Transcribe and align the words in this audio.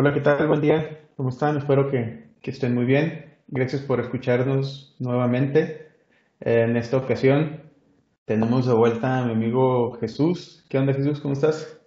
Hola, 0.00 0.14
¿qué 0.14 0.20
tal? 0.20 0.46
Buen 0.46 0.60
día. 0.60 1.08
¿Cómo 1.16 1.30
están? 1.30 1.56
Espero 1.56 1.90
que, 1.90 2.28
que 2.40 2.52
estén 2.52 2.72
muy 2.72 2.84
bien. 2.84 3.34
Gracias 3.48 3.82
por 3.82 3.98
escucharnos 3.98 4.94
nuevamente. 5.00 5.88
En 6.38 6.76
esta 6.76 6.98
ocasión 6.98 7.62
tenemos 8.24 8.68
de 8.68 8.74
vuelta 8.74 9.18
a 9.18 9.26
mi 9.26 9.32
amigo 9.32 9.98
Jesús. 9.98 10.64
¿Qué 10.68 10.78
onda, 10.78 10.94
Jesús? 10.94 11.18
¿Cómo 11.18 11.34
estás? 11.34 11.80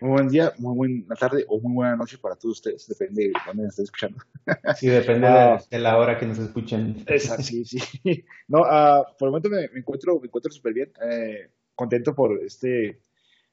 Muy 0.00 0.10
buen 0.10 0.28
día, 0.28 0.52
muy 0.58 0.74
buena 0.74 1.14
tarde 1.14 1.44
o 1.46 1.60
muy 1.60 1.72
buena 1.72 1.94
noche 1.94 2.18
para 2.18 2.34
todos 2.34 2.56
ustedes, 2.56 2.88
depende 2.88 3.28
de 3.28 3.32
dónde 3.46 3.62
nos 3.62 3.78
estén 3.78 3.84
escuchando. 3.84 4.18
Sí, 4.76 4.88
depende 4.88 5.28
Ah, 5.28 5.62
de, 5.70 5.78
la 5.78 5.98
hora 5.98 6.18
que 6.18 6.26
nos 6.26 6.40
escuchen. 6.40 7.04
Exacto, 7.06 7.44
sí, 7.44 7.64
sí. 7.64 7.78
No, 8.48 8.64
ah, 8.64 9.06
por 9.16 9.28
el 9.28 9.30
momento 9.30 9.48
me, 9.50 9.68
me 9.68 9.78
encuentro 9.78 10.18
me 10.18 10.26
encuentro 10.26 10.50
súper 10.50 10.74
bien, 10.74 10.92
eh, 11.00 11.48
contento 11.76 12.12
por 12.12 12.42
este 12.42 12.98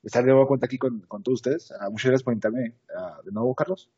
estar 0.02 0.24
de 0.24 0.32
nuevo 0.32 0.48
cuenta 0.48 0.66
aquí 0.66 0.80
con, 0.80 1.02
con 1.02 1.22
todos 1.22 1.42
ustedes. 1.42 1.72
Ah, 1.80 1.92
muchas 1.92 2.06
gracias 2.06 2.24
por 2.24 2.34
invitarme 2.34 2.74
de 3.24 3.32
nuevo, 3.32 3.54
Carlos. 3.54 3.92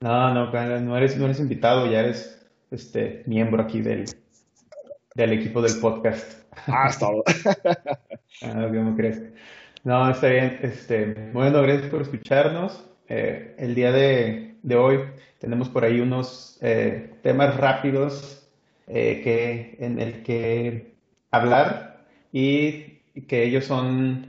No, 0.00 0.32
no, 0.32 0.52
no 0.52 0.96
eres, 0.96 1.16
no 1.16 1.24
eres 1.24 1.40
invitado, 1.40 1.90
ya 1.90 2.00
eres 2.00 2.46
este 2.70 3.24
miembro 3.26 3.62
aquí 3.62 3.80
del, 3.80 4.04
del 5.14 5.32
equipo 5.32 5.60
del 5.60 5.80
podcast. 5.80 6.44
Ah, 6.66 6.86
es 6.88 6.98
todo. 6.98 7.24
Ah, 8.42 8.68
¿cómo 8.72 8.94
crees? 8.94 9.20
No, 9.82 10.08
está 10.08 10.28
bien. 10.28 10.60
Este, 10.62 11.30
bueno, 11.32 11.60
gracias 11.62 11.90
por 11.90 12.02
escucharnos. 12.02 12.84
Eh, 13.08 13.56
el 13.58 13.74
día 13.74 13.90
de, 13.90 14.54
de 14.62 14.76
hoy 14.76 15.00
tenemos 15.40 15.68
por 15.68 15.84
ahí 15.84 15.98
unos 15.98 16.56
eh, 16.60 17.14
temas 17.22 17.56
rápidos 17.56 18.48
eh, 18.86 19.20
que, 19.24 19.76
en 19.84 19.98
el 19.98 20.22
que 20.22 20.94
hablar 21.32 22.06
y 22.32 23.00
que 23.26 23.42
ellos 23.42 23.64
son 23.64 24.27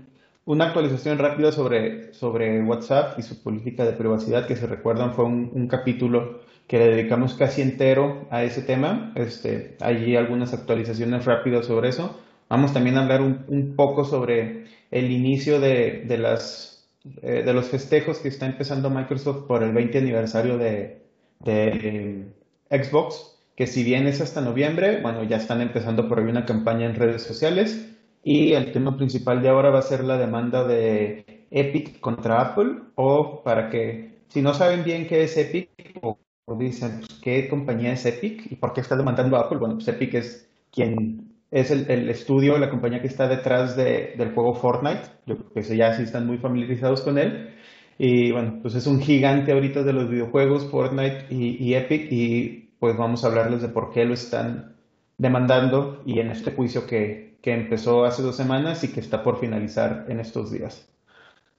una 0.50 0.66
actualización 0.66 1.20
rápida 1.20 1.52
sobre, 1.52 2.12
sobre 2.12 2.64
WhatsApp 2.64 3.20
y 3.20 3.22
su 3.22 3.44
política 3.44 3.86
de 3.86 3.94
privacidad, 3.94 4.48
que 4.48 4.56
si 4.56 4.66
recuerdan 4.66 5.14
fue 5.14 5.26
un, 5.26 5.68
capítulo 5.68 6.40
que 6.66 6.80
le 6.80 6.88
dedicamos 6.88 7.36
casi 7.36 7.62
entero 7.62 8.26
a 8.32 8.44
ese 8.44 8.64
tema. 8.64 9.14
Este, 9.16 9.78
allí 9.80 10.16
algunas 10.16 10.52
actualizaciones 10.52 11.26
rápidas 11.26 11.68
sobre 11.68 11.90
eso. 11.90 12.20
Vamos 12.50 12.74
también 12.74 12.98
a 12.98 13.04
hablar 13.04 13.22
un, 13.22 13.76
poco 13.76 14.06
sobre 14.06 14.66
el 14.90 15.12
inicio 15.12 15.60
de, 15.60 16.04
de 16.08 16.18
las, 16.18 16.90
eh, 17.22 17.44
de 17.46 17.54
los 17.54 17.68
festejos 17.68 18.18
que 18.18 18.30
está 18.30 18.48
empezando 18.48 18.90
Microsoft 18.90 19.46
por 19.46 19.62
el 19.62 19.72
20 19.72 20.00
aniversario 20.00 20.58
de, 20.58 21.04
de 21.42 22.26
eh, 22.72 22.84
Xbox, 22.84 23.38
que 23.56 23.68
si 23.68 23.84
bien 23.84 24.08
es 24.08 24.20
hasta 24.20 24.42
noviembre, 24.42 25.00
bueno, 25.04 25.24
ya 25.26 25.38
están 25.38 25.62
empezando 25.62 26.10
por 26.10 26.18
ahí 26.18 26.26
una 26.26 26.46
campaña 26.46 26.88
en 26.88 26.96
redes 26.96 27.22
sociales 27.22 27.89
y 28.24 28.54
el 28.54 28.72
tema 28.72 28.96
principal 28.98 29.42
de 29.42 29.50
ahora 29.50 29.70
va 29.70 29.80
a 29.80 29.84
ser 29.84 30.04
la 30.04 30.18
demanda 30.18 30.68
de 30.68 31.46
Epic 31.52 32.00
contra 32.00 32.42
Apple 32.42 32.80
o 32.96 33.42
para 33.44 33.70
que, 33.70 34.20
si 34.28 34.42
no 34.42 34.54
saben 34.54 34.84
bien 34.84 35.08
qué 35.08 35.24
es 35.24 35.38
Epic 35.38 35.70
o, 36.02 36.18
dicen 36.58 37.00
pues, 37.00 37.20
qué 37.22 37.48
compañía 37.48 37.94
es 37.94 38.06
Epic 38.06 38.52
y 38.52 38.56
por 38.56 38.74
qué 38.74 38.82
está 38.82 38.96
demandando 38.96 39.38
a 39.38 39.42
Apple, 39.42 39.60
bueno, 39.60 39.76
pues 39.76 39.88
Epic 39.88 40.16
es 40.16 40.50
quien 40.72 41.30
es 41.52 41.72
el, 41.72 42.10
estudio, 42.10 42.58
la 42.60 42.70
compañía 42.70 43.02
que 43.02 43.08
está 43.08 43.28
detrás 43.28 43.76
de, 43.76 44.14
del 44.18 44.34
juego 44.34 44.54
Fortnite. 44.54 45.02
Yo 45.26 45.36
creo 45.36 45.52
que 45.52 45.78
ya 45.78 45.94
sí 45.94 46.04
están 46.04 46.28
muy 46.28 46.38
familiarizados 46.38 47.02
con 47.02 47.18
él. 47.18 47.56
Y 47.98 48.32
bueno, 48.32 48.60
pues 48.62 48.76
es 48.76 48.86
un 48.86 49.02
gigante 49.02 49.52
ahorita 49.52 49.84
de 49.84 49.94
los 49.94 50.10
videojuegos, 50.10 50.70
Fortnite 50.70 51.26
y 51.30 51.74
Epic, 51.74 52.12
y 52.12 52.70
pues 52.80 52.96
vamos 52.98 53.24
a 53.24 53.28
hablarles 53.28 53.62
de 53.62 53.70
por 53.70 53.92
qué 53.92 54.06
lo 54.06 54.14
están 54.14 54.76
demandando 55.18 56.02
y 56.06 56.20
en 56.20 56.32
este 56.32 56.52
juicio 56.52 56.88
que, 56.88 57.29
que 57.42 57.54
empezó 57.54 58.06
hace 58.06 58.22
dos 58.22 58.36
semanas 58.36 58.84
y 58.84 58.90
que 58.90 59.00
está 59.00 59.24
por 59.24 59.40
finalizar 59.40 60.06
en 60.10 60.20
estos 60.20 60.52
días. 60.52 60.90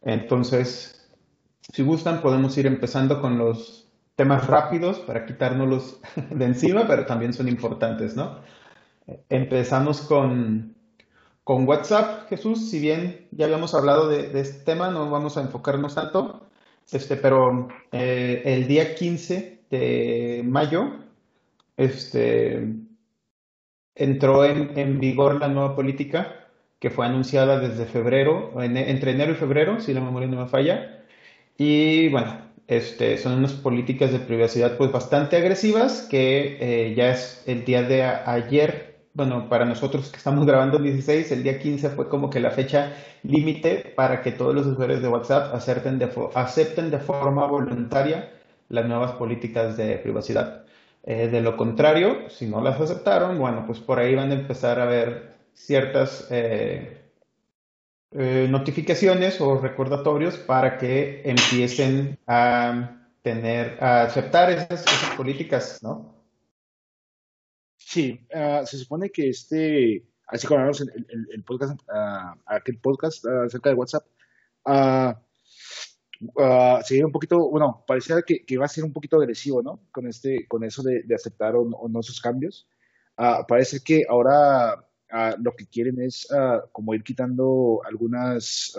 Entonces, 0.02 1.08
si 1.72 1.82
gustan, 1.82 2.20
podemos 2.22 2.56
ir 2.58 2.66
empezando 2.66 3.20
con 3.20 3.38
los 3.38 3.88
temas 4.16 4.46
rápidos 4.46 4.98
para 5.00 5.26
quitárnoslos 5.26 6.00
de 6.30 6.44
encima, 6.44 6.86
pero 6.86 7.06
también 7.06 7.32
son 7.32 7.48
importantes, 7.48 8.16
¿no? 8.16 8.40
Empezamos 9.28 10.02
con, 10.02 10.74
con 11.44 11.66
WhatsApp, 11.66 12.28
Jesús. 12.28 12.70
Si 12.70 12.78
bien 12.78 13.28
ya 13.30 13.46
habíamos 13.46 13.74
hablado 13.74 14.08
de, 14.08 14.28
de 14.28 14.40
este 14.40 14.64
tema, 14.64 14.90
no 14.90 15.10
vamos 15.10 15.36
a 15.36 15.42
enfocarnos 15.42 15.94
tanto, 15.94 16.46
este, 16.92 17.16
pero 17.16 17.68
eh, 17.92 18.42
el 18.44 18.66
día 18.66 18.94
15 18.94 19.64
de 19.70 20.42
mayo 20.44 21.00
este, 21.76 22.74
entró 23.94 24.44
en, 24.44 24.98
vigor 25.00 25.40
la 25.40 25.48
nueva 25.48 25.74
política 25.76 26.36
que 26.78 26.90
fue 26.90 27.06
anunciada 27.06 27.58
desde 27.60 27.86
febrero, 27.86 28.62
en- 28.62 28.76
entre 28.76 29.12
enero 29.12 29.32
y 29.32 29.34
febrero, 29.36 29.80
si 29.80 29.92
la 29.94 30.00
memoria 30.00 30.28
no 30.28 30.40
me 30.42 30.48
falla. 30.48 31.04
Y 31.58 32.08
bueno, 32.08 32.36
este, 32.68 33.18
son 33.18 33.34
unas 33.38 33.52
políticas 33.54 34.12
de 34.12 34.20
privacidad 34.20 34.76
pues 34.76 34.92
bastante 34.92 35.36
agresivas 35.36 36.02
que 36.10 36.58
eh, 36.90 36.94
ya 36.94 37.10
es 37.10 37.42
el 37.46 37.64
día 37.64 37.82
de 37.82 38.02
ayer, 38.04 39.00
bueno, 39.14 39.48
para 39.48 39.64
nosotros 39.64 40.10
que 40.10 40.16
estamos 40.18 40.46
grabando 40.46 40.78
el 40.78 40.84
16, 40.84 41.30
el 41.32 41.42
día 41.42 41.58
15 41.58 41.90
fue 41.90 42.08
como 42.08 42.30
que 42.30 42.40
la 42.40 42.50
fecha 42.50 42.92
límite 43.22 43.92
para 43.96 44.22
que 44.22 44.32
todos 44.32 44.54
los 44.54 44.66
usuarios 44.66 45.02
de 45.02 45.08
WhatsApp 45.08 45.54
acepten 45.54 45.98
de, 45.98 46.08
acepten 46.34 46.90
de 46.90 46.98
forma 46.98 47.46
voluntaria 47.46 48.30
las 48.68 48.86
nuevas 48.86 49.12
políticas 49.12 49.76
de 49.76 49.98
privacidad. 49.98 50.64
Eh, 51.02 51.28
de 51.28 51.40
lo 51.40 51.56
contrario, 51.56 52.28
si 52.28 52.46
no 52.46 52.60
las 52.60 52.80
aceptaron, 52.80 53.38
bueno, 53.38 53.64
pues 53.66 53.78
por 53.78 53.98
ahí 53.98 54.14
van 54.14 54.30
a 54.30 54.34
empezar 54.34 54.78
a 54.80 54.84
ver 54.84 55.34
ciertas 55.54 56.26
eh, 56.30 57.00
eh, 58.12 58.46
notificaciones 58.50 59.40
o 59.40 59.58
recordatorios 59.58 60.36
para 60.36 60.76
que 60.76 61.22
empiecen 61.24 62.18
a 62.26 63.08
tener, 63.22 63.82
a 63.82 64.02
aceptar 64.02 64.50
esas, 64.50 64.84
políticas, 65.16 65.82
¿no? 65.82 66.14
Sí, 67.76 68.26
ah, 68.34 68.62
se 68.66 68.78
supone 68.78 69.10
que 69.10 69.30
este, 69.30 70.04
así 70.26 70.46
como 70.46 70.60
hablamos 70.60 70.80
en 70.82 71.06
el, 71.32 71.42
podcast, 71.44 71.80
ah, 71.88 72.36
aquel 72.46 72.78
podcast 72.78 73.24
ah, 73.26 73.44
acerca 73.46 73.70
de 73.70 73.74
WhatsApp, 73.74 74.04
ah, 76.38 76.78
ah, 76.78 76.82
sería 76.84 77.06
un 77.06 77.12
poquito, 77.12 77.50
bueno, 77.50 77.84
parecía 77.86 78.22
que, 78.22 78.44
que 78.44 78.54
iba 78.54 78.64
a 78.64 78.68
ser 78.68 78.84
un 78.84 78.92
poquito 78.92 79.16
agresivo, 79.16 79.62
¿no? 79.62 79.80
Con 79.92 80.06
este, 80.06 80.46
con 80.48 80.64
eso 80.64 80.82
de, 80.82 81.02
de 81.04 81.14
aceptar 81.14 81.56
o 81.56 81.62
o 81.62 81.88
no 81.88 82.00
esos 82.00 82.20
cambios. 82.20 82.68
Ah, 83.16 83.44
parece 83.48 83.80
que 83.84 84.02
ahora 84.08 84.86
ah, 85.10 85.36
lo 85.42 85.52
que 85.56 85.66
quieren 85.66 86.00
es 86.00 86.26
como 86.72 86.94
ir 86.94 87.02
quitando 87.04 87.80
algunas 87.84 88.72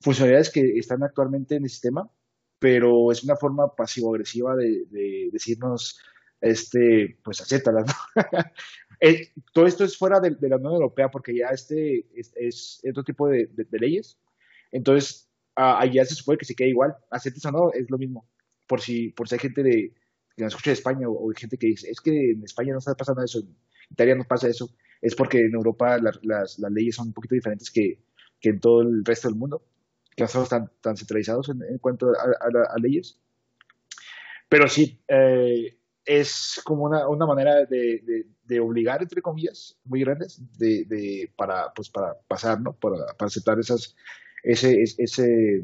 funcionalidades 0.00 0.50
que 0.50 0.78
están 0.78 1.02
actualmente 1.02 1.56
en 1.56 1.64
el 1.64 1.70
sistema, 1.70 2.10
pero 2.58 3.10
es 3.12 3.22
una 3.24 3.36
forma 3.36 3.74
pasivo-agresiva 3.74 4.54
de, 4.56 4.84
de 4.90 5.28
decirnos, 5.32 5.98
este, 6.40 7.18
pues 7.22 7.40
acéptalas, 7.40 7.86
¿no? 7.86 8.22
Eh, 8.98 9.28
todo 9.52 9.66
esto 9.66 9.84
es 9.84 9.98
fuera 9.98 10.20
de, 10.20 10.30
de 10.30 10.48
la 10.48 10.56
Unión 10.56 10.72
Europea 10.72 11.10
porque 11.10 11.36
ya 11.36 11.48
este 11.48 12.06
es, 12.18 12.32
es 12.34 12.80
otro 12.90 13.04
tipo 13.04 13.28
de, 13.28 13.46
de- 13.48 13.64
de 13.64 13.78
leyes. 13.78 14.18
Entonces, 14.72 15.25
allá 15.56 16.04
se 16.04 16.14
supone 16.14 16.38
que 16.38 16.44
se 16.44 16.54
queda 16.54 16.68
igual, 16.68 16.96
aceptes 17.10 17.44
o 17.46 17.52
no, 17.52 17.72
es 17.72 17.90
lo 17.90 17.98
mismo. 17.98 18.28
Por 18.66 18.80
si, 18.80 19.10
por 19.10 19.28
si 19.28 19.34
hay 19.36 19.38
gente 19.40 19.62
de, 19.62 19.94
que 20.36 20.44
nos 20.44 20.52
escucha 20.52 20.70
de 20.70 20.74
España 20.74 21.08
o, 21.08 21.12
o 21.12 21.30
hay 21.30 21.36
gente 21.36 21.58
que 21.58 21.68
dice, 21.68 21.90
es 21.90 22.00
que 22.00 22.32
en 22.32 22.42
España 22.44 22.72
no 22.72 22.78
está 22.78 22.94
pasando 22.94 23.22
eso, 23.22 23.40
en 23.40 23.56
Italia 23.90 24.14
no 24.14 24.24
pasa 24.24 24.48
eso, 24.48 24.70
es 25.00 25.14
porque 25.14 25.40
en 25.40 25.54
Europa 25.54 25.98
la- 25.98 26.12
las, 26.22 26.58
las 26.58 26.72
leyes 26.72 26.96
son 26.96 27.08
un 27.08 27.12
poquito 27.14 27.34
diferentes 27.34 27.70
que, 27.70 28.00
que 28.40 28.50
en 28.50 28.60
todo 28.60 28.82
el 28.82 29.04
resto 29.04 29.28
del 29.28 29.36
mundo, 29.38 29.62
que 30.16 30.22
no 30.22 30.26
estamos 30.26 30.48
tan, 30.48 30.70
tan 30.80 30.96
centralizados 30.96 31.48
en, 31.50 31.62
en 31.62 31.78
cuanto 31.78 32.10
a, 32.10 32.12
a 32.12 32.74
a 32.74 32.78
leyes. 32.78 33.18
Pero 34.48 34.68
sí, 34.68 35.00
eh, 35.08 35.78
es 36.04 36.60
como 36.64 36.84
una, 36.84 37.08
una 37.08 37.26
manera 37.26 37.64
de, 37.66 38.00
de- 38.04 38.26
de 38.44 38.60
obligar, 38.60 39.02
entre 39.02 39.22
comillas, 39.22 39.76
muy 39.84 40.00
grandes, 40.00 40.40
de, 40.56 40.84
de- 40.84 41.32
para, 41.36 41.72
pues 41.74 41.90
para 41.90 42.14
pasar, 42.28 42.60
¿no? 42.60 42.74
Para, 42.74 42.96
para 43.18 43.26
aceptar 43.26 43.58
esas, 43.58 43.96
ese, 44.46 44.82
ese, 44.82 45.62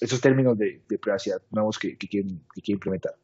esos 0.00 0.20
términos 0.20 0.58
de, 0.58 0.82
de 0.88 0.98
privacidad 0.98 1.40
nuevos 1.50 1.78
que, 1.78 1.96
que 1.96 2.08
quieren, 2.08 2.40
que 2.54 2.60
quieren 2.60 2.76
implementar. 2.76 3.14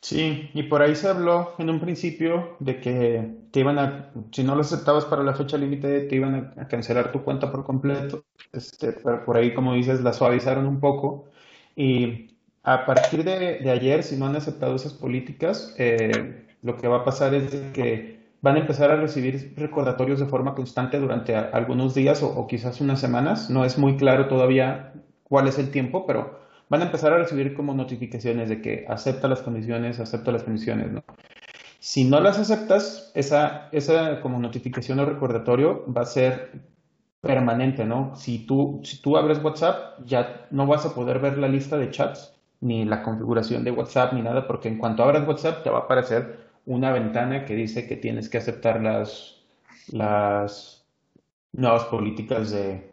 Sí, 0.00 0.50
y 0.54 0.62
por 0.64 0.82
ahí 0.82 0.94
se 0.94 1.08
habló 1.08 1.54
en 1.58 1.68
un 1.68 1.80
principio 1.80 2.56
de 2.60 2.80
que 2.80 3.28
te 3.50 3.60
iban 3.60 3.78
a, 3.78 4.12
si 4.30 4.44
no 4.44 4.54
lo 4.54 4.60
aceptabas 4.60 5.04
para 5.04 5.24
la 5.24 5.34
fecha 5.34 5.58
límite, 5.58 6.02
te 6.02 6.14
iban 6.14 6.52
a, 6.56 6.68
cancelar 6.68 7.10
tu 7.10 7.24
cuenta 7.24 7.50
por 7.50 7.64
completo. 7.64 8.24
Este, 8.52 8.92
pero 8.92 9.24
por 9.24 9.36
ahí, 9.36 9.52
como 9.52 9.74
dices, 9.74 10.02
la 10.02 10.12
suavizaron 10.12 10.66
un 10.66 10.78
poco. 10.78 11.30
Y 11.74 12.36
a 12.62 12.86
partir 12.86 13.24
de, 13.24 13.58
de 13.58 13.70
ayer, 13.70 14.04
si 14.04 14.16
no 14.16 14.26
han 14.26 14.36
aceptado 14.36 14.76
esas 14.76 14.94
políticas, 14.94 15.74
eh, 15.78 16.46
lo 16.62 16.76
que 16.76 16.86
va 16.86 16.98
a 16.98 17.04
pasar 17.04 17.34
es 17.34 17.50
que 17.72 18.15
van 18.46 18.54
a 18.54 18.60
empezar 18.60 18.92
a 18.92 18.96
recibir 18.96 19.54
recordatorios 19.56 20.20
de 20.20 20.26
forma 20.26 20.54
constante 20.54 21.00
durante 21.00 21.34
algunos 21.34 21.94
días 21.94 22.22
o, 22.22 22.28
o 22.28 22.46
quizás 22.46 22.80
unas 22.80 23.00
semanas. 23.00 23.50
No 23.50 23.64
es 23.64 23.76
muy 23.76 23.96
claro 23.96 24.28
todavía 24.28 24.92
cuál 25.24 25.48
es 25.48 25.58
el 25.58 25.72
tiempo, 25.72 26.06
pero 26.06 26.38
van 26.68 26.82
a 26.82 26.84
empezar 26.84 27.12
a 27.12 27.18
recibir 27.18 27.54
como 27.54 27.74
notificaciones 27.74 28.48
de 28.48 28.62
que 28.62 28.84
acepta 28.88 29.26
las 29.26 29.42
condiciones, 29.42 29.98
acepta 29.98 30.30
las 30.30 30.44
condiciones, 30.44 30.92
¿no? 30.92 31.02
Si 31.80 32.04
no 32.04 32.20
las 32.20 32.38
aceptas, 32.38 33.10
esa, 33.16 33.68
esa 33.72 34.20
como 34.20 34.38
notificación 34.38 35.00
o 35.00 35.06
recordatorio 35.06 35.84
va 35.92 36.02
a 36.02 36.06
ser 36.06 36.52
permanente, 37.22 37.84
¿no? 37.84 38.14
Si 38.14 38.46
tú, 38.46 38.80
si 38.84 39.02
tú 39.02 39.16
abres 39.16 39.42
WhatsApp, 39.42 40.06
ya 40.06 40.46
no 40.52 40.68
vas 40.68 40.86
a 40.86 40.94
poder 40.94 41.18
ver 41.18 41.36
la 41.36 41.48
lista 41.48 41.76
de 41.78 41.90
chats 41.90 42.32
ni 42.60 42.84
la 42.84 43.02
configuración 43.02 43.64
de 43.64 43.72
WhatsApp, 43.72 44.12
ni 44.12 44.22
nada, 44.22 44.46
porque 44.46 44.68
en 44.68 44.78
cuanto 44.78 45.02
abras 45.02 45.26
WhatsApp 45.26 45.64
te 45.64 45.70
va 45.70 45.78
a 45.78 45.82
aparecer 45.82 46.45
una 46.66 46.92
ventana 46.92 47.44
que 47.44 47.54
dice 47.54 47.86
que 47.88 47.96
tienes 47.96 48.28
que 48.28 48.38
aceptar 48.38 48.82
las, 48.82 49.42
las 49.88 50.86
nuevas 51.52 51.84
políticas 51.84 52.50
de, 52.50 52.90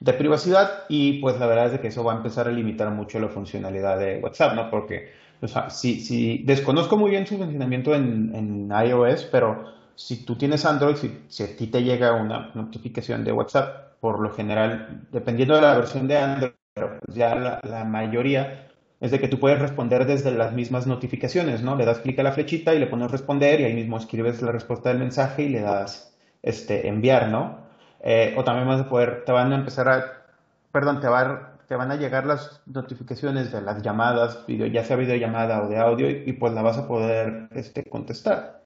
de 0.00 0.12
privacidad 0.12 0.84
y 0.88 1.20
pues 1.20 1.38
la 1.38 1.46
verdad 1.46 1.74
es 1.74 1.80
que 1.80 1.88
eso 1.88 2.04
va 2.04 2.14
a 2.14 2.16
empezar 2.16 2.48
a 2.48 2.52
limitar 2.52 2.90
mucho 2.90 3.18
la 3.18 3.28
funcionalidad 3.28 3.98
de 3.98 4.20
WhatsApp, 4.20 4.54
¿no? 4.54 4.70
Porque, 4.70 5.10
o 5.40 5.48
sea, 5.48 5.70
si, 5.70 6.00
si 6.00 6.38
desconozco 6.44 6.96
muy 6.96 7.10
bien 7.10 7.26
su 7.26 7.36
funcionamiento 7.36 7.94
en, 7.94 8.34
en 8.34 8.70
iOS, 8.70 9.24
pero 9.24 9.64
si 9.94 10.24
tú 10.24 10.36
tienes 10.36 10.64
Android, 10.64 10.96
si, 10.96 11.22
si, 11.28 11.42
a 11.42 11.56
ti 11.56 11.66
te 11.68 11.82
llega 11.82 12.14
una 12.14 12.50
notificación 12.54 13.24
de 13.24 13.32
WhatsApp, 13.32 13.98
por 14.00 14.20
lo 14.20 14.30
general, 14.30 15.06
dependiendo 15.10 15.54
de 15.56 15.62
la 15.62 15.76
versión 15.76 16.06
de 16.06 16.18
Android, 16.18 16.52
pero 16.74 16.98
pues 17.00 17.16
ya 17.16 17.34
la, 17.34 17.60
la, 17.64 17.84
mayoría 17.84 18.68
es 19.06 19.12
de 19.12 19.20
que 19.20 19.28
tú 19.28 19.40
puedes 19.40 19.58
responder 19.58 20.06
desde 20.06 20.30
las 20.32 20.52
mismas 20.52 20.86
notificaciones, 20.86 21.62
¿no? 21.62 21.76
Le 21.76 21.84
das 21.84 22.00
clic 22.00 22.18
a 22.18 22.22
la 22.22 22.32
flechita 22.32 22.74
y 22.74 22.78
le 22.78 22.86
pones 22.86 23.10
responder 23.10 23.60
y 23.60 23.64
ahí 23.64 23.74
mismo 23.74 23.96
escribes 23.96 24.42
la 24.42 24.52
respuesta 24.52 24.90
del 24.90 24.98
mensaje 24.98 25.44
y 25.44 25.48
le 25.48 25.60
das 25.60 26.16
este, 26.42 26.88
enviar, 26.88 27.28
¿no? 27.28 27.58
Eh, 28.00 28.34
o 28.36 28.44
también 28.44 28.68
vas 28.68 28.80
a 28.82 28.88
poder, 28.88 29.24
te 29.24 29.32
van 29.32 29.52
a 29.52 29.56
empezar 29.56 29.88
a, 29.88 30.26
perdón, 30.72 31.00
te, 31.00 31.08
va, 31.08 31.58
te 31.66 31.76
van 31.76 31.90
a 31.90 31.96
llegar 31.96 32.26
las 32.26 32.60
notificaciones 32.66 33.50
de 33.52 33.62
las 33.62 33.82
llamadas, 33.82 34.44
video, 34.46 34.66
ya 34.66 34.84
sea 34.84 34.96
videollamada 34.96 35.62
o 35.62 35.68
de 35.68 35.78
audio, 35.78 36.10
y, 36.10 36.24
y 36.26 36.32
pues 36.34 36.52
la 36.52 36.62
vas 36.62 36.78
a 36.78 36.86
poder 36.86 37.48
este, 37.54 37.84
contestar. 37.84 38.62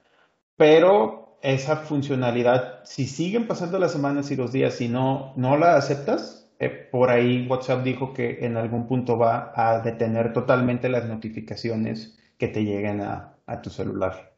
Pero 0.57 1.39
esa 1.43 1.77
funcionalidad, 1.77 2.81
si 2.85 3.07
siguen 3.07 3.47
pasando 3.47 3.79
las 3.79 3.93
semanas 3.93 4.31
y 4.31 4.37
los 4.37 4.53
días 4.53 4.81
y 4.81 4.89
no, 4.89 5.33
no 5.37 5.57
la 5.57 5.77
aceptas, 5.77 6.40
eh, 6.63 6.69
por 6.69 7.09
ahí 7.09 7.47
WhatsApp 7.49 7.83
dijo 7.83 8.13
que 8.13 8.45
en 8.45 8.59
algún 8.59 8.87
punto 8.87 9.17
va 9.17 9.51
a 9.57 9.81
detener 9.81 10.35
totalmente 10.35 10.91
las 10.91 11.09
notificaciones 11.09 12.19
que 12.37 12.49
te 12.49 12.63
lleguen 12.65 13.01
a, 13.01 13.27
tu 13.63 13.71
celular. 13.71 14.37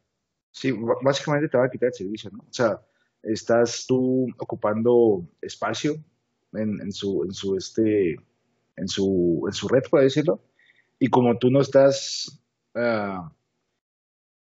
Sí, 0.53 0.73
básicamente 1.03 1.49
te 1.49 1.59
va 1.59 1.67
a 1.67 1.71
quitar 1.71 1.89
el 1.89 1.95
servicio, 1.95 2.31
¿no? 2.31 2.39
O 2.45 2.53
sea, 2.53 2.81
estás 3.23 3.85
tú 3.87 4.29
ocupando 4.39 5.29
espacio 5.43 5.97
en, 6.55 6.93
su, 6.93 7.25
en, 7.25 7.33
su, 7.33 7.57
este, 7.57 8.13
en, 8.77 8.89
su, 8.89 9.45
en 9.47 9.53
su 9.53 9.69
red, 9.69 9.83
por 9.91 10.01
decirlo, 10.01 10.41
y 10.99 11.09
como 11.09 11.37
tú 11.37 11.51
no 11.51 11.61
estás, 11.61 12.41
uh, 12.75 13.29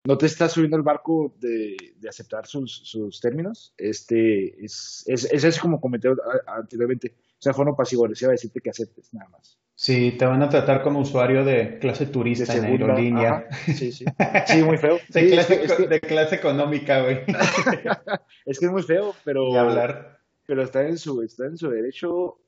no 0.04 0.18
te 0.18 0.26
estás 0.26 0.52
subiendo 0.52 0.76
al 0.76 0.84
barco 0.84 1.34
de, 1.40 1.78
de 1.96 2.10
aceptar 2.10 2.46
sus, 2.46 2.76
sus, 2.84 3.22
términos, 3.22 3.74
este, 3.78 4.66
es, 4.66 5.06
es, 5.08 5.32
es 5.32 5.46
así 5.46 5.60
como 5.60 5.80
comenté 5.80 6.10
anteriormente, 6.48 7.16
sea, 7.40 7.54
forma 7.54 7.76
pasivo-agresiva 7.76 8.32
decirte 8.32 8.62
que 8.62 8.70
aceptes, 8.70 9.14
nada 9.14 9.30
más. 9.30 9.58
Sí, 9.80 10.16
te 10.18 10.26
van 10.26 10.42
a 10.42 10.50
tratar 10.50 10.82
como 10.82 11.02
usuario 11.02 11.46
de 11.46 11.78
clase 11.78 12.08
turista 12.08 12.52
de 12.52 12.62
segunda, 12.62 12.86
en 12.86 12.90
aerolínea. 12.90 13.48
Ajá, 13.48 13.74
sí, 13.74 13.92
sí. 13.92 14.06
Sí, 14.48 14.64
muy 14.64 14.78
feo. 14.78 14.96
de, 15.10 15.22
sí, 15.22 15.30
clase, 15.30 15.64
es 15.64 15.74
que, 15.74 15.88
de 15.88 16.02
clase 16.02 16.36
económica, 16.36 17.04
güey. 17.04 17.20
es 18.46 18.60
que 18.60 18.66
es 18.66 18.72
muy 18.72 18.82
feo, 18.82 19.14
pero. 19.24 19.50
Y 19.50 19.56
hablar. 19.56 20.20
Pero 20.48 20.64
está 20.64 20.82
en 20.88 20.98
su, 20.98 21.22
está 21.22 21.46
en 21.46 21.58
su 21.58 21.70
derecho. 21.70 22.40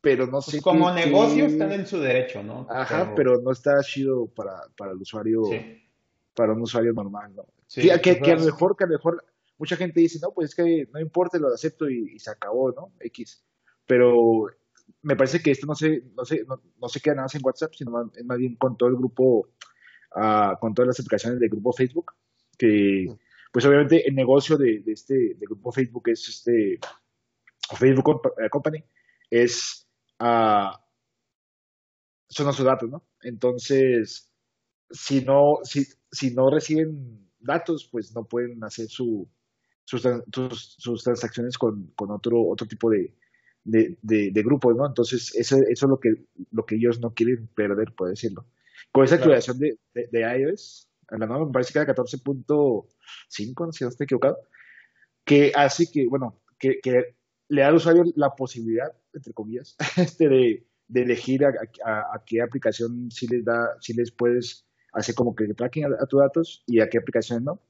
Pero 0.00 0.26
no 0.26 0.42
sé. 0.42 0.52
Pues 0.52 0.62
como 0.64 0.92
qué, 0.92 1.06
negocio 1.06 1.46
están 1.46 1.70
en 1.70 1.86
su 1.86 2.00
derecho, 2.00 2.42
¿no? 2.42 2.66
Ajá, 2.68 3.14
pero, 3.14 3.36
pero 3.36 3.40
no 3.40 3.52
está 3.52 3.80
chido 3.84 4.26
para, 4.26 4.56
para 4.76 4.90
el 4.90 4.98
usuario. 4.98 5.44
Sí. 5.44 5.82
Para 6.34 6.52
un 6.52 6.62
usuario 6.62 6.92
normal, 6.92 7.32
¿no? 7.36 7.46
Sí, 7.68 7.82
que, 7.82 8.00
que, 8.00 8.20
que, 8.20 8.32
a 8.32 8.36
lo 8.36 8.44
mejor, 8.44 8.76
que 8.76 8.82
a 8.82 8.86
lo 8.88 8.94
mejor. 8.94 9.24
Mucha 9.56 9.76
gente 9.76 10.00
dice, 10.00 10.18
no, 10.20 10.32
pues 10.32 10.50
es 10.50 10.56
que 10.56 10.88
no 10.92 10.98
importa, 10.98 11.38
lo 11.38 11.46
acepto 11.46 11.88
y, 11.88 12.16
y 12.16 12.18
se 12.18 12.32
acabó, 12.32 12.72
¿no? 12.72 12.90
X. 12.98 13.44
Pero 13.86 14.46
me 15.02 15.16
parece 15.16 15.40
que 15.40 15.50
esto 15.50 15.66
no 15.66 15.74
se, 15.74 16.02
no 16.16 16.24
se, 16.24 16.44
no, 16.44 16.60
no 16.80 16.88
se 16.88 17.00
queda 17.00 17.14
nada 17.14 17.24
más 17.26 17.34
en 17.34 17.44
WhatsApp, 17.44 17.74
sino 17.74 17.90
más, 17.90 18.38
bien 18.38 18.56
con 18.56 18.76
todo 18.76 18.88
el 18.88 18.96
grupo, 18.96 19.48
uh, 20.16 20.58
con 20.60 20.74
todas 20.74 20.88
las 20.88 21.00
aplicaciones 21.00 21.38
del 21.40 21.50
grupo 21.50 21.72
Facebook, 21.72 22.12
que 22.58 23.14
pues 23.52 23.64
obviamente 23.66 24.08
el 24.08 24.14
negocio 24.14 24.56
de, 24.56 24.82
este 24.86 25.14
del 25.14 25.48
grupo 25.48 25.70
Facebook 25.70 26.08
es 26.08 26.28
este 26.28 26.78
Facebook 27.78 28.20
Company 28.50 28.84
es 29.30 29.86
uh, 30.20 30.74
son 32.28 32.52
sus 32.52 32.64
datos, 32.64 32.90
¿no? 32.90 33.06
Entonces, 33.22 34.30
si 34.90 35.20
no, 35.20 35.58
si, 35.62 35.86
si 36.10 36.34
no 36.34 36.50
reciben 36.50 37.30
datos, 37.38 37.88
pues 37.90 38.14
no 38.14 38.24
pueden 38.24 38.62
hacer 38.64 38.88
su, 38.88 39.28
sus, 39.84 40.02
sus, 40.32 40.76
sus 40.78 41.04
transacciones 41.04 41.56
con, 41.58 41.92
con 41.94 42.10
otro, 42.10 42.42
otro 42.48 42.66
tipo 42.66 42.90
de, 42.90 43.14
de, 43.64 43.98
de, 44.02 44.30
de, 44.30 44.42
grupos, 44.42 44.76
¿no? 44.76 44.86
Entonces, 44.86 45.34
eso, 45.34 45.56
eso 45.56 45.86
es 45.86 45.90
lo 45.90 45.98
que, 45.98 46.14
lo 46.52 46.64
que 46.66 46.76
ellos 46.76 47.00
no 47.00 47.14
quieren 47.14 47.48
perder, 47.48 47.92
por 47.94 48.10
decirlo. 48.10 48.46
Con 48.92 49.04
esa 49.04 49.16
actualización 49.16 49.58
de, 49.58 49.78
de, 49.94 50.08
de, 50.12 50.38
iOS, 50.38 50.88
la 51.10 51.26
nueva 51.26 51.46
me 51.46 51.52
parece 51.52 51.72
que 51.72 51.78
era 51.80 51.94
14.5, 51.94 52.86
si 53.28 53.52
no 53.52 53.68
estoy 53.88 54.04
equivocado, 54.04 54.38
que 55.24 55.52
hace 55.54 55.90
que, 55.90 56.06
bueno, 56.06 56.40
que, 56.58 56.80
que, 56.80 57.16
le 57.48 57.60
da 57.60 57.68
al 57.68 57.76
usuario 57.76 58.04
la 58.16 58.34
posibilidad, 58.34 58.92
entre 59.12 59.32
comillas, 59.32 59.76
este 59.96 60.28
de, 60.28 60.66
de 60.88 61.02
elegir 61.02 61.44
a, 61.44 61.52
a, 61.84 62.14
a, 62.14 62.22
qué 62.24 62.42
aplicación 62.42 63.10
sí 63.10 63.26
les 63.26 63.44
da, 63.44 63.76
si 63.80 63.94
les 63.94 64.10
puedes 64.10 64.66
hacer 64.92 65.14
como 65.14 65.34
que 65.34 65.52
tracking 65.54 65.84
a, 65.84 65.88
a 66.00 66.06
tus 66.06 66.20
datos 66.20 66.62
y 66.66 66.80
a 66.80 66.88
qué 66.88 66.98
aplicación 66.98 67.44
no 67.44 67.60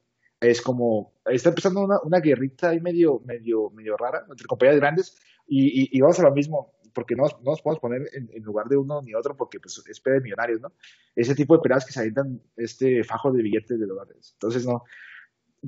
es 0.51 0.63
como, 0.63 1.13
está 1.27 1.51
empezando 1.51 1.81
una, 1.81 2.01
una 2.03 2.21
guerrita 2.21 2.71
ahí 2.71 2.81
medio, 2.81 3.21
medio, 3.25 3.71
medio 3.71 3.97
rara 3.97 4.25
entre 4.29 4.47
compañías 4.47 4.77
grandes 4.77 5.19
y, 5.47 5.83
y, 5.83 5.89
y, 5.93 6.01
vamos 6.01 6.19
a 6.21 6.23
lo 6.23 6.33
mismo, 6.33 6.75
porque 6.95 7.15
no, 7.15 7.25
no 7.25 7.51
nos 7.51 7.63
podemos 7.63 7.81
poner 7.81 8.09
en, 8.15 8.31
en, 8.33 8.43
lugar 8.43 8.67
de 8.69 8.77
uno 8.77 9.03
ni 9.03 9.15
otro 9.15 9.37
porque 9.37 9.61
pues 9.61 9.83
es 9.87 10.03
de 10.03 10.21
millonarios, 10.21 10.61
¿no? 10.61 10.73
Ese 11.15 11.35
tipo 11.35 11.57
de 11.57 11.63
peladas 11.63 11.85
que 11.85 11.93
se 11.93 12.01
avientan 12.01 12.41
este 12.57 13.05
fajo 13.05 13.33
de 13.33 13.43
billetes 13.43 13.79
de 13.79 13.87
dólares. 13.87 14.31
Entonces, 14.35 14.67
no, 14.67 14.85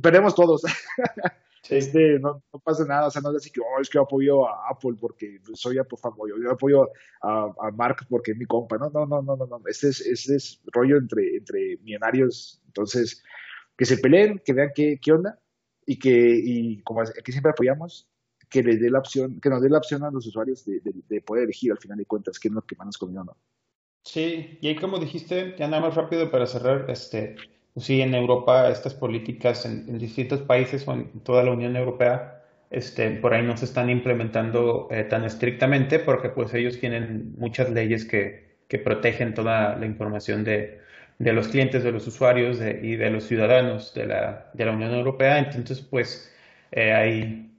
perdemos 0.00 0.34
todos. 0.34 0.62
Sí. 1.62 1.74
Este, 1.74 2.20
no, 2.20 2.44
no, 2.52 2.60
pasa 2.60 2.84
nada, 2.84 3.08
o 3.08 3.10
sea, 3.10 3.20
no 3.20 3.30
es 3.30 3.38
así 3.38 3.50
que, 3.50 3.60
oh, 3.60 3.80
es 3.80 3.88
que 3.90 3.96
yo 3.96 4.02
apoyo 4.02 4.48
a 4.48 4.68
Apple 4.70 4.94
porque 5.00 5.40
soy 5.54 5.78
Apple 5.78 5.98
fanboy, 6.00 6.30
yo 6.40 6.52
apoyo 6.52 6.88
a, 7.20 7.52
a 7.60 7.70
Mark 7.72 8.06
porque 8.08 8.30
es 8.30 8.38
mi 8.38 8.46
compa, 8.46 8.78
no, 8.78 8.88
no, 8.88 9.04
no, 9.04 9.20
no, 9.20 9.34
no, 9.34 9.46
no. 9.46 9.60
Este 9.66 9.88
es, 9.88 10.00
este 10.00 10.36
es 10.36 10.60
rollo 10.66 10.96
entre, 10.96 11.38
entre 11.38 11.76
millonarios, 11.78 12.62
entonces, 12.66 13.20
que 13.76 13.84
se 13.84 13.98
peleen, 13.98 14.40
que 14.44 14.52
vean 14.52 14.70
qué, 14.74 14.98
qué 15.00 15.12
onda 15.12 15.38
y 15.86 15.98
que, 15.98 16.40
y 16.42 16.82
como 16.82 17.02
aquí 17.02 17.32
siempre 17.32 17.52
apoyamos, 17.52 18.08
que 18.48 18.62
les 18.62 18.80
dé 18.80 18.90
la 18.90 18.98
opción, 18.98 19.40
que 19.40 19.50
nos 19.50 19.62
dé 19.62 19.68
la 19.68 19.78
opción 19.78 20.04
a 20.04 20.10
los 20.10 20.26
usuarios 20.26 20.64
de, 20.64 20.80
de, 20.80 20.92
de, 21.08 21.20
poder 21.20 21.44
elegir 21.44 21.72
al 21.72 21.78
final 21.78 21.98
de 21.98 22.06
cuentas 22.06 22.38
qué 22.38 22.48
es 22.48 22.54
lo 22.54 22.62
que 22.62 22.76
más 22.76 22.86
nos 22.86 22.98
conviene 22.98 23.20
o 23.20 23.24
no. 23.24 23.36
Sí, 24.04 24.58
y 24.60 24.68
ahí 24.68 24.76
como 24.76 24.98
dijiste, 24.98 25.56
ya 25.58 25.66
nada 25.66 25.82
más 25.82 25.94
rápido 25.94 26.30
para 26.30 26.46
cerrar, 26.46 26.88
este, 26.88 27.36
pues 27.74 27.86
sí, 27.86 28.00
en 28.00 28.14
Europa 28.14 28.70
estas 28.70 28.94
políticas 28.94 29.66
en, 29.66 29.88
en, 29.88 29.98
distintos 29.98 30.42
países 30.42 30.86
o 30.86 30.92
en 30.92 31.20
toda 31.20 31.42
la 31.42 31.52
Unión 31.52 31.76
Europea, 31.76 32.44
este, 32.70 33.10
por 33.10 33.34
ahí 33.34 33.44
no 33.44 33.56
se 33.56 33.64
están 33.64 33.90
implementando 33.90 34.88
eh, 34.90 35.04
tan 35.04 35.24
estrictamente 35.24 35.98
porque 35.98 36.28
pues 36.28 36.54
ellos 36.54 36.78
tienen 36.78 37.34
muchas 37.36 37.70
leyes 37.70 38.04
que, 38.04 38.58
que 38.68 38.78
protegen 38.78 39.34
toda 39.34 39.76
la 39.76 39.86
información 39.86 40.44
de, 40.44 40.80
de 41.18 41.32
los 41.32 41.48
clientes, 41.48 41.82
de 41.84 41.92
los 41.92 42.06
usuarios 42.06 42.58
de, 42.58 42.80
y 42.82 42.96
de 42.96 43.10
los 43.10 43.24
ciudadanos 43.24 43.94
de 43.94 44.06
la, 44.06 44.50
de 44.52 44.64
la 44.64 44.72
Unión 44.72 44.92
Europea. 44.94 45.38
Entonces, 45.38 45.80
pues 45.80 46.32
eh, 46.72 46.92
ahí 46.92 47.50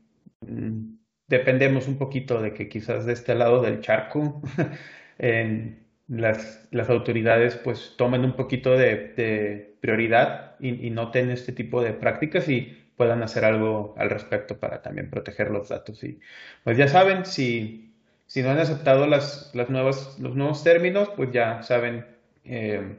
mm, 0.42 0.98
dependemos 1.28 1.88
un 1.88 1.98
poquito 1.98 2.42
de 2.42 2.54
que 2.54 2.70
quizás 2.70 3.06
de 3.06 3.14
este 3.14 3.36
lado 3.36 3.62
del 3.62 3.82
charco 3.82 4.42
en 5.18 5.86
las, 6.08 6.68
las, 6.72 6.90
autoridades 6.90 7.56
pues 7.58 7.96
tomen 7.98 8.24
un 8.24 8.36
poquito 8.36 8.78
de, 8.78 9.14
de 9.16 9.78
prioridad 9.82 10.56
y, 10.60 10.88
y, 10.88 10.90
noten 10.90 11.30
este 11.32 11.52
tipo 11.52 11.82
de 11.84 11.94
prácticas 11.94 12.48
y 12.50 12.88
puedan 12.96 13.24
hacer 13.24 13.46
algo 13.46 13.94
al 13.98 14.10
respecto 14.10 14.60
para 14.60 14.82
también 14.82 15.10
proteger 15.10 15.52
los 15.52 15.70
datos. 15.70 16.04
Y 16.04 16.20
pues 16.64 16.78
ya 16.78 16.88
saben, 16.88 17.26
si, 17.26 17.94
si 18.26 18.42
no 18.42 18.52
han 18.52 18.60
aceptado 18.60 19.08
las, 19.08 19.52
las 19.54 19.70
nuevas, 19.70 20.18
los 20.20 20.36
nuevos 20.36 20.64
términos, 20.64 21.10
pues 21.16 21.32
ya 21.32 21.62
saben 21.64 22.06
eh, 22.44 22.98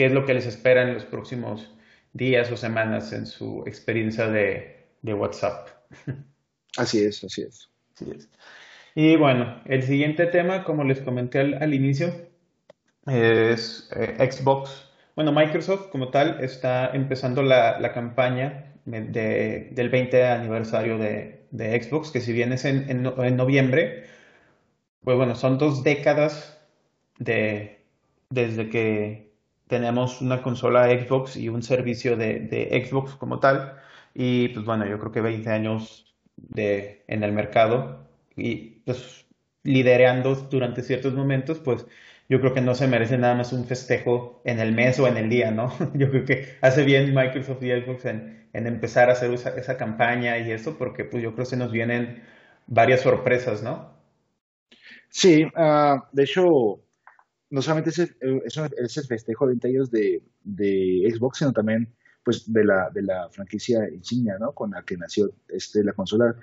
qué 0.00 0.06
es 0.06 0.12
lo 0.12 0.24
que 0.24 0.32
les 0.32 0.46
espera 0.46 0.80
en 0.80 0.94
los 0.94 1.04
próximos 1.04 1.70
días 2.14 2.50
o 2.50 2.56
semanas 2.56 3.12
en 3.12 3.26
su 3.26 3.64
experiencia 3.66 4.28
de, 4.28 4.86
de 5.02 5.12
WhatsApp. 5.12 5.68
Así 6.78 7.04
es, 7.04 7.22
así 7.22 7.42
es. 7.42 7.68
así 7.94 8.10
es. 8.16 8.30
Y 8.94 9.16
bueno, 9.16 9.60
el 9.66 9.82
siguiente 9.82 10.24
tema, 10.24 10.64
como 10.64 10.84
les 10.84 11.02
comenté 11.02 11.40
al, 11.40 11.62
al 11.62 11.74
inicio, 11.74 12.14
es 13.06 13.90
eh, 13.94 14.30
Xbox. 14.30 14.88
Bueno, 15.16 15.32
Microsoft 15.32 15.90
como 15.90 16.08
tal 16.08 16.42
está 16.42 16.92
empezando 16.94 17.42
la, 17.42 17.78
la 17.78 17.92
campaña 17.92 18.72
de, 18.86 19.68
del 19.72 19.90
20 19.90 20.28
aniversario 20.28 20.96
de, 20.96 21.44
de, 21.50 21.82
Xbox, 21.82 22.10
que 22.10 22.22
si 22.22 22.32
bien 22.32 22.54
es 22.54 22.64
en, 22.64 22.88
en, 22.88 23.04
en, 23.06 23.36
noviembre, 23.36 24.06
pues 25.04 25.18
bueno, 25.18 25.34
son 25.34 25.58
dos 25.58 25.84
décadas 25.84 26.58
de, 27.18 27.82
desde 28.30 28.70
que 28.70 29.29
tenemos 29.70 30.20
una 30.20 30.42
consola 30.42 30.86
Xbox 30.90 31.36
y 31.36 31.48
un 31.48 31.62
servicio 31.62 32.16
de, 32.16 32.40
de 32.40 32.84
Xbox 32.86 33.14
como 33.14 33.40
tal. 33.40 33.76
Y 34.14 34.48
pues 34.48 34.66
bueno, 34.66 34.86
yo 34.86 34.98
creo 34.98 35.12
que 35.12 35.20
20 35.22 35.48
años 35.50 36.14
de, 36.36 37.04
en 37.08 37.22
el 37.22 37.32
mercado 37.32 38.06
y 38.36 38.82
pues 38.84 39.26
liderando 39.62 40.34
durante 40.34 40.82
ciertos 40.82 41.14
momentos, 41.14 41.58
pues 41.60 41.86
yo 42.28 42.40
creo 42.40 42.54
que 42.54 42.60
no 42.60 42.74
se 42.74 42.86
merece 42.86 43.18
nada 43.18 43.34
más 43.34 43.52
un 43.52 43.66
festejo 43.66 44.40
en 44.44 44.60
el 44.60 44.72
mes 44.72 44.98
o 45.00 45.08
en 45.08 45.16
el 45.16 45.28
día, 45.28 45.50
¿no? 45.50 45.72
Yo 45.94 46.10
creo 46.10 46.24
que 46.24 46.56
hace 46.60 46.84
bien 46.84 47.14
Microsoft 47.14 47.62
y 47.62 47.70
Xbox 47.70 48.04
en, 48.04 48.48
empezar 48.52 49.10
a 49.10 49.12
hacer 49.12 49.32
esa, 49.32 49.76
campaña 49.76 50.38
y 50.38 50.50
eso, 50.52 50.76
porque 50.78 51.04
pues 51.04 51.22
yo 51.22 51.34
creo 51.34 51.44
que 51.44 51.50
se 51.50 51.56
nos 51.56 51.70
vienen 51.70 52.22
varias 52.66 53.00
sorpresas, 53.00 53.62
¿no? 53.62 53.92
Sí, 55.08 55.44
uh, 55.44 56.00
de 56.12 56.22
hecho, 56.24 56.80
no 57.50 57.62
solamente 57.62 57.90
es 57.90 57.98
el, 57.98 58.42
es 58.44 58.96
el 58.96 59.04
festejo 59.06 59.44
de 59.44 59.50
20 59.52 59.68
años 59.68 59.90
de, 59.90 60.22
de, 60.44 61.12
Xbox, 61.12 61.38
sino 61.38 61.52
también 61.52 61.92
pues 62.22 62.50
de 62.52 62.64
la, 62.64 62.90
de 62.90 63.02
la 63.02 63.28
franquicia 63.30 63.88
insignia, 63.92 64.36
¿no? 64.38 64.52
Con 64.52 64.70
la 64.70 64.82
que 64.84 64.96
nació 64.96 65.32
este, 65.48 65.82
la 65.82 65.92
consola, 65.92 66.36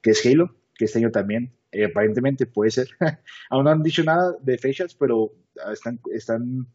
que 0.00 0.10
es 0.10 0.24
Halo, 0.24 0.54
que 0.74 0.84
este 0.84 0.98
año 0.98 1.10
también 1.10 1.52
eh, 1.72 1.86
aparentemente 1.86 2.46
puede 2.46 2.70
ser. 2.70 2.88
Aún 3.50 3.64
no 3.64 3.70
han 3.70 3.82
dicho 3.82 4.04
nada 4.04 4.36
de 4.40 4.58
fechas, 4.58 4.94
pero 4.94 5.32
están, 5.72 6.00
están 6.12 6.66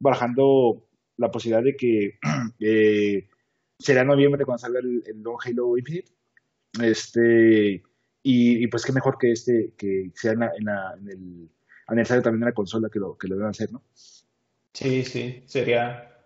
barajando 0.00 0.88
la 1.16 1.30
posibilidad 1.30 1.62
de 1.62 1.76
que 1.76 2.18
eh, 2.60 3.28
será 3.78 4.04
noviembre 4.04 4.44
cuando 4.44 4.58
salga 4.58 4.80
el, 4.80 5.02
el 5.06 5.22
Halo 5.44 5.76
Infinite. 5.78 6.10
Este, 6.82 7.82
y, 8.22 8.66
pues 8.66 8.84
qué 8.84 8.92
mejor 8.92 9.16
que 9.18 9.32
este, 9.32 9.74
que 9.76 10.10
sea 10.14 10.32
en, 10.32 10.42
en, 10.42 11.08
el 11.08 11.50
aniversario 11.88 12.22
también 12.22 12.40
de 12.40 12.46
la 12.46 12.52
consola 12.52 12.88
que 12.90 12.98
lo, 12.98 13.16
que 13.18 13.28
lo 13.28 13.36
deben 13.36 13.50
hacer, 13.50 13.72
¿no? 13.72 13.82
Sí, 14.72 15.02
sí, 15.02 15.42
sería, 15.46 16.16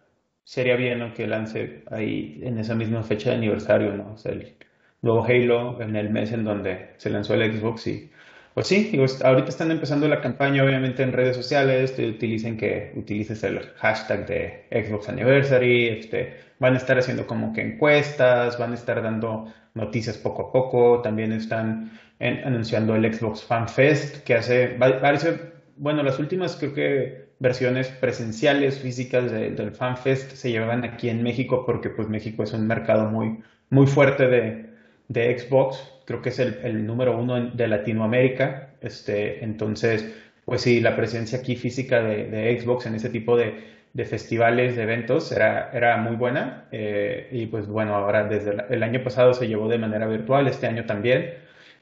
sería 0.45 0.77
bien 0.77 1.13
que 1.15 1.27
lance 1.27 1.85
ahí 1.91 2.41
en 2.43 2.59
esa 2.59 2.75
misma 2.75 3.03
fecha 3.03 3.31
de 3.31 3.37
aniversario, 3.37 3.97
¿no? 3.97 4.15
O 4.15 4.29
el 4.29 4.57
nuevo 5.01 5.25
Halo 5.25 5.81
en 5.81 5.97
el 5.97 6.11
mes 6.11 6.33
en 6.33 6.45
donde 6.45 6.95
se 6.99 7.11
lanzó 7.11 7.35
el 7.35 7.59
Xbox 7.59 7.87
y 7.87 8.11
pues 8.55 8.67
sí, 8.67 8.93
ahorita 9.25 9.49
están 9.49 9.71
empezando 9.71 10.07
la 10.09 10.21
campaña 10.21 10.63
obviamente 10.63 11.03
en 11.03 11.13
redes 11.13 11.37
sociales, 11.37 11.97
te 11.97 12.07
utilicen 12.07 12.59
que 12.59 12.93
utilices 12.97 13.43
el 13.45 13.61
hashtag 13.77 14.27
de 14.27 14.67
Xbox 14.71 15.09
Anniversary, 15.09 15.89
este, 15.89 16.37
van 16.59 16.75
a 16.75 16.77
estar 16.77 16.99
haciendo 16.99 17.27
como 17.27 17.55
que 17.55 17.63
encuestas, 17.63 18.59
van 18.59 18.73
a 18.73 18.75
estar 18.75 19.03
dando 19.03 19.47
noticias 19.75 20.19
poco 20.19 20.49
a 20.49 20.53
poco, 20.53 21.01
también 21.01 21.33
están 21.33 21.99
anunciando 22.23 22.95
el 22.95 23.13
Xbox 23.13 23.45
Fan 23.45 23.69
Fest, 23.69 24.25
que 24.25 24.35
hace, 24.35 24.69
parece, 24.79 25.41
bueno, 25.77 26.03
las 26.03 26.19
últimas 26.19 26.57
creo 26.57 26.75
que 26.75 27.23
versiones 27.39 27.89
presenciales, 27.89 28.79
físicas 28.79 29.31
del 29.31 29.73
Fan 29.73 29.97
Fest 29.97 30.33
se 30.33 30.53
llevan 30.53 30.85
aquí 30.85 31.09
en 31.09 31.23
México 31.23 31.65
porque 31.67 31.91
pues 31.91 32.09
México 32.09 32.45
es 32.45 32.53
un 32.53 32.67
mercado 32.69 33.11
muy, 33.11 33.41
muy 33.71 33.87
fuerte 33.89 34.29
de, 34.29 34.67
de 35.09 35.39
Xbox, 35.39 35.93
creo 36.05 36.23
que 36.23 36.31
es 36.31 36.39
el, 36.39 36.87
número 36.87 37.19
uno 37.19 37.51
de 37.51 37.69
Latinoamérica, 37.69 38.71
este, 38.81 39.45
entonces, 39.45 40.15
pues 40.45 40.63
sí, 40.63 40.81
la 40.81 40.97
presencia 40.97 41.39
aquí 41.39 41.57
física 41.57 42.03
de, 42.03 42.61
Xbox 42.61 42.87
en 42.87 42.95
ese 42.95 43.11
tipo 43.11 43.37
de, 43.37 43.73
festivales, 44.05 44.77
de 44.77 44.83
eventos, 44.83 45.31
era, 45.33 45.71
era 45.73 45.97
muy 45.99 46.17
buena. 46.17 46.65
Eh, 46.73 47.29
y 47.31 47.47
pues 47.47 47.67
bueno, 47.67 47.95
ahora 47.95 48.25
desde 48.25 48.57
el 48.71 48.83
año 48.83 49.03
pasado 49.05 49.35
se 49.35 49.47
llevó 49.47 49.69
de 49.69 49.79
manera 49.79 50.07
virtual, 50.07 50.49
este 50.49 50.67
año 50.67 50.87
también. 50.87 51.35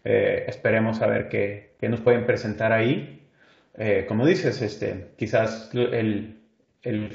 Eh, 0.04 0.44
esperemos 0.48 1.02
a 1.02 1.06
ver 1.06 1.28
qué, 1.28 1.74
nos 1.88 2.00
pueden 2.00 2.26
presentar 2.26 2.72
ahí. 2.72 3.26
Eh, 3.76 4.04
como 4.08 4.26
dices, 4.26 4.62
este, 4.62 5.12
quizás 5.16 5.70
el, 5.74 6.36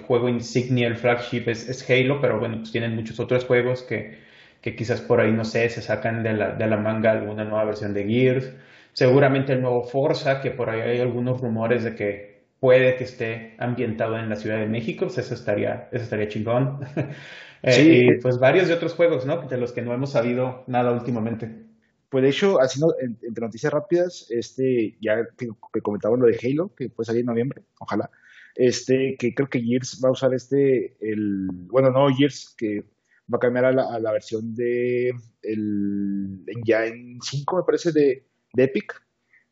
juego 0.01 0.29
insignia, 0.29 0.87
el 0.87 0.95
flagship 0.95 1.47
es, 1.47 1.67
es, 1.69 1.89
Halo, 1.89 2.21
pero 2.21 2.39
bueno, 2.39 2.57
pues 2.57 2.71
tienen 2.71 2.95
muchos 2.95 3.19
otros 3.19 3.45
juegos 3.45 3.83
que, 3.83 4.19
que 4.61 4.75
quizás 4.75 5.01
por 5.01 5.21
ahí, 5.21 5.31
no 5.31 5.45
sé, 5.45 5.69
se 5.69 5.81
sacan 5.81 6.23
de 6.23 6.33
la, 6.33 6.51
de 6.51 6.67
la 6.67 6.77
manga 6.77 7.11
alguna 7.11 7.43
nueva 7.43 7.65
versión 7.65 7.93
de 7.93 8.05
Gears. 8.05 8.51
Seguramente 8.93 9.53
el 9.53 9.61
nuevo 9.61 9.83
Forza, 9.83 10.41
que 10.41 10.51
por 10.51 10.69
ahí 10.69 10.81
hay 10.81 10.99
algunos 11.01 11.41
rumores 11.41 11.83
de 11.83 11.95
que 11.95 12.35
puede 12.59 12.95
que 12.95 13.03
esté 13.03 13.55
ambientado 13.59 14.17
en 14.17 14.29
la 14.29 14.35
Ciudad 14.35 14.57
de 14.57 14.67
México, 14.67 15.05
pues 15.05 15.17
eso 15.17 15.33
estaría, 15.33 15.89
eso 15.91 16.03
estaría 16.03 16.27
chingón. 16.27 16.79
Eh, 17.63 17.71
sí. 17.71 18.07
y 18.09 18.21
pues 18.21 18.37
varios 18.37 18.67
de 18.67 18.75
otros 18.75 18.93
juegos, 18.93 19.25
¿no? 19.25 19.37
De 19.37 19.57
los 19.57 19.71
que 19.71 19.81
no 19.81 19.91
hemos 19.91 20.11
sabido 20.11 20.63
nada 20.67 20.91
últimamente. 20.91 21.64
Pues 22.09 22.23
de 22.23 22.29
hecho, 22.29 22.61
haciendo 22.61 22.95
entre 22.99 23.45
noticias 23.45 23.73
rápidas, 23.73 24.27
este, 24.29 24.97
ya 25.01 25.27
que, 25.37 25.49
que 25.73 25.81
comentaba 25.81 26.15
lo 26.17 26.27
de 26.27 26.39
Halo, 26.41 26.73
que 26.75 26.89
puede 26.89 27.05
salir 27.05 27.21
en 27.21 27.27
noviembre, 27.27 27.63
ojalá, 27.79 28.09
este, 28.55 29.17
que 29.19 29.33
creo 29.33 29.49
que 29.49 29.61
Gears 29.61 30.01
va 30.03 30.09
a 30.09 30.13
usar 30.13 30.33
este, 30.33 30.95
el, 31.01 31.47
bueno, 31.67 31.91
no 31.91 32.07
Gears, 32.15 32.55
que 32.57 32.85
va 33.31 33.37
a 33.37 33.39
cambiar 33.39 33.65
a 33.65 33.99
la, 33.99 34.11
versión 34.11 34.55
de 34.55 35.09
el 35.41 36.43
Engine 36.47 37.19
5, 37.21 37.57
me 37.57 37.63
parece, 37.63 37.91
de, 37.91 38.25
Epic, 38.55 38.93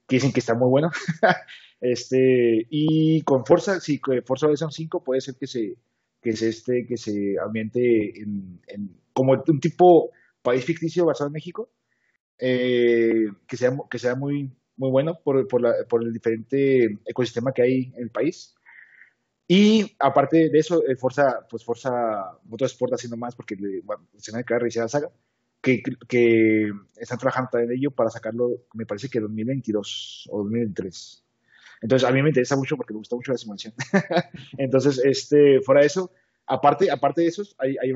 que 0.07 0.15
dicen 0.15 0.31
que 0.31 0.39
está 0.39 0.55
muy 0.55 0.69
bueno. 0.69 0.89
este, 1.81 2.65
y 2.69 3.22
con 3.24 3.45
Forza, 3.45 3.79
sí, 3.81 4.00
Forza 4.25 4.48
versión 4.48 4.72
5 4.72 5.03
puede 5.03 5.22
ser 5.22 5.36
que 5.36 5.48
se, 5.48 5.75
que 6.22 6.33
se, 6.33 6.50
este, 6.50 6.86
que 6.88 6.95
se 6.95 7.36
ambiente 7.43 8.22
en, 8.22 8.62
como 9.12 9.33
un 9.45 9.60
tipo 9.60 10.12
país 10.41 10.63
ficticio 10.63 11.05
basado 11.05 11.27
en 11.27 11.33
México, 11.33 11.69
eh, 12.40 13.28
que 13.48 13.58
sea, 13.58 13.75
que 13.90 14.00
sea 14.00 14.16
muy, 14.16 14.52
muy 14.78 14.90
bueno 14.90 15.20
por, 15.24 15.48
por, 15.48 15.62
la, 15.62 15.74
por 15.88 16.04
el 16.04 16.13
diferente 16.13 17.00
ecosistema 17.06 17.54
que 17.54 17.62
hay 17.62 17.94
en 17.96 18.04
el 18.04 18.10
país. 18.10 18.56
Y 19.48 19.96
aparte 20.00 20.50
de 20.50 20.60
eso, 20.60 20.84
eh, 20.88 20.96
Forza, 20.96 21.46
pues 21.50 21.63
Forza 21.63 22.40
Motorsport 22.46 22.94
haciendo 22.94 23.18
más 23.18 23.36
porque 23.36 23.56
bueno, 23.84 24.08
se 24.18 24.32
me 24.32 24.40
acaba 24.40 24.63
de 24.63 24.72
la 24.74 24.88
saga, 24.88 25.10
que, 25.62 25.82
que 26.08 26.72
están 26.98 27.18
trabajando 27.18 27.50
también 27.52 27.72
en 27.72 27.78
ello 27.78 27.92
para 27.92 28.10
sacarlo, 28.10 28.66
me 28.74 28.86
parece 28.86 29.10
que 29.10 29.20
2022 29.20 30.30
o 30.32 30.40
2023. 30.40 31.24
Entonces, 31.82 32.08
a 32.08 32.12
mí 32.13 32.22
me 32.22 32.30
interesa 32.30 32.56
mucho 32.56 32.78
porque 32.78 32.94
me 32.94 33.00
gusta 33.00 33.16
mucho 33.16 33.32
la 33.34 33.38
simulación. 33.38 33.74
Entonces, 34.58 35.02
este, 35.04 35.62
fuera 35.62 35.82
de 35.82 35.88
eso, 35.88 36.12
aparte, 36.48 36.92
aparte 36.92 37.22
de 37.22 37.28
eso, 37.28 37.44
hay, 37.58 37.76
hay, 37.82 37.94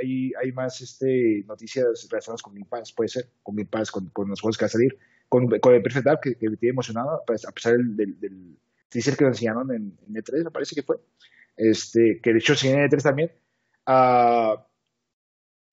hay, 0.00 0.32
hay, 0.40 0.52
más 0.52 0.80
este, 0.80 1.44
noticias 1.46 2.08
relacionadas 2.10 2.42
con 2.42 2.54
Game 2.54 2.66
Pass, 2.66 2.92
puede 2.92 3.08
ser, 3.08 3.30
con 3.42 3.56
Game 3.56 3.68
Pass, 3.68 3.90
con, 3.90 4.08
con 4.10 4.28
los 4.28 4.40
juegos 4.40 4.58
que 4.58 4.64
van 4.64 4.68
a 4.68 4.72
salir, 4.72 4.98
con, 5.28 5.48
con 5.60 5.74
el 5.74 5.82
Perfect 5.82 6.06
Dark, 6.06 6.20
que, 6.22 6.36
que 6.36 6.50
me 6.50 6.56
tiene 6.56 6.72
emocionado, 6.72 7.22
a 7.22 7.24
pesar 7.24 7.76
del, 7.76 8.18
del 8.18 8.58
teaser 8.88 9.16
que 9.16 9.24
nos 9.24 9.36
enseñaron 9.36 9.72
en, 9.72 9.96
E3, 10.14 10.44
me 10.44 10.50
parece 10.50 10.74
que 10.74 10.82
fue, 10.82 10.96
este, 11.56 12.20
que 12.22 12.32
de 12.32 12.38
hecho 12.38 12.54
sí 12.54 12.68
en 12.68 12.88
E3 12.88 13.02
también, 13.02 13.32
uh, 13.86 14.56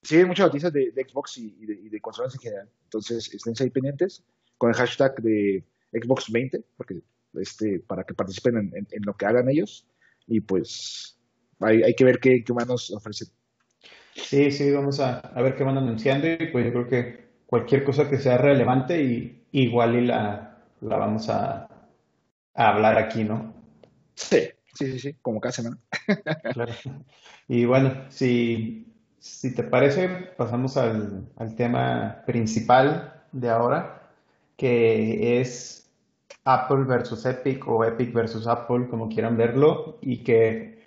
siguen 0.01 0.27
muchas 0.27 0.47
noticias 0.47 0.73
de, 0.73 0.91
Xbox 1.07 1.37
y, 1.37 1.65
de, 1.65 2.01
consolas 2.01 2.33
en 2.35 2.41
general. 2.41 2.69
Entonces, 2.85 3.33
estén 3.33 3.53
ahí 3.59 3.69
pendientes 3.69 4.23
con 4.57 4.69
el 4.69 4.75
hashtag 4.75 5.21
de 5.21 5.63
Xbox 5.91 6.31
20, 6.31 6.63
porque 6.77 7.01
este, 7.35 7.79
para 7.79 8.03
que 8.03 8.13
participen 8.13 8.71
en, 8.73 9.01
lo 9.03 9.15
que 9.15 9.25
hagan 9.25 9.49
ellos. 9.49 9.87
Y 10.27 10.41
pues 10.41 11.19
hay, 11.61 11.83
hay 11.83 11.95
que 11.95 12.03
ver 12.03 12.19
qué, 12.19 12.43
qué 12.43 12.53
nos 12.53 12.91
ofrecen. 12.91 13.29
Sí, 14.15 14.51
sí, 14.51 14.71
vamos 14.71 14.99
a, 14.99 15.19
a, 15.19 15.41
ver 15.41 15.55
qué 15.55 15.63
van 15.63 15.77
anunciando 15.77 16.27
y 16.27 16.47
pues 16.47 16.65
yo 16.65 16.71
creo 16.71 16.87
que 16.87 17.31
cualquier 17.45 17.83
cosa 17.83 18.09
que 18.09 18.17
sea 18.17 18.37
relevante 18.37 19.01
y 19.01 19.43
igual 19.51 19.95
y 19.95 20.05
la, 20.05 20.57
la 20.81 20.97
vamos 20.97 21.29
a, 21.29 21.67
a 22.53 22.69
hablar 22.69 22.97
aquí, 22.97 23.23
¿no? 23.23 23.53
Sí, 24.15 24.49
sí, 24.73 24.91
sí, 24.91 24.99
sí, 24.99 25.15
como 25.21 25.39
cada 25.39 25.53
semana. 25.53 25.77
claro. 26.53 26.73
Y 27.47 27.65
bueno, 27.65 28.05
si, 28.09 28.87
si 29.19 29.53
te 29.55 29.63
parece, 29.63 30.07
pasamos 30.37 30.77
al, 30.77 31.29
al 31.37 31.55
tema 31.55 32.23
principal 32.25 33.23
de 33.31 33.49
ahora, 33.49 34.11
que 34.57 35.39
es 35.39 35.89
Apple 36.43 36.85
versus 36.85 37.25
Epic 37.25 37.67
o 37.67 37.83
Epic 37.83 38.13
versus 38.13 38.47
Apple, 38.47 38.87
como 38.89 39.09
quieran 39.09 39.37
verlo, 39.37 39.99
y 40.01 40.23
que 40.23 40.80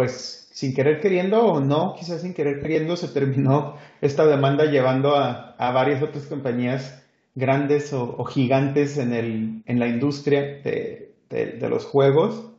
pues 0.00 0.48
sin 0.50 0.72
querer 0.72 0.98
queriendo 0.98 1.44
o 1.44 1.60
no, 1.60 1.94
quizás 1.94 2.22
sin 2.22 2.32
querer 2.32 2.62
queriendo, 2.62 2.96
se 2.96 3.08
terminó 3.08 3.76
esta 4.00 4.24
demanda 4.24 4.64
llevando 4.64 5.14
a, 5.14 5.54
varias 5.58 6.02
otras 6.02 6.24
compañías 6.24 7.04
grandes 7.34 7.92
o, 7.92 8.24
gigantes 8.24 8.96
en, 8.96 9.12
el, 9.12 9.62
en 9.66 9.78
la 9.78 9.88
industria 9.88 10.40
de, 10.40 11.68
los 11.68 11.84
juegos. 11.84 12.50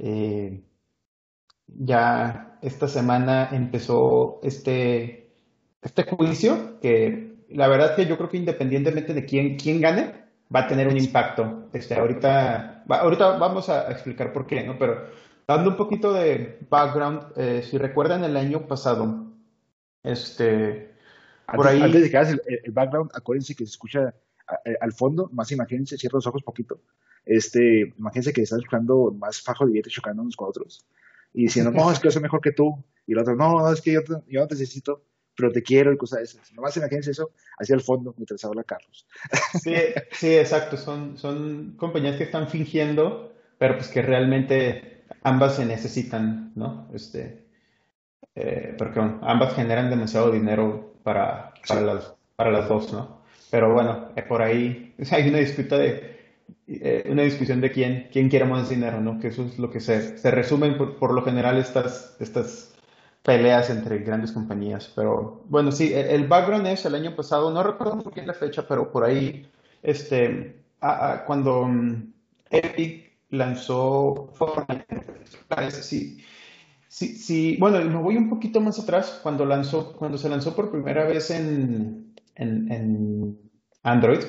Eh, 0.00 0.60
ya 1.66 2.58
esta 2.60 2.88
semana 2.88 3.48
empezó 3.52 4.38
este, 4.42 5.30
este 5.80 6.02
juicio 6.02 6.78
que 6.82 7.36
la 7.48 7.68
verdad 7.68 7.96
que 7.96 8.04
yo 8.04 8.18
creo 8.18 8.28
que 8.28 8.36
independientemente 8.36 9.14
de 9.14 9.24
quién, 9.24 9.56
quién 9.56 9.80
gane, 9.80 10.12
va 10.54 10.60
a 10.60 10.68
tener 10.68 10.88
un 10.88 10.98
impacto. 10.98 11.70
Este, 11.72 11.94
ahorita, 11.94 12.84
ahorita 12.86 13.38
vamos 13.38 13.70
a 13.70 13.90
explicar 13.90 14.34
por 14.34 14.46
qué, 14.46 14.62
¿no? 14.62 14.76
Pero 14.78 15.06
dando 15.46 15.70
un 15.70 15.76
poquito 15.76 16.12
de 16.12 16.58
background, 16.68 17.32
eh, 17.36 17.62
si 17.62 17.78
recuerdan 17.78 18.24
el 18.24 18.36
año 18.36 18.66
pasado, 18.66 19.32
este, 20.02 20.94
por 21.54 21.66
ahí... 21.66 21.82
Antes 21.82 22.02
de 22.02 22.10
que 22.10 22.16
hagas 22.16 22.38
el, 22.46 22.72
background, 22.72 23.10
acuérdense 23.14 23.54
que 23.54 23.64
se 23.64 23.70
escucha 23.70 24.14
al 24.80 24.92
fondo, 24.92 25.30
más 25.32 25.50
imagínense, 25.52 25.96
cierra 25.96 26.16
los 26.16 26.26
ojos 26.26 26.42
poquito. 26.42 26.80
Este, 27.24 27.92
imagínense 27.96 28.32
que 28.32 28.42
están 28.42 28.58
escuchando 28.58 29.14
más 29.18 29.40
fajo 29.40 29.64
de 29.64 29.72
billetes 29.72 29.92
chocando 29.92 30.22
unos 30.22 30.36
con 30.36 30.48
otros 30.48 30.84
y 31.32 31.44
diciendo, 31.44 31.70
no, 31.70 31.90
es 31.90 31.98
que 31.98 32.08
yo 32.08 32.10
soy 32.10 32.22
mejor 32.22 32.40
que 32.40 32.52
tú. 32.52 32.84
Y 33.06 33.12
el 33.12 33.18
otro, 33.18 33.36
no, 33.36 33.72
es 33.72 33.80
que 33.80 33.92
yo, 33.92 34.00
yo 34.26 34.40
no 34.40 34.46
te 34.46 34.54
necesito, 34.54 35.04
pero 35.36 35.50
te 35.50 35.62
quiero 35.62 35.92
y 35.92 35.96
cosas 35.96 36.18
de 36.18 36.24
esas. 36.24 36.52
Nomás 36.52 36.76
imagínense 36.76 37.12
eso 37.12 37.30
hacia 37.58 37.74
el 37.74 37.80
fondo 37.80 38.14
mientras 38.16 38.44
habla 38.44 38.64
Carlos. 38.64 39.06
Sí, 39.62 39.74
sí, 40.12 40.34
exacto. 40.34 40.76
Son, 40.76 41.16
son 41.16 41.74
compañías 41.76 42.16
que 42.16 42.24
están 42.24 42.48
fingiendo 42.48 43.32
pero 43.62 43.76
pues 43.76 43.86
que 43.86 44.02
realmente 44.02 44.91
ambas 45.22 45.56
se 45.56 45.66
necesitan, 45.66 46.52
¿no? 46.54 46.88
Este, 46.92 47.46
eh, 48.34 48.74
porque 48.78 49.00
ambas 49.00 49.54
generan 49.54 49.90
demasiado 49.90 50.30
dinero 50.30 50.94
para, 51.02 51.52
para, 51.68 51.80
las, 51.82 52.14
para 52.36 52.50
las 52.50 52.68
dos, 52.68 52.92
¿no? 52.92 53.22
Pero 53.50 53.72
bueno, 53.72 54.08
eh, 54.16 54.22
por 54.22 54.42
ahí 54.42 54.94
hay 55.10 55.28
una 55.28 55.38
disputa 55.38 55.76
de, 55.78 56.12
eh, 56.66 57.04
una 57.10 57.22
discusión 57.22 57.60
de 57.60 57.70
quién, 57.70 58.08
quién 58.12 58.28
quiere 58.28 58.46
más 58.46 58.68
dinero, 58.70 59.00
¿no? 59.00 59.18
Que 59.20 59.28
eso 59.28 59.44
es 59.44 59.58
lo 59.58 59.70
que 59.70 59.80
se, 59.80 60.18
se 60.18 60.30
resumen 60.30 60.78
por, 60.78 60.96
por, 60.96 61.12
lo 61.12 61.22
general 61.22 61.58
estas, 61.58 62.16
estas 62.20 62.74
peleas 63.22 63.70
entre 63.70 63.98
grandes 63.98 64.32
compañías. 64.32 64.90
Pero 64.94 65.44
bueno, 65.48 65.70
sí, 65.72 65.92
el, 65.94 66.26
background 66.26 66.66
es 66.66 66.84
el 66.86 66.94
año 66.94 67.14
pasado, 67.14 67.50
no 67.50 67.62
recuerdo 67.62 67.96
muy 67.96 68.12
bien 68.14 68.26
la 68.26 68.34
fecha, 68.34 68.66
pero 68.66 68.90
por 68.90 69.04
ahí, 69.04 69.46
este, 69.82 70.56
cuando 71.26 71.66
mm, 71.66 72.12
Epic 72.50 73.11
lanzó 73.32 74.30
Fortnite, 74.34 74.86
sí, 75.72 76.18
sí, 76.88 77.56
bueno, 77.58 77.80
me 77.84 78.00
voy 78.00 78.16
un 78.16 78.30
poquito 78.30 78.60
más 78.60 78.78
atrás, 78.78 79.18
cuando 79.22 79.44
lanzó, 79.44 79.94
cuando 79.94 80.16
se 80.16 80.28
lanzó 80.28 80.54
por 80.54 80.70
primera 80.70 81.04
vez 81.04 81.30
en, 81.30 82.14
en 82.36 83.38
Android, 83.82 84.20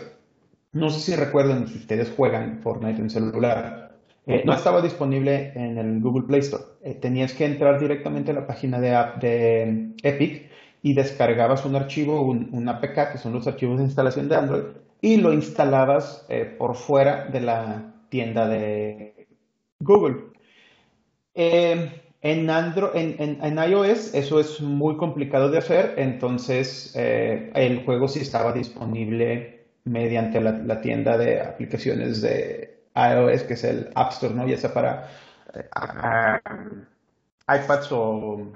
no 0.73 0.89
sé 0.89 0.99
si 0.99 1.15
recuerdan 1.15 1.67
si 1.67 1.77
ustedes 1.77 2.11
juegan 2.15 2.59
Fortnite 2.61 2.99
en 2.99 3.09
celular. 3.09 3.95
Eh, 4.25 4.41
no 4.45 4.53
estaba 4.53 4.81
disponible 4.81 5.51
en 5.55 5.77
el 5.77 6.01
Google 6.01 6.25
Play 6.25 6.39
Store. 6.39 6.63
Eh, 6.81 6.95
tenías 6.95 7.33
que 7.33 7.45
entrar 7.45 7.79
directamente 7.79 8.31
a 8.31 8.33
la 8.33 8.47
página 8.47 8.79
de, 8.79 8.95
app 8.95 9.21
de 9.21 9.91
Epic 10.01 10.49
y 10.81 10.93
descargabas 10.93 11.65
un 11.65 11.75
archivo, 11.75 12.21
un, 12.21 12.67
APK, 12.67 13.11
que 13.11 13.17
son 13.19 13.33
los 13.33 13.45
archivos 13.47 13.77
de 13.77 13.85
instalación 13.85 14.27
de 14.29 14.35
Android, 14.35 14.63
y 14.99 15.17
lo 15.17 15.31
instalabas 15.31 16.25
eh, 16.29 16.45
por 16.45 16.75
fuera 16.75 17.27
de 17.27 17.41
la 17.41 17.92
tienda 18.13 18.47
de 18.47 19.27
Google. 19.79 20.17
en, 21.33 22.49
Android, 22.49 22.91
en, 22.95 23.57
iOS 23.57 24.13
eso 24.13 24.39
es 24.39 24.61
muy 24.61 24.97
complicado 24.97 25.49
de 25.49 25.57
hacer, 25.57 25.95
entonces 25.97 26.93
el 26.95 27.83
juego 27.85 28.07
sí 28.07 28.19
estaba 28.19 28.53
disponible 28.53 29.65
mediante 29.85 30.39
la, 30.39 30.79
tienda 30.79 31.17
de 31.17 31.41
aplicaciones 31.41 32.21
de 32.21 32.83
iOS, 32.95 33.43
que 33.43 33.53
es 33.55 33.63
el 33.63 33.89
App 33.95 34.11
Store, 34.11 34.35
¿no? 34.35 34.47
Ya 34.47 34.57
sea 34.57 34.71
para 34.71 35.09
eh, 35.55 36.39
iPads 37.47 37.91
o, 37.91 38.53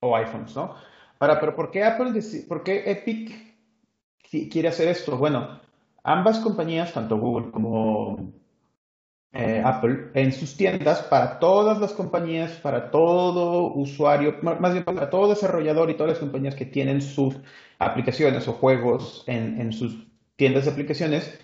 iPhones, 0.00 0.56
¿no? 0.56 0.74
Pero 1.18 1.54
¿por 1.54 1.70
qué 1.70 1.84
Apple, 1.84 2.18
por 2.48 2.62
qué 2.62 2.90
Epic 2.90 3.56
quiere 4.50 4.68
hacer 4.68 4.88
esto? 4.88 5.18
Bueno, 5.18 5.60
ambas 6.02 6.38
compañías, 6.38 6.92
tanto 6.94 7.18
Google 7.18 7.50
como 7.50 8.32
eh, 9.36 9.62
Apple, 9.64 10.10
en 10.14 10.32
sus 10.32 10.56
tiendas, 10.56 11.02
para 11.02 11.38
todas 11.38 11.78
las 11.78 11.92
compañías, 11.92 12.52
para 12.52 12.90
todo 12.90 13.72
usuario, 13.74 14.36
más 14.42 14.72
bien 14.72 14.84
para 14.84 15.10
todo 15.10 15.28
desarrollador 15.28 15.90
y 15.90 15.94
todas 15.94 16.12
las 16.12 16.18
compañías 16.18 16.54
que 16.54 16.66
tienen 16.66 17.02
sus 17.02 17.36
aplicaciones 17.78 18.48
o 18.48 18.54
juegos 18.54 19.24
en, 19.26 19.60
en 19.60 19.72
sus 19.72 20.06
tiendas 20.36 20.64
de 20.64 20.70
aplicaciones, 20.70 21.38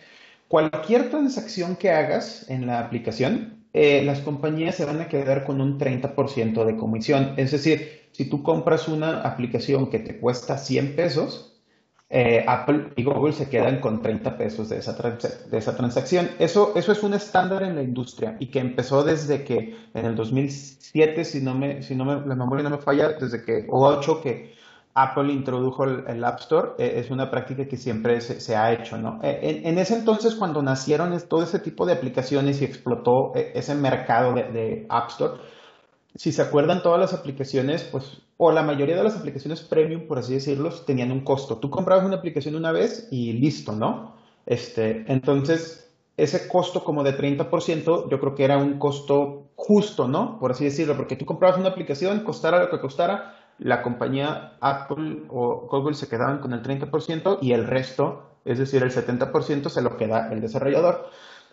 cualquier 0.49 1.11
transacción 1.11 1.77
que 1.77 1.91
hagas 1.91 2.49
en 2.51 2.67
la 2.67 2.81
aplicación, 2.81 3.63
eh, 3.73 4.03
las 4.05 4.21
compañías 4.21 4.75
se 4.75 4.85
van 4.85 5.01
a 5.01 5.09
quedar 5.09 5.45
con 5.45 5.61
un 5.61 5.79
30% 5.79 6.65
de 6.65 6.77
comisión. 6.77 7.35
Es 7.39 7.53
decir, 7.53 8.09
si 8.13 8.27
tú 8.29 8.43
compras 8.43 8.87
una 8.89 9.23
aplicación 9.23 9.89
que 9.89 9.99
te 9.99 10.19
cuesta 10.19 10.59
100 10.59 10.95
pesos, 10.95 11.52
eh, 12.15 12.45
Apple 12.47 12.93
y 12.95 13.05
Google 13.05 13.33
se 13.33 13.49
quedan 13.49 13.81
con 13.81 14.03
30 14.03 14.37
pesos 14.37 14.69
de 14.69 14.77
esa, 14.77 14.93
de 14.93 15.61
transacción. 15.61 16.29
Eso, 16.39 16.75
es 16.77 17.03
un 17.03 17.15
estándar 17.15 17.63
en 17.63 17.75
la 17.75 17.83
industria 17.83 18.37
y 18.39 18.49
que 18.49 18.59
empezó 18.59 19.03
desde 19.03 19.45
que 19.45 19.79
en 19.95 20.05
el 20.05 20.15
2007, 20.15 21.25
si 21.25 21.41
no 21.41 21.55
me, 21.55 21.83
si 21.83 21.95
no 21.95 22.05
me, 22.05 22.27
la 22.27 22.35
memoria 22.35 22.65
no 22.65 22.69
me 22.69 22.83
falla, 22.83 23.15
desde 23.19 23.43
que, 23.43 23.67
o 23.71 23.87
8, 23.87 24.21
que 24.21 24.53
Apple 24.93 25.33
introdujo 25.33 25.85
el, 25.85 26.23
App 26.23 26.41
Store, 26.41 26.73
eh, 26.77 27.01
es 27.01 27.11
una 27.11 27.31
práctica 27.31 27.67
que 27.67 27.79
siempre 27.79 28.21
se, 28.21 28.57
ha 28.57 28.75
hecho, 28.75 28.99
¿no? 28.99 29.19
Eh, 29.23 29.63
en, 29.65 29.79
ese 29.79 29.95
entonces, 29.95 30.35
cuando 30.35 30.61
nacieron 30.61 31.19
todo 31.27 31.43
ese 31.43 31.61
tipo 31.61 31.87
de 31.87 31.95
aplicaciones 31.95 32.61
y 32.61 32.67
explotó 32.67 33.33
ese 33.35 33.75
mercado 33.75 34.35
de, 34.35 34.85
App 34.91 35.09
Store, 35.09 35.41
si 36.15 36.31
se 36.31 36.43
acuerdan, 36.43 36.83
todas 36.83 37.01
las 37.01 37.15
aplicaciones, 37.15 37.85
pues, 37.85 38.21
o 38.37 38.53
la 38.53 38.63
mayoría 38.63 38.97
de 38.97 39.05
las 39.05 39.17
aplicaciones 39.17 39.61
premium, 39.61 40.07
por 40.07 40.19
así 40.19 40.35
decirlo, 40.35 40.71
tenían 40.71 41.13
un 41.13 41.21
costo. 41.21 41.59
Tú 41.59 41.71
comprabas 41.71 42.05
una 42.05 42.17
aplicación 42.17 42.57
una 42.57 42.73
vez 42.73 43.09
y 43.11 43.35
listo, 43.35 43.73
¿no? 43.73 44.17
Este, 44.47 45.05
entonces, 45.07 45.93
ese 46.17 46.49
costo 46.49 46.85
como 46.85 47.03
de 47.03 47.17
30%, 47.17 48.11
yo 48.11 48.21
creo 48.21 48.35
que 48.35 48.45
era 48.45 48.59
un 48.59 48.79
costo 48.79 49.51
justo, 49.55 50.09
¿no? 50.09 50.39
Por 50.39 50.51
así 50.51 50.65
decirlo, 50.65 50.97
porque 50.97 51.17
tú 51.17 51.25
comprabas 51.25 51.59
una 51.59 51.69
aplicación, 51.69 52.25
costara 52.25 52.63
lo 52.63 52.71
que 52.71 52.81
costara, 52.81 53.37
la 53.59 53.83
compañía 53.83 54.57
Apple 54.61 55.25
o 55.29 55.69
Google 55.71 55.95
se 55.95 56.09
quedaban 56.09 56.39
con 56.39 56.53
el 56.53 56.63
30% 56.63 57.39
y 57.41 57.53
el 57.53 57.67
resto, 57.67 58.31
es 58.45 58.59
decir, 58.59 58.83
el 58.83 58.91
70% 58.91 59.69
se 59.69 59.83
lo 59.83 59.97
queda 59.97 60.33
el 60.33 60.41
desarrollador. 60.41 61.09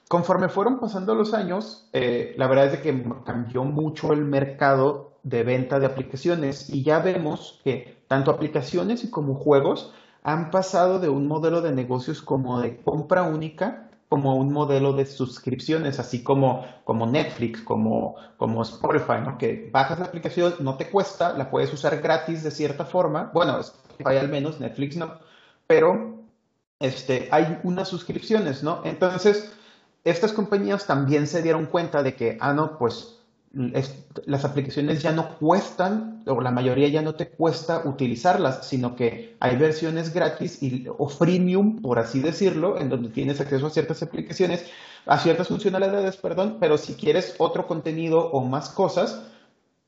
Conforme 0.10 0.50
fueron 0.50 0.80
pasando 0.80 1.14
los 1.14 1.36
años, 1.36 1.88
eh, 1.94 2.34
la 2.36 2.48
verdad 2.48 2.74
es 2.74 2.80
que 2.80 3.06
cambió 3.26 3.64
mucho 3.64 4.12
el 4.12 4.26
mercado 4.26 5.20
de 5.22 5.44
venta 5.44 5.80
de 5.80 5.86
aplicaciones 5.86 6.68
y 6.68 6.84
ya 6.84 6.98
vemos 6.98 7.62
que 7.64 8.04
tanto 8.08 8.32
aplicaciones 8.32 9.08
como 9.12 9.36
juegos 9.36 9.94
han 10.24 10.50
pasado 10.50 11.00
de 11.00 11.10
un 11.10 11.28
modelo 11.28 11.62
de 11.62 11.74
negocios 11.74 12.24
como 12.24 12.60
de 12.60 12.78
compra 12.78 13.22
única 13.22 13.90
como 14.10 14.36
un 14.36 14.52
modelo 14.52 14.94
de 14.94 15.06
suscripciones, 15.06 16.00
así 16.00 16.24
como, 16.24 16.66
como 16.84 17.06
Netflix, 17.06 17.62
como, 17.62 18.16
como 18.38 18.64
Spotify, 18.64 19.22
¿no? 19.24 19.38
Que 19.38 19.70
bajas 19.72 20.00
la 20.00 20.06
aplicación, 20.06 20.56
no 20.62 20.78
te 20.78 20.90
cuesta, 20.90 21.38
la 21.38 21.52
puedes 21.52 21.72
usar 21.72 22.02
gratis 22.02 22.42
de 22.42 22.50
cierta 22.50 22.86
forma. 22.86 23.30
Bueno, 23.32 23.60
Spotify 23.60 24.18
al 24.18 24.30
menos, 24.30 24.60
Netflix 24.60 24.98
no, 24.98 25.20
pero 25.68 26.24
este, 26.80 27.30
hay 27.32 27.60
unas 27.62 27.88
suscripciones, 27.88 28.64
¿no? 28.64 28.82
Entonces, 28.84 29.54
estas 30.04 30.34
compañías 30.34 30.88
también 30.88 31.28
se 31.28 31.42
dieron 31.42 31.66
cuenta 31.66 32.04
de 32.04 32.16
que, 32.16 32.38
ah, 32.40 32.54
no, 32.54 32.78
pues 32.78 33.20
las 33.52 34.46
aplicaciones 34.46 35.02
ya 35.02 35.12
no 35.12 35.38
cuestan, 35.38 36.24
o 36.28 36.40
la 36.40 36.52
mayoría 36.52 36.88
ya 36.88 37.02
no 37.02 37.16
te 37.16 37.30
cuesta 37.30 37.82
utilizarlas, 37.86 38.68
sino 38.68 38.96
que 38.96 39.38
hay 39.40 39.58
versiones 39.58 40.14
gratis 40.14 40.62
y, 40.62 40.86
o 40.98 41.10
freemium, 41.10 41.82
por 41.82 41.98
así 41.98 42.20
decirlo, 42.20 42.80
en 42.80 42.90
donde 42.90 43.10
tienes 43.10 43.42
acceso 43.42 43.66
a 43.68 43.72
ciertas 43.72 44.04
aplicaciones, 44.04 44.66
a 45.08 45.18
ciertas 45.18 45.48
funcionalidades, 45.48 46.18
perdón, 46.18 46.58
pero 46.60 46.78
si 46.78 46.94
quieres 46.94 47.36
otro 47.40 47.66
contenido 47.66 48.30
o 48.32 48.46
más 48.46 48.70
cosas, 48.70 49.24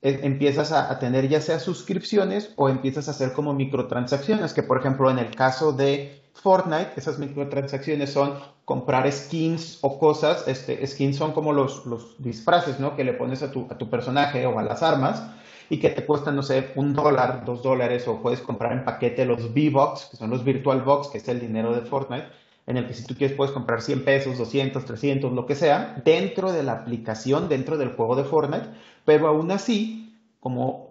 e, 0.01 0.21
empiezas 0.23 0.71
a, 0.71 0.97
tener 0.97 1.29
ya 1.29 1.39
sea 1.41 1.59
suscripciones 1.59 2.53
o 2.55 2.69
empiezas 2.69 3.07
a 3.07 3.11
hacer 3.11 3.33
como 3.33 3.53
microtransacciones, 3.53 4.53
que 4.53 4.63
por 4.63 4.79
ejemplo 4.79 5.11
en 5.11 5.19
el 5.19 5.35
caso 5.35 5.73
de 5.73 6.20
Fortnite, 6.41 6.93
esas 6.95 7.19
microtransacciones 7.19 8.11
son 8.11 8.33
comprar 8.65 9.11
skins 9.11 9.77
o 9.81 9.99
cosas, 9.99 10.47
este, 10.47 10.85
skins 10.87 11.15
son 11.15 11.33
como 11.33 11.53
los, 11.53 11.83
disfraces, 12.17 12.79
¿no? 12.79 12.95
Que 12.95 13.03
le 13.03 13.13
pones 13.13 13.43
a 13.43 13.51
tu, 13.51 13.67
a 13.69 13.77
tu 13.77 13.89
personaje 13.89 14.45
o 14.47 14.57
a 14.57 14.63
las 14.63 14.81
armas 14.81 15.23
y 15.69 15.79
que 15.79 15.89
te 15.89 16.05
cuestan, 16.05 16.35
no 16.35 16.43
sé, 16.43 16.71
un 16.75 16.93
dólar, 16.93 17.45
dos 17.45 17.61
dólares, 17.61 18.07
o 18.07 18.21
puedes 18.21 18.41
comprar 18.41 18.73
en 18.73 18.83
paquete 18.83 19.23
los 19.25 19.51
V-Box, 19.53 20.09
que 20.11 20.17
son 20.17 20.29
los 20.29 20.43
Virtual 20.43 20.81
Box, 20.81 21.09
que 21.09 21.19
es 21.19 21.27
el 21.29 21.39
dinero 21.39 21.73
de 21.73 21.81
Fortnite, 21.81 22.27
en 22.67 22.77
el 22.77 22.87
que 22.87 22.93
si 22.93 23.05
tú 23.05 23.15
quieres 23.15 23.37
puedes 23.37 23.53
comprar 23.53 23.81
100 23.81 24.03
pesos, 24.03 24.37
200, 24.37 24.83
300, 24.83 25.31
lo 25.31 25.45
que 25.45 25.55
sea, 25.55 26.01
dentro 26.03 26.51
de 26.51 26.63
la 26.63 26.73
aplicación, 26.73 27.47
dentro 27.49 27.77
del 27.77 27.93
juego 27.93 28.15
de 28.15 28.23
Fortnite, 28.23 28.67
pero 29.05 29.27
aún 29.27 29.51
así, 29.51 30.13
como, 30.39 30.89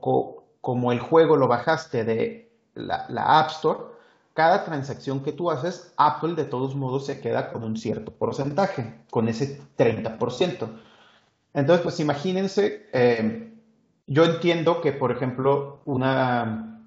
el 0.93 1.01
juego 1.01 1.37
lo 1.37 1.47
bajaste 1.49 2.05
de 2.05 2.51
la 2.75 3.41
App 3.41 3.51
Store, 3.51 3.81
cada 4.35 4.65
transacción 4.65 5.23
que 5.23 5.33
tú 5.33 5.51
haces, 5.51 5.93
Apple 5.97 6.35
de 6.35 6.45
todos 6.45 6.75
modos 6.75 7.07
se 7.07 7.21
queda 7.21 7.53
con 7.53 7.65
un 7.65 7.77
cierto 7.77 8.13
porcentaje, 8.13 8.95
con 9.11 9.29
ese 9.29 9.61
30%. 9.77 10.69
Entonces, 11.53 11.83
pues 11.83 12.01
imagínense, 12.01 12.87
eh, 12.93 13.53
yo 14.07 14.25
entiendo 14.25 14.81
que, 14.81 14.93
por 14.93 15.11
ejemplo, 15.11 15.81
una 15.85 16.85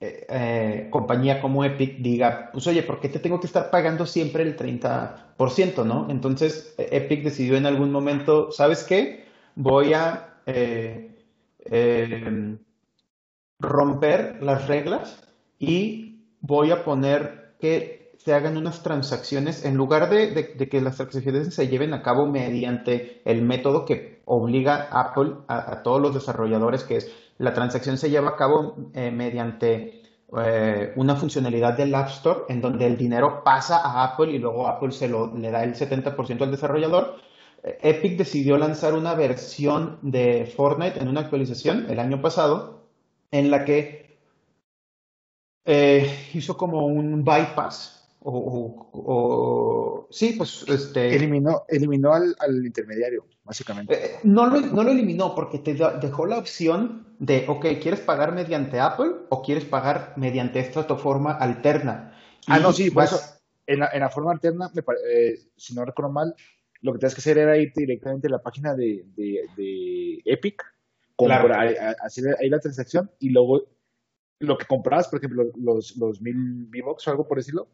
eh, 0.00 0.26
eh, 0.28 0.88
compañía 0.90 1.40
como 1.40 1.64
Epic 1.64 1.98
diga, 1.98 2.50
pues 2.52 2.66
oye, 2.66 2.82
¿por 2.82 3.00
qué 3.00 3.08
te 3.08 3.18
tengo 3.18 3.40
que 3.40 3.46
estar 3.46 3.70
pagando 3.70 4.04
siempre 4.04 4.42
el 4.42 4.56
30%, 4.56 5.84
no? 5.86 6.10
Entonces, 6.10 6.74
Epic 6.76 7.22
decidió 7.24 7.56
en 7.56 7.66
algún 7.66 7.90
momento, 7.90 8.52
¿sabes 8.52 8.84
qué? 8.84 9.24
Voy 9.54 9.94
a 9.94 10.28
romper 13.58 14.42
las 14.42 14.66
reglas 14.66 15.22
y 15.58 16.11
voy 16.42 16.70
a 16.70 16.84
poner 16.84 17.54
que 17.58 18.12
se 18.18 18.34
hagan 18.34 18.56
unas 18.56 18.82
transacciones, 18.82 19.64
en 19.64 19.76
lugar 19.76 20.08
de, 20.10 20.68
que 20.70 20.80
las 20.80 20.96
transacciones 20.96 21.54
se 21.54 21.68
lleven 21.68 21.94
a 21.94 22.02
cabo 22.02 22.26
mediante 22.26 23.22
el 23.24 23.42
método 23.42 23.84
que 23.84 24.20
obliga 24.26 24.88
Apple 24.92 25.32
a, 25.48 25.82
todos 25.82 26.00
los 26.00 26.14
desarrolladores, 26.14 26.84
que 26.84 26.98
es 26.98 27.10
la 27.38 27.54
transacción 27.54 27.98
se 27.98 28.10
lleva 28.10 28.30
a 28.30 28.36
cabo 28.36 28.76
eh, 28.94 29.10
mediante 29.10 30.02
eh, 30.36 30.92
una 30.94 31.16
funcionalidad 31.16 31.76
del 31.76 31.94
App 31.94 32.08
Store, 32.10 32.40
en 32.48 32.60
donde 32.60 32.86
el 32.86 32.96
dinero 32.96 33.42
pasa 33.42 33.78
a 33.78 34.04
Apple 34.04 34.30
y 34.30 34.38
luego 34.38 34.68
Apple 34.68 34.92
se 34.92 35.08
lo, 35.08 35.36
le 35.36 35.50
da 35.50 35.64
el 35.64 35.74
70% 35.74 36.42
al 36.42 36.50
desarrollador. 36.50 37.16
Epic 37.64 38.18
decidió 38.18 38.58
lanzar 38.58 38.94
una 38.94 39.14
versión 39.14 39.98
de 40.02 40.52
Fortnite 40.56 41.00
en 41.00 41.08
una 41.08 41.20
actualización 41.20 41.86
el 41.88 42.00
año 42.00 42.20
pasado 42.20 42.82
en 43.30 43.50
la 43.50 43.64
que 43.64 44.01
eh, 45.64 46.28
hizo 46.34 46.56
como 46.56 46.86
un 46.86 47.24
bypass 47.24 48.02
o, 48.24 50.06
sí, 50.10 50.34
pues 50.38 50.64
este... 50.68 51.14
Eliminó, 51.14 51.64
eliminó 51.68 52.12
al, 52.12 52.36
intermediario, 52.64 53.26
básicamente. 53.42 53.94
Eh, 53.94 54.18
no, 54.22 54.46
lo, 54.46 54.60
no, 54.60 54.84
lo, 54.84 54.92
eliminó 54.92 55.34
porque 55.34 55.58
te 55.58 55.74
dejó 55.74 56.26
la 56.26 56.38
opción 56.38 57.16
de, 57.18 57.44
ok, 57.48 57.66
¿quieres 57.80 58.00
pagar 58.00 58.32
mediante 58.32 58.78
Apple 58.78 59.10
o 59.28 59.42
quieres 59.42 59.64
pagar 59.64 60.14
mediante 60.16 60.60
esta 60.60 60.84
forma 60.96 61.32
alterna? 61.32 62.16
Ah, 62.46 62.60
no, 62.60 62.72
sí, 62.72 62.90
por 62.90 63.04
eso, 63.04 63.20
en 63.66 63.80
la, 63.80 63.90
en 63.92 64.00
la 64.00 64.10
forma 64.10 64.32
alterna, 64.32 64.70
me, 64.72 64.82
eh, 65.10 65.38
si 65.56 65.74
no 65.74 65.84
recuerdo 65.84 66.12
mal, 66.12 66.34
lo 66.80 66.92
que 66.92 66.98
tenías 66.98 67.14
que 67.14 67.20
hacer 67.20 67.38
era 67.38 67.56
irte 67.56 67.80
directamente 67.80 68.28
a 68.28 68.30
la 68.30 68.42
página 68.42 68.74
de, 68.74 69.04
de, 69.16 70.22
Epic, 70.24 70.62
hacer 72.04 72.36
ahí 72.40 72.48
la 72.48 72.58
transacción 72.58 73.10
y 73.20 73.30
luego 73.30 73.62
lo 74.42 74.58
que 74.58 74.66
comprabas, 74.66 75.08
por 75.08 75.18
ejemplo, 75.18 75.44
los, 75.56 75.96
los 75.96 76.20
mil 76.20 76.68
V-Bucks 76.70 77.06
o 77.06 77.10
algo 77.10 77.26
por 77.26 77.38
decirlo, 77.38 77.68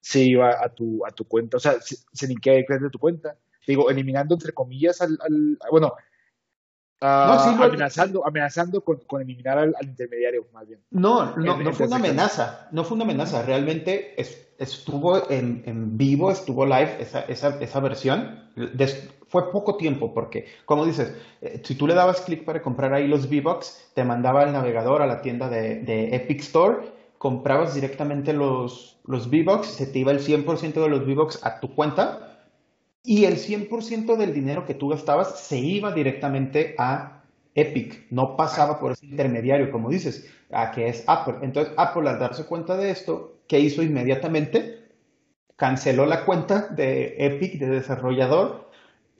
se 0.00 0.20
iba 0.20 0.62
a 0.62 0.68
tu, 0.68 1.04
a 1.06 1.10
tu 1.10 1.24
cuenta, 1.24 1.56
o 1.56 1.60
sea, 1.60 1.80
se, 1.80 1.96
se 2.12 2.26
linkea 2.26 2.54
directamente 2.54 2.88
a 2.88 2.90
tu 2.90 2.98
cuenta. 2.98 3.36
Digo, 3.66 3.90
eliminando 3.90 4.34
entre 4.34 4.52
comillas 4.52 5.00
al, 5.00 5.16
al 5.20 5.58
bueno, 5.70 5.94
uh, 7.00 7.04
amenazando, 7.04 8.26
amenazando 8.26 8.82
con, 8.82 8.98
con 9.06 9.22
eliminar 9.22 9.58
al, 9.58 9.74
intermediario, 9.82 10.48
más 10.52 10.66
bien. 10.66 10.80
No, 10.90 11.36
no, 11.36 11.56
no 11.58 11.72
fue 11.72 11.86
una 11.86 11.96
amenaza, 11.96 12.68
no 12.72 12.82
fue 12.82 12.96
una 12.96 13.04
amenaza, 13.04 13.42
realmente 13.42 14.20
estuvo 14.58 15.30
en, 15.30 15.62
en, 15.66 15.96
vivo, 15.96 16.32
estuvo 16.32 16.66
live 16.66 16.96
esa, 17.00 17.20
esa, 17.22 17.60
esa 17.60 17.80
versión. 17.80 18.50
Fue 19.32 19.50
poco 19.50 19.76
tiempo 19.76 20.12
porque, 20.12 20.44
como 20.66 20.84
dices, 20.84 21.16
eh, 21.40 21.62
si 21.64 21.74
tú 21.74 21.86
le 21.86 21.94
dabas 21.94 22.20
clic 22.20 22.44
para 22.44 22.60
comprar 22.60 22.92
ahí 22.92 23.08
los 23.08 23.24
V-Bucks, 23.26 23.92
te 23.94 24.04
mandaba 24.04 24.44
el 24.44 24.52
navegador 24.52 25.00
a 25.00 25.06
la 25.06 25.22
tienda 25.22 25.48
de, 25.48 26.14
Epic 26.14 26.40
Store 26.40 27.02
comprabas 27.16 27.74
directamente 27.74 28.32
los, 28.32 29.00
los 29.06 29.28
V-Bucks, 29.28 29.68
se 29.68 29.86
te 29.86 30.00
iba 30.00 30.12
el 30.12 30.20
100% 30.20 30.74
de 30.74 30.88
los 30.88 31.06
V-Bucks 31.06 31.40
a 31.46 31.60
tu 31.60 31.74
cuenta 31.74 32.40
y 33.04 33.24
el 33.24 33.36
100% 33.36 34.16
del 34.16 34.34
dinero 34.34 34.66
que 34.66 34.74
tú 34.74 34.88
gastabas 34.88 35.40
se 35.40 35.58
iba 35.58 35.92
directamente 35.92 36.74
a 36.78 37.22
Epic, 37.54 38.06
no 38.10 38.36
pasaba 38.36 38.78
por 38.78 38.92
ese 38.92 39.06
intermediario, 39.06 39.70
como 39.70 39.88
dices, 39.88 40.30
a 40.50 40.72
que 40.72 40.88
es 40.88 41.04
Apple. 41.06 41.36
Entonces, 41.42 41.72
Apple 41.76 42.08
al 42.08 42.18
darse 42.18 42.44
cuenta 42.44 42.76
de 42.76 42.90
esto, 42.90 43.36
¿qué 43.46 43.60
hizo 43.60 43.82
inmediatamente? 43.82 44.88
Canceló 45.56 46.06
la 46.06 46.24
cuenta 46.24 46.68
de 46.68 47.14
Epic 47.18 47.58
de 47.58 47.68
desarrollador, 47.68 48.71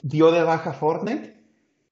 dio 0.03 0.31
de 0.31 0.43
baja 0.43 0.73
Fortnite 0.73 1.35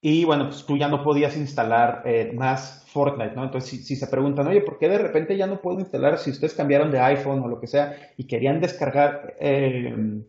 y 0.02 0.24
bueno, 0.24 0.48
pues 0.48 0.64
tú 0.64 0.76
ya 0.76 0.88
no 0.88 1.02
podías 1.02 1.36
instalar 1.36 2.02
eh, 2.06 2.32
más 2.34 2.84
Fortnite, 2.88 3.34
¿no? 3.36 3.44
Entonces, 3.44 3.86
si, 3.86 3.96
se 3.96 4.06
preguntan, 4.06 4.46
oye, 4.46 4.62
¿por 4.62 4.78
qué 4.78 4.88
de 4.88 4.98
repente 4.98 5.36
ya 5.36 5.46
no 5.46 5.60
puedo 5.60 5.78
instalar 5.78 6.18
si 6.18 6.30
ustedes 6.30 6.54
cambiaron 6.54 6.90
de 6.90 7.00
iPhone 7.00 7.42
o 7.42 7.48
lo 7.48 7.60
que 7.60 7.66
sea 7.66 7.96
y 8.16 8.24
querían 8.24 8.60
descargar 8.60 9.34
eh, 9.38 10.22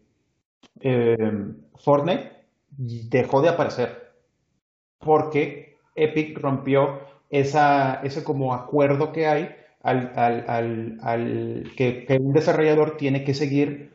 eh, 0.82 1.18
Fortnite? 1.76 2.32
Dejó 2.78 3.42
de 3.42 3.50
aparecer 3.50 4.12
porque 5.00 5.78
Epic 5.96 6.38
rompió 6.38 7.02
esa, 7.30 8.02
ese 8.04 8.24
como 8.24 8.54
acuerdo 8.54 9.12
que 9.12 9.28
hay 9.28 9.50
al, 9.82 10.12
al, 10.16 10.98
al, 11.02 11.72
que, 11.76 12.06
un 12.20 12.34
desarrollador 12.34 12.98
tiene 12.98 13.24
que 13.24 13.34
seguir 13.34 13.92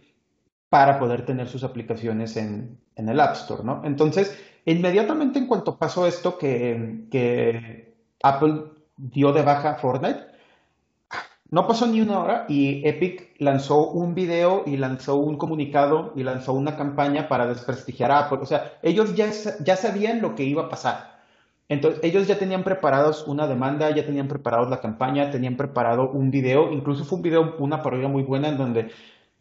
para 0.69 0.99
poder 0.99 1.25
tener 1.25 1.49
sus 1.49 1.65
aplicaciones 1.65 2.37
en, 2.37 2.79
en 2.97 3.09
el 3.09 3.21
App 3.21 3.35
Store, 3.35 3.63
¿no? 3.65 3.83
Entonces, 3.85 4.37
Inmediatamente 4.67 5.39
en 5.39 5.47
cuanto 5.47 5.79
pasó 5.79 6.09
esto, 6.09 6.37
que, 6.37 7.95
Apple 8.23 8.65
dio 8.97 9.33
de 9.33 9.43
baja 9.43 9.77
Fortnite, 9.77 10.27
no 11.51 11.69
pasó 11.69 11.87
ni 11.87 12.01
una 12.01 12.19
hora 12.19 12.47
y 12.49 12.87
Epic 12.87 13.37
lanzó 13.39 13.89
un 13.91 14.17
video 14.17 14.65
y 14.67 14.77
lanzó 14.77 15.15
un 15.17 15.39
comunicado 15.39 16.13
y 16.17 16.25
lanzó 16.25 16.53
una 16.53 16.77
campaña 16.77 17.29
para 17.29 17.47
desprestigiar 17.47 18.11
a 18.11 18.19
Apple. 18.27 18.41
O 18.43 18.47
sea, 18.47 18.73
ellos 18.83 19.15
ya, 19.15 19.31
ya 19.61 19.77
sabían 19.77 20.21
lo 20.21 20.35
que 20.35 20.43
iba 20.43 20.65
a 20.65 20.69
pasar. 20.69 21.21
Entonces, 21.69 22.03
ellos 22.03 22.27
ya 22.27 22.37
tenían 22.37 22.65
preparados 22.65 23.25
una 23.29 23.47
demanda, 23.47 23.91
ya 23.91 24.05
tenían 24.05 24.27
preparados 24.27 24.69
la 24.69 24.81
campaña, 24.81 25.31
tenían 25.31 25.57
preparado 25.57 26.11
un 26.11 26.33
video, 26.33 26.73
incluso 26.73 27.05
fue 27.05 27.19
un 27.19 27.23
video, 27.23 27.55
una 27.61 27.83
parodia 27.83 28.09
muy 28.09 28.25
buena 28.25 28.49
en 28.49 28.59
donde 28.59 28.91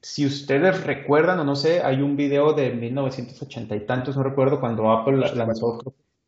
si 0.06 0.24
ustedes 0.24 0.84
recuerdan 0.84 1.40
o 1.40 1.44
no 1.44 1.56
sé, 1.56 1.82
hay 1.82 2.00
un 2.04 2.16
video 2.16 2.54
de 2.54 2.70
1980 2.70 3.76
y 3.76 3.86
tantos, 3.88 4.16
no 4.16 4.22
recuerdo, 4.22 4.60
cuando 4.60 4.92
Apple 4.92 5.18
lanzó 5.34 5.82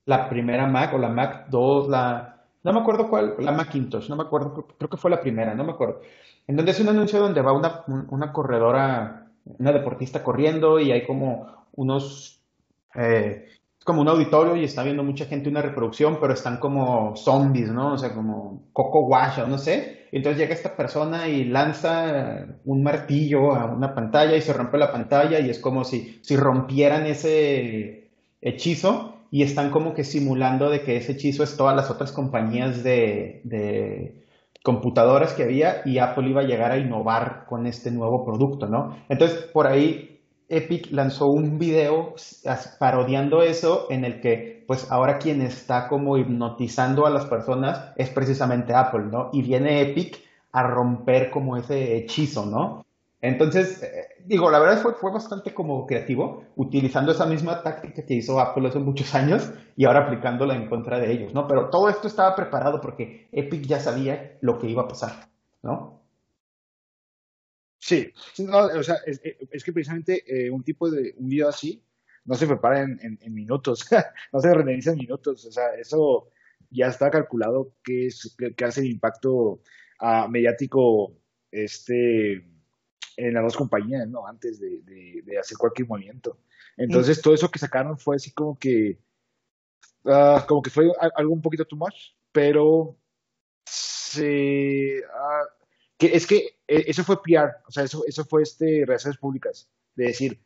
la 0.06 0.28
primera 0.28 0.66
Mac 0.66 0.96
o 0.96 0.98
la 0.98 1.10
Mac 1.10 1.46
2, 1.50 1.88
la... 1.88 2.42
No 2.64 2.74
me 2.74 2.80
acuerdo 2.80 3.08
cuál, 3.08 3.36
la 3.38 3.52
Macintosh, 3.52 4.10
no 4.10 4.16
me 4.16 4.24
acuerdo, 4.24 4.66
creo 4.80 4.90
que 4.90 4.98
fue 4.98 5.12
la 5.12 5.22
primera, 5.22 5.54
no 5.54 5.64
me 5.64 5.74
acuerdo. 5.74 6.02
En 6.48 6.56
donde 6.56 6.72
es 6.72 6.80
un 6.80 6.90
anuncio 6.90 7.20
donde 7.20 7.40
va 7.40 7.54
una, 7.54 7.84
una 8.10 8.34
corredora, 8.34 9.28
una 9.46 9.72
deportista 9.72 10.24
corriendo 10.24 10.80
y 10.80 10.92
hay 10.92 11.06
como 11.06 11.46
unos 11.74 12.42
eh, 12.96 13.46
como 13.88 14.02
un 14.02 14.10
auditorio 14.10 14.58
y 14.58 14.66
está 14.66 14.84
viendo 14.84 15.02
mucha 15.02 15.28
gente 15.28 15.48
una 15.48 15.62
reproducción, 15.62 16.18
pero 16.20 16.34
están 16.34 16.58
como 16.58 17.16
zombies, 17.16 17.72
¿no? 17.72 17.94
O 17.94 17.98
sea, 17.98 18.14
como 18.14 18.68
Coco 18.74 19.08
Wash 19.08 19.40
no 19.48 19.58
sé. 19.58 20.10
Entonces 20.12 20.38
llega 20.38 20.54
esta 20.54 20.76
persona 20.76 21.30
y 21.30 21.46
lanza 21.46 22.48
un 22.66 22.84
martillo 22.84 23.56
a 23.56 23.64
una 23.64 23.96
pantalla 23.96 24.36
y 24.36 24.42
se 24.42 24.52
rompe 24.52 24.78
la 24.78 24.92
pantalla 24.92 25.40
y 25.40 25.50
es 25.50 25.60
como 25.60 25.86
si, 25.86 26.20
si 26.22 26.36
rompieran 26.36 27.06
ese 27.06 28.10
hechizo 28.42 29.20
y 29.32 29.44
están 29.44 29.72
como 29.72 29.94
que 29.94 30.04
simulando 30.04 30.70
de 30.70 30.82
que 30.82 30.98
ese 30.98 31.14
hechizo 31.14 31.44
es 31.44 31.56
todas 31.56 31.74
las 31.74 31.90
otras 31.90 32.12
compañías 32.12 32.84
de 32.84 34.22
computadoras 34.64 35.32
que 35.32 35.44
había 35.44 35.82
y 35.86 36.00
Apple 36.00 36.28
iba 36.28 36.42
a 36.42 36.46
llegar 36.46 36.74
a 36.74 36.78
innovar 36.78 37.46
con 37.48 37.68
este 37.68 37.90
nuevo 37.90 38.26
producto, 38.26 38.68
¿no? 38.68 38.98
Entonces, 39.08 39.38
por 39.54 39.66
ahí 39.66 40.17
Epic 40.50 40.92
lanzó 40.92 41.28
un 41.28 41.60
video 41.60 42.16
parodiando 42.80 43.42
eso 43.42 43.88
en 43.90 44.06
el 44.06 44.22
que 44.22 44.64
pues 44.68 44.92
ahora 44.92 45.18
quien 45.18 45.42
está 45.42 45.88
como 45.88 46.18
hipnotizando 46.18 47.06
a 47.06 47.10
las 47.10 47.26
personas 47.26 47.94
es 47.96 48.10
precisamente 48.10 48.74
Apple, 48.74 49.06
¿no? 49.12 49.30
Y 49.34 49.42
viene 49.42 49.82
Epic 49.82 50.22
a 50.52 50.64
romper 50.64 51.30
como 51.30 51.58
ese 51.58 51.98
hechizo, 51.98 52.46
¿no? 52.46 52.86
Entonces, 53.22 53.82
eh, 53.82 54.08
digo, 54.26 54.52
la 54.52 54.60
verdad 54.60 54.82
fue, 54.82 54.94
fue 54.94 55.12
bastante 55.12 55.54
como 55.54 55.86
creativo, 55.88 56.44
utilizando 56.56 57.12
esa 57.12 57.26
misma 57.26 57.64
táctica 57.64 58.06
que 58.06 58.14
hizo 58.14 58.40
Apple 58.40 58.68
hace 58.68 58.80
muchos 58.80 59.16
años 59.16 59.52
y 59.76 59.86
ahora 59.86 60.06
aplicándola 60.06 60.56
en 60.56 60.70
contra 60.70 61.00
de 61.00 61.12
ellos, 61.12 61.34
¿no? 61.34 61.48
Pero 61.48 61.70
todo 61.70 61.90
esto 61.90 62.08
estaba 62.08 62.36
preparado 62.36 62.80
porque 62.80 63.28
Epic 63.32 63.64
ya 63.64 63.80
sabía 63.80 64.38
lo 64.42 64.60
que 64.60 64.70
iba 64.70 64.84
a 64.84 64.88
pasar, 64.88 65.30
¿no? 65.64 65.97
Sí, 67.80 68.12
o 68.52 68.84
sea, 68.84 68.98
es, 69.06 69.64
que 69.64 69.74
precisamente 69.74 70.24
eh, 70.28 70.50
un 70.50 70.64
tipo 70.64 70.90
de 70.90 71.14
un 71.18 71.30
video 71.30 71.48
así 71.48 71.84
no 72.26 72.36
se 72.36 72.48
prepara 72.48 72.82
en, 72.82 73.20
en, 73.22 73.34
minutos, 73.34 73.88
no 74.34 74.40
se 74.40 74.54
renderiza 74.54 74.92
en 74.92 74.98
minutos, 74.98 75.46
o 75.46 75.52
sea, 75.52 75.76
eso 75.76 76.30
ya 76.70 76.88
está 76.88 77.10
calculado 77.10 77.74
que 77.84 78.08
es 78.08 78.36
que, 78.38 78.66
hace 78.66 78.82
el 78.82 78.88
impacto 78.88 79.62
uh, 80.02 80.28
mediático 80.30 81.16
este 81.52 82.46
en 83.16 83.34
las 83.34 83.44
dos 83.44 83.58
compañías, 83.58 84.08
¿no? 84.08 84.28
Antes 84.28 84.60
de, 84.60 84.82
de, 85.24 85.40
hacer 85.40 85.58
cualquier 85.58 85.88
movimiento. 85.88 86.38
Entonces, 86.76 87.20
todo 87.20 87.34
eso 87.34 87.50
que 87.50 87.58
sacaron 87.58 87.98
fue 87.98 88.18
así 88.18 88.32
como 88.32 88.60
que, 88.60 89.00
uh, 90.04 90.46
como 90.48 90.62
que 90.62 90.70
fue 90.70 90.92
algo 91.16 91.34
un 91.34 91.42
poquito 91.42 91.66
too 91.66 91.78
much, 91.78 91.96
pero 92.32 92.96
se, 93.66 95.00
uh, 95.00 95.57
que 95.98 96.16
es 96.16 96.28
que 96.28 96.60
eh, 96.68 96.86
eso 96.88 97.04
fue 97.04 97.22
PR, 97.22 97.58
o 97.68 97.72
sea, 97.72 97.84
eso, 97.84 98.04
eso 98.06 98.24
fue 98.26 98.44
este, 98.44 98.84
relaciones 98.86 99.18
públicas, 99.18 99.70
de 99.96 100.06
decir, 100.06 100.40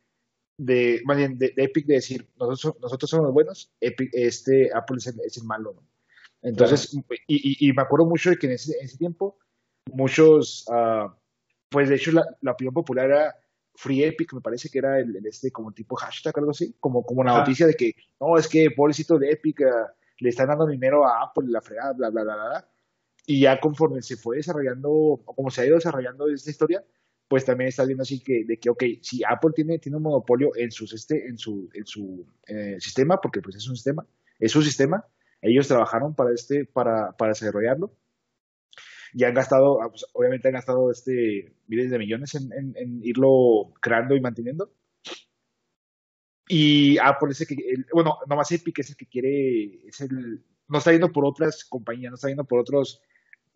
de, 0.56 1.02
más 1.04 1.16
bien, 1.16 1.38
de, 1.38 1.52
Epic 1.56 1.86
de 1.86 1.94
decir, 1.94 2.28
nosotros, 2.38 2.80
nosotros 2.80 3.10
somos 3.10 3.26
los 3.26 3.34
buenos, 3.34 3.72
Epic, 3.80 4.10
este, 4.12 4.70
Apple 4.74 4.96
es 4.98 5.06
el, 5.08 5.20
es 5.24 5.36
el 5.36 5.44
malo, 5.44 5.74
¿no? 5.74 5.86
Entonces, 6.42 6.92
y, 7.28 7.68
y, 7.68 7.72
me 7.72 7.82
acuerdo 7.82 8.04
mucho 8.04 8.30
de 8.30 8.36
que 8.36 8.46
en 8.48 8.54
ese, 8.54 8.76
ese 8.80 8.98
tiempo, 8.98 9.38
muchos, 9.92 10.64
uh, 10.68 11.08
pues 11.68 11.88
de 11.88 11.94
hecho 11.94 12.10
la, 12.10 12.24
la, 12.40 12.52
opinión 12.52 12.74
popular 12.74 13.06
era 13.06 13.36
Free 13.76 14.02
Epic, 14.02 14.32
me 14.32 14.40
parece 14.40 14.68
que 14.68 14.78
era 14.78 14.98
el, 14.98 15.24
este 15.24 15.52
como 15.52 15.72
tipo 15.72 15.94
hashtag, 15.94 16.36
algo 16.38 16.50
así, 16.50 16.74
como, 16.80 17.04
como 17.04 17.22
la 17.22 17.38
noticia 17.38 17.64
de 17.66 17.74
que, 17.74 17.94
no, 18.20 18.36
es 18.36 18.48
que 18.48 18.72
pobrecito 18.72 19.18
de 19.18 19.30
Epic 19.30 19.60
uh, 19.60 19.86
le 20.18 20.28
están 20.28 20.48
dando 20.48 20.66
dinero 20.66 21.06
a 21.06 21.22
Apple, 21.22 21.48
la 21.48 21.60
fregada, 21.60 21.92
bla, 21.92 22.10
bla, 22.10 22.24
bla, 22.24 22.34
bla, 22.34 22.68
y 23.26 23.40
ya 23.40 23.60
conforme 23.60 24.02
se 24.02 24.16
fue 24.16 24.36
desarrollando, 24.36 24.90
o 24.90 25.34
como 25.34 25.50
se 25.50 25.62
ha 25.62 25.66
ido 25.66 25.76
desarrollando 25.76 26.28
esta 26.28 26.50
historia, 26.50 26.84
pues 27.28 27.44
también 27.44 27.68
está 27.68 27.84
viendo 27.84 28.02
así 28.02 28.22
que, 28.22 28.44
de 28.44 28.58
que, 28.58 28.68
ok, 28.68 28.84
si 29.00 29.22
Apple 29.24 29.52
tiene, 29.54 29.78
tiene 29.78 29.96
un 29.96 30.02
monopolio 30.02 30.50
en, 30.56 30.70
sus, 30.70 30.92
este, 30.92 31.26
en 31.28 31.38
su, 31.38 31.70
en 31.72 31.86
su 31.86 32.26
eh, 32.46 32.76
sistema, 32.78 33.20
porque 33.20 33.40
pues 33.40 33.56
es 33.56 33.68
un 33.68 33.76
sistema, 33.76 34.06
es 34.38 34.52
su 34.52 34.62
sistema, 34.62 35.06
ellos 35.40 35.68
trabajaron 35.68 36.14
para, 36.14 36.34
este, 36.34 36.66
para, 36.66 37.12
para 37.16 37.30
desarrollarlo, 37.30 37.96
y 39.14 39.24
han 39.24 39.34
gastado, 39.34 39.80
ah, 39.82 39.88
pues, 39.90 40.04
obviamente 40.12 40.48
han 40.48 40.54
gastado 40.54 40.90
este, 40.90 41.54
miles 41.66 41.90
de 41.90 41.98
millones 41.98 42.34
en, 42.34 42.50
en, 42.76 43.00
irlo 43.04 43.72
creando 43.80 44.16
y 44.16 44.20
manteniendo. 44.20 44.72
y 46.48 46.98
Apple 46.98 47.30
es 47.30 47.40
el 47.42 47.46
que, 47.46 47.56
bueno, 47.92 48.18
nomás 48.26 48.50
Epic 48.52 48.78
es 48.80 48.90
el 48.90 48.96
que 48.96 49.06
quiere, 49.06 49.86
es 49.86 50.00
el, 50.00 50.44
no 50.72 50.78
está 50.78 50.90
yendo 50.90 51.12
por 51.12 51.26
otras 51.26 51.64
compañías, 51.66 52.10
no 52.10 52.14
está 52.14 52.28
yendo 52.28 52.44
por 52.44 52.58
otros, 52.58 53.02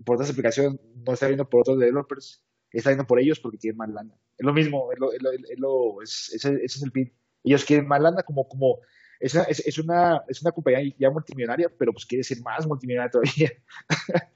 por 0.04 0.16
otras 0.16 0.30
aplicaciones, 0.30 0.78
no 0.94 1.14
está 1.14 1.28
yendo 1.28 1.48
por 1.48 1.60
otros 1.60 1.78
developers, 1.78 2.44
está 2.70 2.90
yendo 2.90 3.06
por 3.06 3.18
ellos 3.18 3.40
porque 3.40 3.56
tienen 3.56 3.78
más 3.78 3.88
lana. 3.88 4.14
Es 4.36 4.44
lo 4.44 4.52
mismo, 4.52 4.90
lo, 4.98 5.12
es 5.12 5.58
lo, 5.58 6.02
es, 6.02 6.30
ese, 6.34 6.62
es 6.62 6.82
el 6.82 6.92
pin. 6.92 7.10
Ellos 7.42 7.64
quieren 7.64 7.88
más 7.88 8.02
lana 8.02 8.22
como, 8.22 8.46
como, 8.46 8.80
es 9.18 9.34
una, 9.34 9.44
es, 9.44 9.78
una, 9.78 10.22
es 10.28 10.42
una 10.42 10.52
compañía 10.52 10.94
ya 10.98 11.10
multimillonaria, 11.10 11.72
pero 11.78 11.92
pues 11.92 12.04
quiere 12.04 12.22
ser 12.22 12.42
más 12.42 12.66
multimillonaria 12.66 13.10
todavía. 13.10 13.52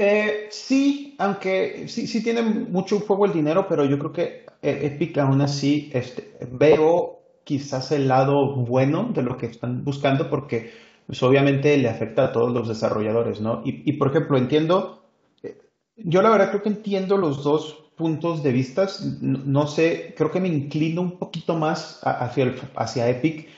Eh, 0.00 0.46
sí, 0.52 1.16
aunque 1.18 1.88
sí, 1.88 2.06
sí 2.06 2.22
tiene 2.22 2.42
mucho 2.42 3.00
fuego 3.00 3.24
el 3.24 3.32
dinero, 3.32 3.66
pero 3.68 3.84
yo 3.84 3.98
creo 3.98 4.12
que 4.12 4.46
eh, 4.62 4.86
Epic 4.86 5.18
aún 5.18 5.40
así 5.40 5.90
este, 5.92 6.38
veo 6.52 7.18
quizás 7.42 7.90
el 7.90 8.06
lado 8.06 8.54
bueno 8.54 9.10
de 9.12 9.22
lo 9.22 9.36
que 9.36 9.46
están 9.46 9.82
buscando 9.82 10.30
porque 10.30 10.70
pues, 11.08 11.22
obviamente 11.22 11.76
le 11.78 11.88
afecta 11.88 12.26
a 12.26 12.32
todos 12.32 12.52
los 12.52 12.68
desarrolladores, 12.68 13.40
¿no? 13.40 13.62
Y, 13.64 13.94
por 13.94 14.08
ejemplo, 14.08 14.38
entiendo, 14.38 15.02
eh, 15.42 15.58
yo 15.96 16.22
la 16.22 16.30
verdad 16.30 16.50
creo 16.50 16.62
que 16.62 16.68
entiendo 16.68 17.16
los 17.16 17.42
dos 17.42 17.90
puntos 17.96 18.44
de 18.44 18.52
vista, 18.52 18.86
no, 19.20 19.66
sé, 19.66 20.14
creo 20.16 20.30
que 20.30 20.38
me 20.38 20.48
inclino 20.48 21.00
un 21.00 21.18
poquito 21.18 21.56
más 21.56 22.00
hacia, 22.04 22.44
el, 22.44 22.60
hacia 22.76 23.08
Epic 23.08 23.48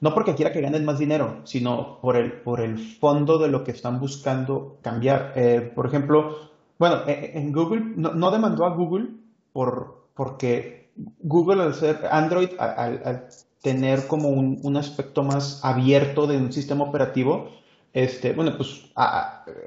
no 0.00 0.14
porque 0.14 0.34
quiera 0.34 0.52
que 0.52 0.60
ganen 0.60 0.84
más 0.84 0.98
dinero, 0.98 1.42
sino 1.44 2.00
por 2.00 2.16
el, 2.16 2.32
por 2.32 2.60
el 2.60 2.76
fondo 2.78 3.38
de 3.38 3.48
lo 3.48 3.62
que 3.62 3.70
están 3.70 4.00
buscando 4.00 4.78
cambiar. 4.82 5.32
Eh, 5.36 5.72
por 5.74 5.86
ejemplo, 5.86 6.50
bueno, 6.76 7.02
e, 7.06 7.12
e, 7.12 7.38
en 7.38 7.52
Google, 7.52 7.82
no, 7.96 8.30
demandó 8.32 8.64
a 8.64 8.74
Google 8.74 9.10
por, 9.52 10.08
porque 10.14 10.90
Google 11.20 11.62
al 11.62 11.74
ser 11.74 12.00
Android, 12.10 12.48
al, 12.58 13.28
tener 13.62 14.06
como 14.06 14.28
un, 14.28 14.60
un, 14.62 14.76
aspecto 14.76 15.22
más 15.22 15.64
abierto 15.64 16.26
de 16.26 16.36
un 16.36 16.52
sistema 16.52 16.84
operativo, 16.84 17.48
este, 17.92 18.32
bueno, 18.32 18.56
pues 18.56 18.90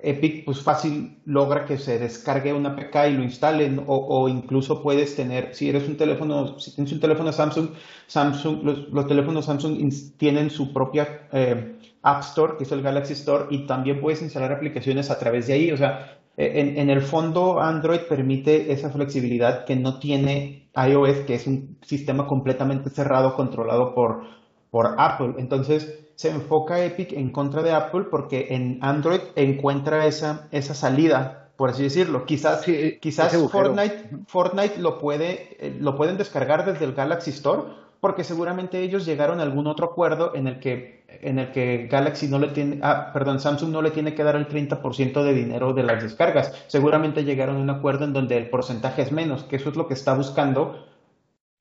Epic 0.01 0.45
pues 0.45 0.59
fácil 0.59 1.19
logra 1.25 1.65
que 1.65 1.77
se 1.77 1.99
descargue 1.99 2.53
una 2.53 2.69
APK 2.69 2.95
y 3.09 3.13
lo 3.13 3.23
instalen 3.23 3.83
o, 3.85 4.27
incluso 4.27 4.81
puedes 4.81 5.15
tener, 5.15 5.53
si 5.53 5.69
eres 5.69 5.87
un 5.87 5.95
teléfono, 5.95 6.57
si 6.59 6.73
tienes 6.73 6.91
un 6.91 6.99
teléfono 6.99 7.31
Samsung, 7.31 7.69
Samsung 8.07 8.63
los, 8.63 9.07
teléfonos 9.07 9.45
Samsung 9.45 9.91
tienen 10.17 10.49
su 10.49 10.73
propia 10.73 11.27
eh, 11.31 11.77
App 12.01 12.23
Store, 12.23 12.57
que 12.57 12.63
es 12.63 12.71
el 12.71 12.81
Galaxy 12.81 13.13
Store, 13.13 13.45
y 13.51 13.67
también 13.67 14.01
puedes 14.01 14.23
instalar 14.23 14.51
aplicaciones 14.51 15.11
a 15.11 15.19
través 15.19 15.45
de 15.45 15.53
ahí. 15.53 15.71
O 15.71 15.77
sea, 15.77 16.17
en, 16.37 16.77
en 16.77 16.89
el 16.89 17.01
fondo 17.01 17.61
Android 17.61 18.01
permite 18.09 18.71
esa 18.71 18.89
flexibilidad 18.89 19.65
que 19.65 19.75
no 19.75 19.99
tiene 19.99 20.69
iOS, 20.75 21.19
que 21.25 21.35
es 21.35 21.47
un 21.47 21.77
sistema 21.81 22.27
completamente 22.27 22.89
cerrado, 22.89 23.35
controlado 23.35 23.95
por, 23.95 24.23
por 24.69 24.95
Apple. 24.97 25.35
Entonces, 25.37 26.05
se 26.15 26.29
enfoca 26.29 26.83
Epic 26.83 27.13
en 27.13 27.31
contra 27.31 27.61
de 27.61 27.71
Apple 27.71 28.05
porque 28.09 28.47
en 28.51 28.79
Android 28.81 29.21
encuentra 29.35 30.05
esa, 30.05 30.47
esa 30.51 30.73
salida, 30.73 31.51
por 31.57 31.69
así 31.69 31.83
decirlo. 31.83 32.25
Quizás, 32.25 32.65
quizás 32.99 33.35
Fortnite, 33.51 34.09
Fortnite 34.27 34.79
lo, 34.79 34.99
puede, 34.99 35.57
eh, 35.59 35.77
lo 35.79 35.95
pueden 35.95 36.17
descargar 36.17 36.65
desde 36.65 36.85
el 36.85 36.93
Galaxy 36.93 37.31
Store 37.31 37.63
porque 37.99 38.23
seguramente 38.23 38.81
ellos 38.81 39.05
llegaron 39.05 39.39
a 39.39 39.43
algún 39.43 39.67
otro 39.67 39.87
acuerdo 39.87 40.35
en 40.35 40.47
el 40.47 40.59
que, 40.59 41.05
en 41.07 41.39
el 41.39 41.51
que 41.51 41.87
Galaxy 41.87 42.27
no 42.27 42.39
le 42.39 42.49
tiene, 42.49 42.79
ah, 42.83 43.11
perdón, 43.13 43.39
Samsung 43.39 43.71
no 43.71 43.81
le 43.81 43.91
tiene 43.91 44.13
que 44.13 44.23
dar 44.23 44.35
el 44.35 44.47
30% 44.47 45.23
de 45.23 45.33
dinero 45.33 45.73
de 45.73 45.83
las 45.83 46.03
descargas. 46.03 46.53
Seguramente 46.67 47.23
llegaron 47.23 47.57
a 47.57 47.59
un 47.59 47.69
acuerdo 47.69 48.05
en 48.05 48.13
donde 48.13 48.37
el 48.37 48.49
porcentaje 48.49 49.01
es 49.01 49.11
menos, 49.11 49.43
que 49.43 49.55
eso 49.55 49.69
es 49.69 49.75
lo 49.75 49.87
que 49.87 49.93
está 49.93 50.13
buscando 50.13 50.85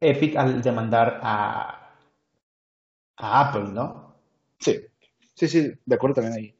Epic 0.00 0.36
al 0.36 0.62
demandar 0.62 1.20
a, 1.22 1.96
a 3.16 3.48
Apple, 3.48 3.72
¿no? 3.72 4.14
Sí, 4.58 4.78
sí, 5.34 5.48
sí, 5.48 5.72
de 5.84 5.94
acuerdo 5.94 6.16
también 6.16 6.34
ahí. 6.34 6.54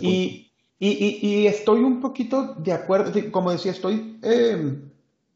Y, 0.00 0.52
y, 0.78 1.46
estoy 1.46 1.80
un 1.80 2.00
poquito 2.00 2.54
de 2.54 2.72
acuerdo, 2.72 3.12
como 3.30 3.50
decía, 3.50 3.72
estoy, 3.72 4.18
em, 4.22 4.90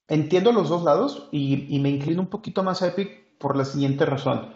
entiendo 0.09 0.53
los 0.53 0.69
dos 0.69 0.83
lados 0.83 1.29
y, 1.33 1.79
me 1.81 1.89
inclino 1.89 2.21
un 2.21 2.29
poquito 2.29 2.63
más 2.63 2.83
a 2.83 2.89
Epic 2.89 3.20
por 3.41 3.57
la 3.57 3.65
siguiente 3.65 4.07
razón. 4.07 4.55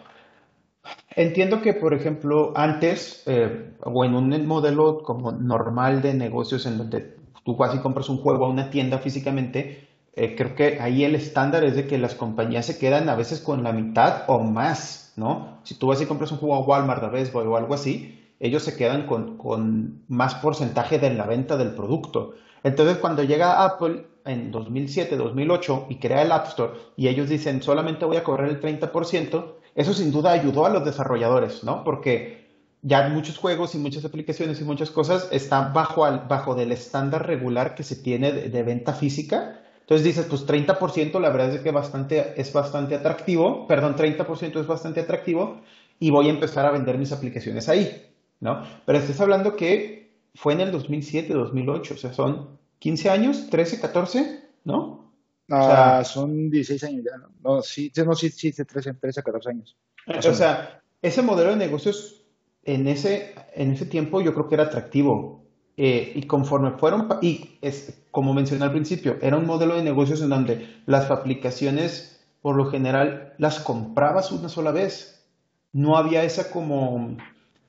Entiendo 1.09 1.61
que, 1.61 1.73
por 1.73 1.93
ejemplo, 1.93 2.53
antes, 2.55 3.23
eh, 3.25 3.73
o 3.83 4.05
en 4.05 4.15
un 4.15 4.47
modelo 4.47 5.03
como 5.03 5.33
normal 5.33 6.01
de 6.01 6.13
negocios 6.13 6.65
en 6.65 6.77
donde 6.77 7.17
tú 7.43 7.57
vas 7.57 7.75
y 7.75 7.79
compras 7.79 8.07
un 8.07 8.17
juego 8.17 8.45
a 8.45 8.49
una 8.49 8.69
tienda 8.69 8.99
físicamente, 8.99 9.89
eh, 10.13 10.35
creo 10.37 10.55
que 10.55 10.79
ahí 10.79 11.03
el 11.03 11.15
estándar 11.15 11.65
es 11.65 11.75
de 11.75 11.87
que 11.87 11.97
las 11.97 12.15
compañías 12.15 12.65
se 12.65 12.77
quedan 12.77 13.09
a 13.09 13.15
veces 13.15 13.41
con 13.41 13.63
la 13.63 13.73
mitad 13.73 14.23
o 14.27 14.39
más 14.39 15.05
¿no? 15.15 15.59
Si 15.63 15.75
tú 15.75 15.87
vas 15.87 16.01
y 16.01 16.05
compras 16.05 16.31
un 16.31 16.37
juego 16.37 16.55
a 16.55 16.61
Walmart, 16.61 17.03
a 17.03 17.09
Best 17.09 17.33
o 17.35 17.57
algo 17.57 17.73
así, 17.73 18.21
ellos 18.39 18.63
se 18.63 18.75
quedan 18.75 19.07
con, 19.07 20.03
más 20.07 20.35
porcentaje 20.35 20.99
de 20.99 21.13
la 21.13 21.25
venta 21.25 21.57
del 21.57 21.73
producto. 21.73 22.33
Entonces, 22.63 22.97
cuando 22.97 23.23
llega 23.23 23.63
Apple 23.63 24.05
en 24.25 24.51
2007, 24.51 25.15
2008 25.15 25.87
y 25.89 25.95
crea 25.95 26.23
el 26.23 26.31
App 26.31 26.47
Store 26.47 26.73
y 26.97 27.07
ellos 27.07 27.29
dicen 27.29 27.61
solamente 27.61 28.05
voy 28.05 28.17
a 28.17 28.23
cobrar 28.23 28.49
el 28.49 28.59
30%, 28.59 29.53
eso 29.75 29.93
sin 29.93 30.11
duda 30.11 30.31
ayudó 30.31 30.65
a 30.65 30.69
los 30.69 30.83
desarrolladores, 30.83 31.63
¿no? 31.63 31.83
Porque 31.83 32.45
ya 32.81 33.09
muchos 33.09 33.37
juegos 33.37 33.75
y 33.75 33.77
muchas 33.77 34.05
aplicaciones 34.05 34.59
y 34.61 34.63
muchas 34.63 34.91
cosas 34.91 35.27
están 35.31 35.73
bajo, 35.73 36.01
bajo 36.27 36.55
del 36.55 36.71
estándar 36.71 37.25
regular 37.27 37.75
que 37.75 37.83
se 37.83 37.95
tiene 37.95 38.31
de 38.31 38.63
venta 38.63 38.93
física 38.93 39.61
entonces 39.85 40.03
dices, 40.03 40.25
pues 40.25 40.47
30% 40.47 41.19
la 41.19 41.29
verdad 41.29 41.53
es 41.53 41.61
que 41.61 41.69
bastante, 41.69 42.33
es 42.41 42.51
bastante 42.51 42.95
atractivo, 42.95 43.67
perdón, 43.67 43.95
30% 43.95 44.59
es 44.59 44.65
bastante 44.65 45.01
atractivo 45.01 45.61
y 45.99 46.09
voy 46.09 46.27
a 46.27 46.31
empezar 46.31 46.65
a 46.65 46.71
vender 46.71 46.97
mis 46.97 47.11
aplicaciones 47.11 47.69
ahí, 47.69 48.11
¿no? 48.39 48.63
Pero 48.87 48.97
estás 48.97 49.21
hablando 49.21 49.55
que 49.55 50.09
fue 50.33 50.53
en 50.53 50.61
el 50.61 50.71
2007, 50.71 51.31
2008, 51.31 51.93
o 51.93 51.97
sea, 51.97 52.13
son 52.13 52.57
15 52.79 53.09
años, 53.09 53.49
13, 53.49 53.79
14, 53.79 54.43
¿no? 54.63 55.05
o 55.49 55.63
sea, 55.63 56.03
son 56.03 56.49
16 56.49 56.83
años 56.85 57.03
ya, 57.05 57.17
¿no? 57.17 57.29
No, 57.43 57.61
sí, 57.61 57.91
no, 58.03 58.15
sí, 58.15 58.29
sí, 58.29 58.51
13, 58.51 58.93
13, 58.95 59.23
14 59.23 59.49
años. 59.49 59.77
O 60.07 60.33
sea, 60.33 60.81
ese 61.01 61.21
modelo 61.21 61.51
de 61.51 61.57
negocios 61.57 62.23
en 62.63 62.87
ese, 62.87 63.35
en 63.53 63.71
ese 63.71 63.85
tiempo 63.85 64.21
yo 64.21 64.33
creo 64.33 64.49
que 64.49 64.55
era 64.55 64.65
atractivo. 64.65 65.43
Eh, 65.77 66.13
y 66.15 66.23
conforme 66.23 66.71
fueron, 66.71 67.09
y 67.21 67.57
es, 67.61 68.01
como 68.09 68.33
mencioné 68.33 68.63
al 68.63 68.71
principio, 68.71 69.17
era 69.21 69.37
un 69.37 69.45
modelo 69.45 69.75
de 69.75 69.83
negocios 69.83 70.21
en 70.21 70.29
donde 70.29 70.81
las 70.85 71.11
aplicaciones, 71.11 72.25
por 72.41 72.55
lo 72.55 72.71
general, 72.71 73.33
las 73.37 73.59
comprabas 73.59 74.31
una 74.31 74.49
sola 74.49 74.71
vez. 74.71 75.27
No 75.73 75.97
había 75.97 76.23
esa 76.23 76.49
como, 76.49 77.17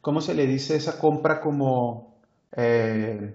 ¿cómo 0.01 0.21
se 0.21 0.35
le 0.35 0.47
dice? 0.47 0.77
Esa 0.77 0.99
compra 0.99 1.41
como... 1.41 2.17
Eh, 2.57 3.35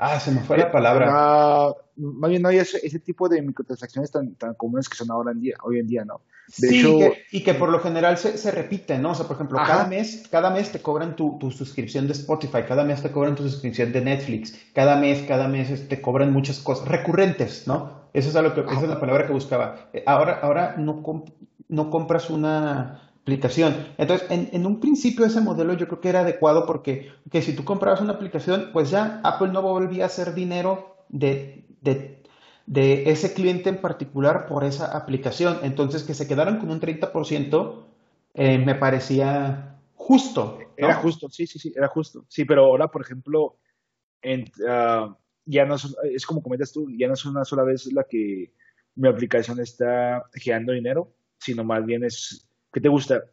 ah, 0.00 0.18
se 0.18 0.32
me 0.32 0.40
fue 0.40 0.58
la 0.58 0.72
palabra. 0.72 1.74
Más 1.96 2.30
bien 2.30 2.42
no 2.42 2.48
hay 2.48 2.58
ese, 2.58 2.98
tipo 2.98 3.28
de 3.28 3.42
microtransacciones 3.42 4.10
tan, 4.10 4.34
tan 4.34 4.54
comunes 4.54 4.88
que 4.88 4.96
son 4.96 5.10
ahora 5.10 5.32
en 5.32 5.40
día, 5.40 5.56
hoy 5.62 5.78
en 5.78 5.86
día, 5.86 6.04
¿no? 6.04 6.22
sí, 6.48 6.84
y 7.30 7.44
que 7.44 7.54
por 7.54 7.68
lo 7.68 7.78
general 7.80 8.18
se, 8.18 8.36
se 8.36 8.50
repiten, 8.50 9.02
¿no? 9.02 9.10
O 9.12 9.14
sea, 9.14 9.26
por 9.26 9.36
ejemplo, 9.36 9.58
cada 9.58 9.86
mes, 9.86 10.26
cada 10.30 10.50
mes 10.50 10.72
te 10.72 10.80
cobran 10.80 11.14
tu, 11.14 11.38
tu, 11.38 11.50
suscripción 11.50 12.06
de 12.06 12.12
Spotify, 12.14 12.62
cada 12.66 12.82
mes 12.82 13.02
te 13.02 13.10
cobran 13.12 13.36
tu 13.36 13.42
suscripción 13.48 13.92
de 13.92 14.00
Netflix, 14.00 14.58
cada 14.74 14.96
mes, 14.96 15.22
cada 15.28 15.46
mes 15.46 15.88
te 15.88 16.00
cobran 16.00 16.32
muchas 16.32 16.58
cosas 16.58 16.88
recurrentes, 16.88 17.68
¿no? 17.68 18.00
Eso 18.12 18.30
es, 18.30 18.36
algo 18.36 18.54
que, 18.54 18.62
esa 18.62 18.82
es 18.82 18.88
la 18.88 18.98
palabra 18.98 19.26
que 19.26 19.32
buscaba. 19.32 19.90
Eh, 19.92 20.02
ahora, 20.06 20.40
ahora 20.42 20.74
no, 20.76 21.02
no 21.68 21.90
compras 21.90 22.30
una 22.30 23.09
Entonces, 23.34 24.26
en, 24.30 24.66
un 24.66 24.80
principio 24.80 25.24
ese 25.24 25.40
modelo 25.40 25.74
yo 25.74 25.86
creo 25.86 26.00
que 26.00 26.08
era 26.08 26.20
adecuado 26.20 26.66
porque 26.66 27.12
que 27.30 27.42
si 27.42 27.54
tú 27.54 27.64
comprabas 27.64 28.00
una 28.00 28.14
aplicación, 28.14 28.70
pues 28.72 28.90
ya 28.90 29.20
Apple 29.24 29.48
no 29.48 29.62
volvía 29.62 30.04
a 30.04 30.06
hacer 30.06 30.34
dinero 30.34 30.96
de, 31.08 31.64
de 32.66 33.10
ese 33.10 33.34
cliente 33.34 33.68
en 33.68 33.80
particular 33.80 34.46
por 34.46 34.64
esa 34.64 34.96
aplicación. 34.96 35.58
Entonces, 35.62 36.02
que 36.02 36.14
se 36.14 36.28
quedaran 36.28 36.58
con 36.58 36.70
un 36.70 36.80
30% 36.80 37.90
eh, 38.34 38.58
me 38.58 38.74
parecía 38.74 39.76
justo. 39.94 40.58
Era 40.76 40.94
justo, 40.94 41.28
sí, 41.28 41.46
sí, 41.46 41.58
sí, 41.58 41.72
era 41.76 41.88
justo. 41.88 42.24
Sí, 42.28 42.44
pero 42.44 42.64
ahora, 42.64 42.88
por 42.88 43.02
ejemplo, 43.02 43.58
ah, 44.68 45.16
ya 45.44 45.64
no 45.66 45.74
es, 45.74 46.26
como 46.26 46.42
comentas 46.42 46.72
tú, 46.72 46.88
ya 46.96 47.06
no 47.08 47.14
es 47.14 47.24
una 47.24 47.44
sola 47.44 47.64
vez 47.64 47.92
la 47.92 48.04
que 48.04 48.52
mi 48.94 49.08
aplicación 49.08 49.60
está 49.60 50.24
generando 50.32 50.72
dinero, 50.72 51.12
sino 51.38 51.64
más 51.64 51.84
bien 51.84 52.04
es, 52.04 52.48
¿qué 52.72 52.80
te 52.80 52.88
gusta? 52.88 53.24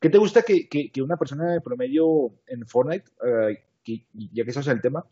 ¿Qué 0.00 0.10
te 0.10 0.18
gusta 0.18 0.42
que, 0.42 0.68
que, 0.68 1.02
una 1.02 1.16
persona 1.16 1.52
de 1.52 1.60
promedio 1.60 2.34
en 2.46 2.66
Fortnite, 2.66 3.10
ah, 3.22 3.48
ya 3.84 4.44
que 4.44 4.50
eso 4.50 4.60
es 4.60 4.66
el 4.66 4.80
tema, 4.80 5.06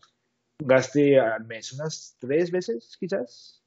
gaste 0.59 1.19
al 1.19 1.45
mes 1.47 1.73
unas 1.73 2.17
tres 2.19 2.51
veces 2.51 2.97
quizás? 2.99 3.63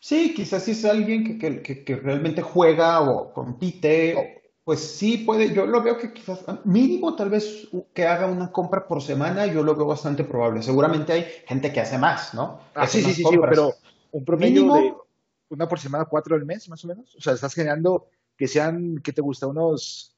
Sí, 0.00 0.34
quizás 0.34 0.64
si 0.64 0.72
es 0.72 0.84
alguien 0.84 1.38
que, 1.38 1.62
que, 1.62 1.84
que, 1.84 1.96
realmente 1.96 2.42
juega 2.42 3.00
o 3.02 3.32
compite, 3.32 4.42
pues 4.64 4.80
sí 4.80 5.18
puede, 5.18 5.52
yo 5.52 5.66
lo 5.66 5.82
veo 5.82 5.98
que 5.98 6.12
quizás 6.12 6.44
mínimo 6.64 7.14
tal 7.16 7.30
vez 7.30 7.68
que 7.94 8.06
haga 8.06 8.26
una 8.26 8.50
compra 8.50 8.86
por 8.86 9.02
semana, 9.02 9.46
yo 9.46 9.62
lo 9.62 9.74
veo 9.74 9.86
bastante 9.86 10.24
probable. 10.24 10.62
Seguramente 10.62 11.12
hay 11.12 11.26
gente 11.46 11.72
que 11.72 11.80
hace 11.80 11.98
más, 11.98 12.32
¿no? 12.34 12.60
Ah, 12.74 12.86
sí, 12.86 13.02
sí, 13.02 13.12
sí, 13.12 13.24
sí, 13.24 13.36
pero 13.48 13.74
un 14.12 14.24
promedio 14.24 14.72
de 14.74 14.94
una 15.48 15.68
por 15.68 15.78
semana, 15.78 16.04
cuatro 16.06 16.34
al 16.34 16.46
mes, 16.46 16.68
más 16.68 16.84
o 16.84 16.88
menos. 16.88 17.14
O 17.16 17.20
sea, 17.20 17.34
estás 17.34 17.54
generando, 17.54 18.08
que 18.42 18.48
sean, 18.48 18.98
¿qué 19.04 19.12
te 19.12 19.22
gusta? 19.22 19.46
Unos 19.46 20.16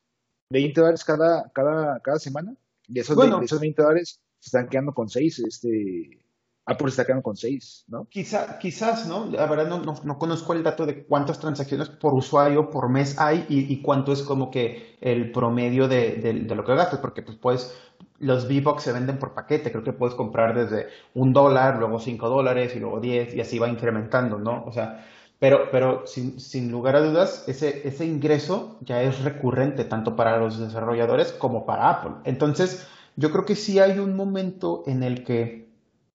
20 0.48 0.80
dólares 0.80 1.04
cada, 1.04 1.52
cada, 1.52 2.00
cada 2.00 2.18
semana. 2.18 2.54
Y 2.88 2.98
esos, 2.98 3.18
de, 3.18 3.44
esos 3.44 3.60
20 3.60 3.82
dólares 3.82 4.18
se 4.40 4.48
están 4.48 4.66
quedando 4.66 4.94
con 4.94 5.10
6, 5.10 5.40
este, 5.40 6.24
Apple 6.64 6.88
está 6.88 7.04
quedando 7.04 7.22
con 7.22 7.36
6, 7.36 7.84
¿no? 7.88 8.06
Quizá, 8.06 8.58
quizás, 8.58 9.06
¿no? 9.06 9.26
La 9.26 9.44
verdad 9.44 9.68
no, 9.68 9.82
no, 9.82 9.94
no, 10.02 10.18
conozco 10.18 10.54
el 10.54 10.62
dato 10.62 10.86
de 10.86 11.04
cuántas 11.04 11.38
transacciones 11.38 11.90
por 11.90 12.14
usuario 12.14 12.70
por 12.70 12.88
mes 12.88 13.20
hay 13.20 13.44
y, 13.50 13.70
y 13.70 13.82
cuánto 13.82 14.14
es 14.14 14.22
como 14.22 14.50
que 14.50 14.96
el 15.02 15.30
promedio 15.30 15.86
de, 15.86 16.12
de, 16.12 16.32
de 16.32 16.54
lo 16.54 16.64
que 16.64 16.74
gastas, 16.74 17.00
porque 17.00 17.20
pues 17.20 17.36
puedes, 17.36 17.76
los 18.20 18.46
V-Bucks 18.46 18.84
se 18.84 18.92
venden 18.92 19.18
por 19.18 19.34
paquete, 19.34 19.70
creo 19.70 19.84
que 19.84 19.92
puedes 19.92 20.14
comprar 20.14 20.56
desde 20.56 20.86
un 21.12 21.34
dólar, 21.34 21.76
luego 21.76 21.98
cinco 21.98 22.30
dólares 22.30 22.74
y 22.74 22.80
luego 22.80 23.00
diez 23.00 23.34
y 23.34 23.42
así 23.42 23.58
va 23.58 23.68
incrementando, 23.68 24.38
¿no? 24.38 24.64
O 24.64 24.72
sea, 24.72 25.04
pero, 25.44 25.70
pero 25.70 26.06
sin, 26.06 26.40
sin, 26.40 26.72
lugar 26.72 26.96
a 26.96 27.02
dudas, 27.02 27.44
ese, 27.46 27.86
ese 27.86 28.06
ingreso 28.06 28.78
ya 28.80 29.02
es 29.02 29.22
recurrente 29.22 29.84
tanto 29.84 30.16
para 30.16 30.38
los 30.38 30.58
desarrolladores 30.58 31.32
como 31.32 31.66
para 31.66 31.90
Apple. 31.90 32.12
Entonces, 32.24 32.86
yo 33.16 33.30
creo 33.30 33.44
que 33.44 33.54
sí 33.54 33.78
hay 33.78 33.98
un 33.98 34.16
momento 34.16 34.84
en 34.86 35.02
el 35.02 35.22
que 35.22 35.68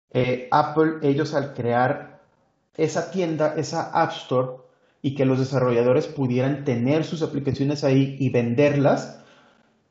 eh, 0.10 0.48
Apple, 0.50 0.94
ellos 1.04 1.36
al 1.36 1.54
crear 1.54 2.22
esa 2.76 3.12
tienda, 3.12 3.54
esa 3.56 3.92
App 4.02 4.13
Store, 4.13 4.48
y 5.04 5.13
que 5.13 5.26
los 5.26 5.38
desarrolladores 5.38 6.08
pudieran 6.08 6.63
tener 6.63 7.04
sus 7.04 7.22
aplicaciones 7.22 7.84
ahí 7.84 8.18
y 8.20 8.30
venderlas, 8.30 9.24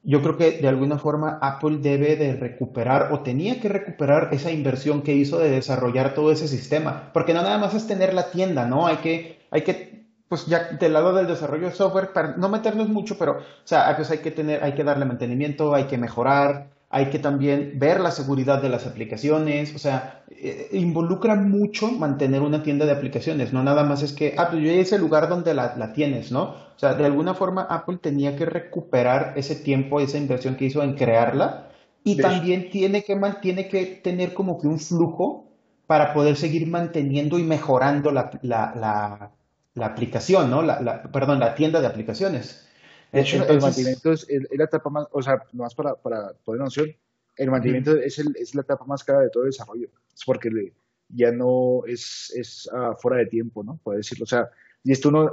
yo 0.02 0.22
creo 0.22 0.36
que 0.36 0.52
de 0.52 0.68
alguna 0.68 0.98
forma 0.98 1.38
Apple 1.42 1.78
debe 1.78 2.16
de 2.16 2.34
recuperar 2.34 3.12
o 3.12 3.20
tenía 3.20 3.60
que 3.60 3.68
recuperar 3.68 4.28
esa 4.32 4.50
inversión 4.50 5.02
que 5.02 5.14
hizo 5.14 5.38
de 5.38 5.50
desarrollar 5.50 6.14
todo 6.14 6.32
ese 6.32 6.48
sistema, 6.48 7.10
porque 7.12 7.34
no 7.34 7.42
nada 7.42 7.58
más 7.58 7.74
es 7.74 7.86
tener 7.86 8.14
la 8.14 8.30
tienda, 8.30 8.66
¿no? 8.66 8.86
Hay 8.86 8.96
que, 8.96 9.40
hay 9.50 9.62
que, 9.62 10.06
pues 10.28 10.46
ya 10.46 10.70
del 10.72 10.92
lado 10.92 11.12
del 11.14 11.26
desarrollo 11.26 11.66
de 11.66 11.74
software, 11.74 12.12
para 12.12 12.36
no 12.36 12.48
meternos 12.48 12.88
mucho, 12.88 13.18
pero, 13.18 13.38
o 13.38 13.42
sea, 13.64 13.94
pues 13.96 14.10
hay 14.10 14.18
que 14.18 14.30
tener, 14.30 14.62
hay 14.62 14.74
que 14.74 14.84
darle 14.84 15.04
mantenimiento, 15.04 15.74
hay 15.74 15.84
que 15.84 15.98
mejorar, 15.98 16.70
hay 16.90 17.10
que 17.10 17.18
también 17.18 17.74
ver 17.76 18.00
la 18.00 18.10
seguridad 18.10 18.62
de 18.62 18.70
las 18.70 18.86
aplicaciones, 18.86 19.74
o 19.74 19.78
sea, 19.78 20.24
eh, 20.30 20.68
involucra 20.72 21.34
mucho 21.34 21.90
mantener 21.90 22.40
una 22.40 22.62
tienda 22.62 22.86
de 22.86 22.92
aplicaciones, 22.92 23.52
no 23.52 23.62
nada 23.62 23.84
más 23.84 24.02
es 24.02 24.12
que, 24.12 24.34
ah, 24.38 24.48
pues 24.50 24.62
yo 24.62 24.70
es 24.70 24.92
el 24.92 25.00
lugar 25.00 25.28
donde 25.28 25.52
la, 25.54 25.74
la, 25.76 25.92
tienes, 25.92 26.32
¿no? 26.32 26.42
O 26.44 26.78
sea, 26.78 26.94
de 26.94 27.04
alguna 27.04 27.34
forma 27.34 27.62
Apple 27.62 27.98
tenía 28.00 28.36
que 28.36 28.46
recuperar 28.46 29.34
ese 29.36 29.56
tiempo, 29.56 30.00
esa 30.00 30.16
inversión 30.16 30.56
que 30.56 30.64
hizo 30.66 30.82
en 30.82 30.94
crearla 30.94 31.68
y 32.04 32.16
también 32.16 32.70
tiene 32.70 33.02
que, 33.04 33.16
tiene 33.42 33.68
que 33.68 33.84
tener 33.84 34.32
como 34.32 34.58
que 34.58 34.66
un 34.66 34.78
flujo 34.78 35.48
para 35.86 36.14
poder 36.14 36.36
seguir 36.36 36.66
manteniendo 36.66 37.38
y 37.38 37.42
mejorando 37.42 38.12
la, 38.12 38.30
la, 38.42 38.72
la, 38.74 39.30
la 39.74 39.86
aplicación, 39.86 40.50
¿no? 40.50 40.62
La, 40.62 41.02
perdón, 41.12 41.40
la 41.40 41.54
tienda 41.54 41.80
de 41.80 41.86
aplicaciones. 41.86 42.67
Hecho, 43.12 43.36
Entonces, 43.36 43.56
el 43.56 43.60
mantenimiento 43.62 44.12
es, 44.12 44.26
es, 44.28 44.58
la 44.58 44.64
etapa 44.64 44.90
más, 44.90 45.06
o 45.12 45.22
sea, 45.22 45.42
nomás 45.52 45.74
para, 45.74 45.94
para 45.94 46.32
poner 46.44 46.60
noción, 46.60 46.94
el 47.36 47.50
mantenimiento 47.50 47.92
-huh. 47.92 48.02
es, 48.04 48.18
el, 48.18 48.36
es, 48.36 48.54
la 48.54 48.62
etapa 48.62 48.84
más 48.84 49.02
cara 49.02 49.20
de 49.20 49.30
todo 49.30 49.44
el 49.44 49.50
desarrollo. 49.50 49.88
Es 50.14 50.24
porque 50.26 50.50
le, 50.50 50.72
ya 51.08 51.32
no 51.32 51.84
es, 51.86 52.32
es 52.36 52.68
uh, 52.72 52.94
fuera 53.00 53.18
de 53.18 53.26
tiempo, 53.26 53.64
¿no? 53.64 53.80
Puede 53.82 53.98
decirlo. 53.98 54.24
O 54.24 54.26
sea, 54.26 54.50
y 54.84 54.92
esto 54.92 55.10
no, 55.10 55.24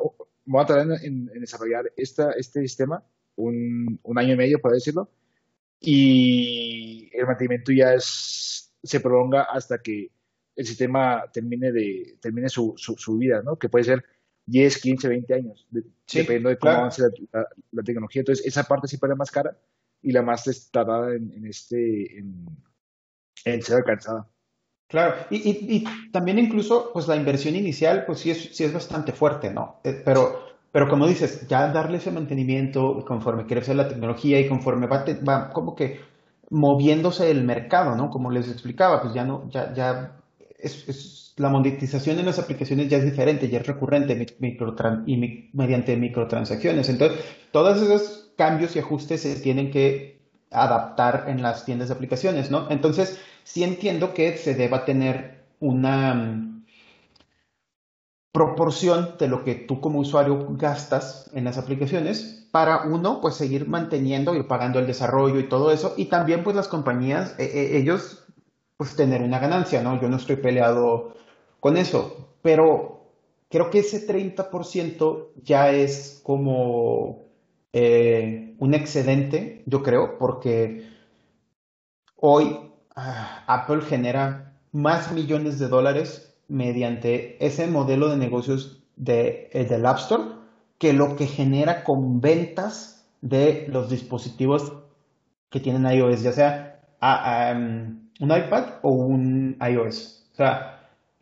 me 0.46 0.54
voy 0.54 0.64
a 0.64 0.66
tardar 0.66 1.04
en, 1.04 1.30
en, 1.34 1.42
desarrollar 1.42 1.92
esta, 1.98 2.32
este 2.32 2.62
sistema 2.62 3.04
un, 3.36 4.00
un, 4.04 4.18
año 4.18 4.34
y 4.34 4.38
medio, 4.38 4.62
puede 4.62 4.76
decirlo, 4.76 5.10
y 5.82 7.10
el 7.14 7.26
mantenimiento 7.26 7.72
ya 7.74 7.94
es, 7.94 8.72
se 8.82 9.00
prolonga 9.02 9.44
hasta 9.44 9.80
que 9.80 10.10
el 10.56 10.66
sistema 10.66 11.24
termine, 11.34 11.72
de, 11.72 12.18
termine 12.22 12.48
su, 12.48 12.74
su, 12.78 12.96
su 12.96 13.18
vida, 13.18 13.42
¿no? 13.44 13.58
Que 13.58 13.68
puede 13.68 13.84
ser 13.84 14.06
10, 14.46 14.82
15, 14.82 15.08
20 15.08 15.34
años, 15.34 15.68
de, 15.72 15.84
sí, 16.06 16.20
dependiendo 16.20 16.50
de 16.50 16.58
cómo 16.58 16.72
claro. 16.72 16.80
avance 16.82 17.02
la, 17.02 17.10
la, 17.32 17.48
la, 17.72 17.84
tecnología. 17.84 18.22
Entonces, 18.22 18.46
esa 18.46 18.64
parte 18.64 18.88
siempre 18.88 19.12
es 19.12 19.18
más 19.18 19.32
cara 19.32 19.58
y 20.02 20.12
la 20.12 20.22
más 20.22 20.70
tardada 20.72 21.16
en, 21.16 21.32
en 21.34 21.46
este, 21.48 22.20
en, 22.20 22.46
en, 23.46 23.62
ser 23.62 23.78
alcanzada. 23.78 24.28
Claro, 24.88 25.16
y, 25.32 25.38
y, 25.38 25.76
y, 25.78 26.12
también 26.12 26.38
incluso, 26.38 26.92
pues 26.94 27.08
la 27.08 27.16
inversión 27.16 27.56
inicial, 27.56 28.06
pues 28.06 28.20
sí 28.20 28.30
es, 28.30 28.56
sí 28.56 28.64
es 28.64 28.72
bastante 28.72 29.14
fuerte, 29.14 29.52
¿no? 29.52 29.80
Eh, 29.84 30.00
pero, 30.06 30.44
pero 30.72 30.88
como 30.88 31.08
dices, 31.08 31.48
ya 31.48 31.72
darle 31.72 31.98
ese 31.98 32.12
mantenimiento 32.12 33.04
conforme 33.06 33.48
crece 33.48 33.74
la 33.74 33.88
tecnología 33.88 34.40
y 34.40 34.48
conforme 34.48 34.86
va, 34.86 35.04
te, 35.04 35.16
va 35.16 35.50
como 35.52 35.76
que 35.76 36.02
moviéndose 36.52 37.32
el 37.32 37.44
mercado, 37.44 37.96
¿no? 37.96 38.12
Como 38.12 38.30
les 38.30 38.48
explicaba, 38.48 39.02
pues 39.02 39.16
ya 39.16 39.26
no, 39.26 39.50
ya, 39.50 39.74
ya 39.74 40.22
es, 40.60 40.88
es 40.88 41.25
la 41.38 41.50
monetización 41.50 42.20
en 42.20 42.26
las 42.26 42.40
aplicaciones 42.40 42.90
ya 42.90 42.98
es 42.98 43.06
diferente, 43.06 43.50
ya 43.50 43.60
es 43.60 43.68
recurrente 43.68 44.26
mediante 45.54 45.98
microtransacciones. 45.98 46.88
Entonces, 46.90 47.20
todos 47.52 47.82
esos 47.82 48.32
cambios 48.38 48.76
y 48.76 48.80
ajustes 48.80 49.22
se 49.22 49.36
tienen 49.36 49.70
que 49.70 50.22
adaptar 50.52 51.26
en 51.28 51.42
las 51.42 51.66
tiendas 51.66 51.90
de 51.90 51.96
aplicaciones, 51.96 52.52
¿no? 52.52 52.70
Entonces, 52.70 53.20
sí 53.44 53.64
entiendo 53.64 54.14
que 54.14 54.38
se 54.38 54.56
deba 54.56 54.86
tener 54.86 55.44
una 55.60 56.14
um, 56.14 56.64
proporción 58.32 59.16
de 59.20 59.28
lo 59.28 59.44
que 59.44 59.56
tú 59.56 59.82
como 59.82 60.00
usuario 60.00 60.48
gastas 60.52 61.30
en 61.34 61.44
las 61.44 61.58
aplicaciones 61.58 62.48
para 62.52 62.84
uno, 62.84 63.20
pues 63.20 63.36
seguir 63.36 63.68
manteniendo 63.68 64.36
y 64.36 64.44
pagando 64.44 64.80
el 64.80 64.88
desarrollo 64.88 65.40
y 65.40 65.50
todo 65.50 65.72
eso. 65.72 65.94
Y 65.98 66.06
también, 66.06 66.44
pues 66.46 66.56
las 66.56 66.70
compañías, 66.70 67.36
eh, 67.38 67.72
ellos, 67.74 68.26
pues 68.78 68.96
tener 68.96 69.22
una 69.22 69.40
ganancia, 69.40 69.82
¿no? 69.82 70.00
Yo 70.02 70.08
no 70.08 70.16
estoy 70.16 70.38
peleado 70.38 71.16
con 71.66 71.78
eso, 71.78 72.30
pero 72.44 73.10
creo 73.50 73.72
que 73.72 73.80
ese 73.80 74.06
30% 74.08 75.30
ya 75.42 75.72
es 75.72 76.22
como 76.22 77.24
eh, 77.74 78.54
un 78.60 78.76
excedente, 78.76 79.64
yo 79.66 79.82
creo, 79.82 80.20
porque 80.20 80.88
hoy 82.18 82.44
uh, 82.96 83.02
Apple 83.48 83.82
genera 83.82 84.60
más 84.74 85.12
millones 85.12 85.58
de 85.58 85.68
dólares 85.68 86.38
mediante 86.48 87.44
ese 87.44 87.66
modelo 87.66 88.10
de 88.10 88.18
negocios 88.18 88.84
de, 88.96 89.50
eh, 89.52 89.66
del 89.66 89.88
App 89.88 89.98
Store 89.98 90.24
que 90.78 90.94
lo 90.94 91.16
que 91.16 91.26
genera 91.26 91.84
con 91.84 92.22
ventas 92.22 93.08
de 93.22 93.66
los 93.70 93.90
dispositivos 93.90 94.72
que 95.50 95.60
tienen 95.60 95.92
iOS, 95.92 96.22
ya 96.22 96.32
sea 96.32 96.80
uh, 97.02 97.58
um, 97.58 98.08
un 98.20 98.38
iPad 98.38 98.66
o 98.84 98.92
un 98.92 99.58
iOS. 99.68 100.28
O 100.34 100.36
sea, 100.36 100.75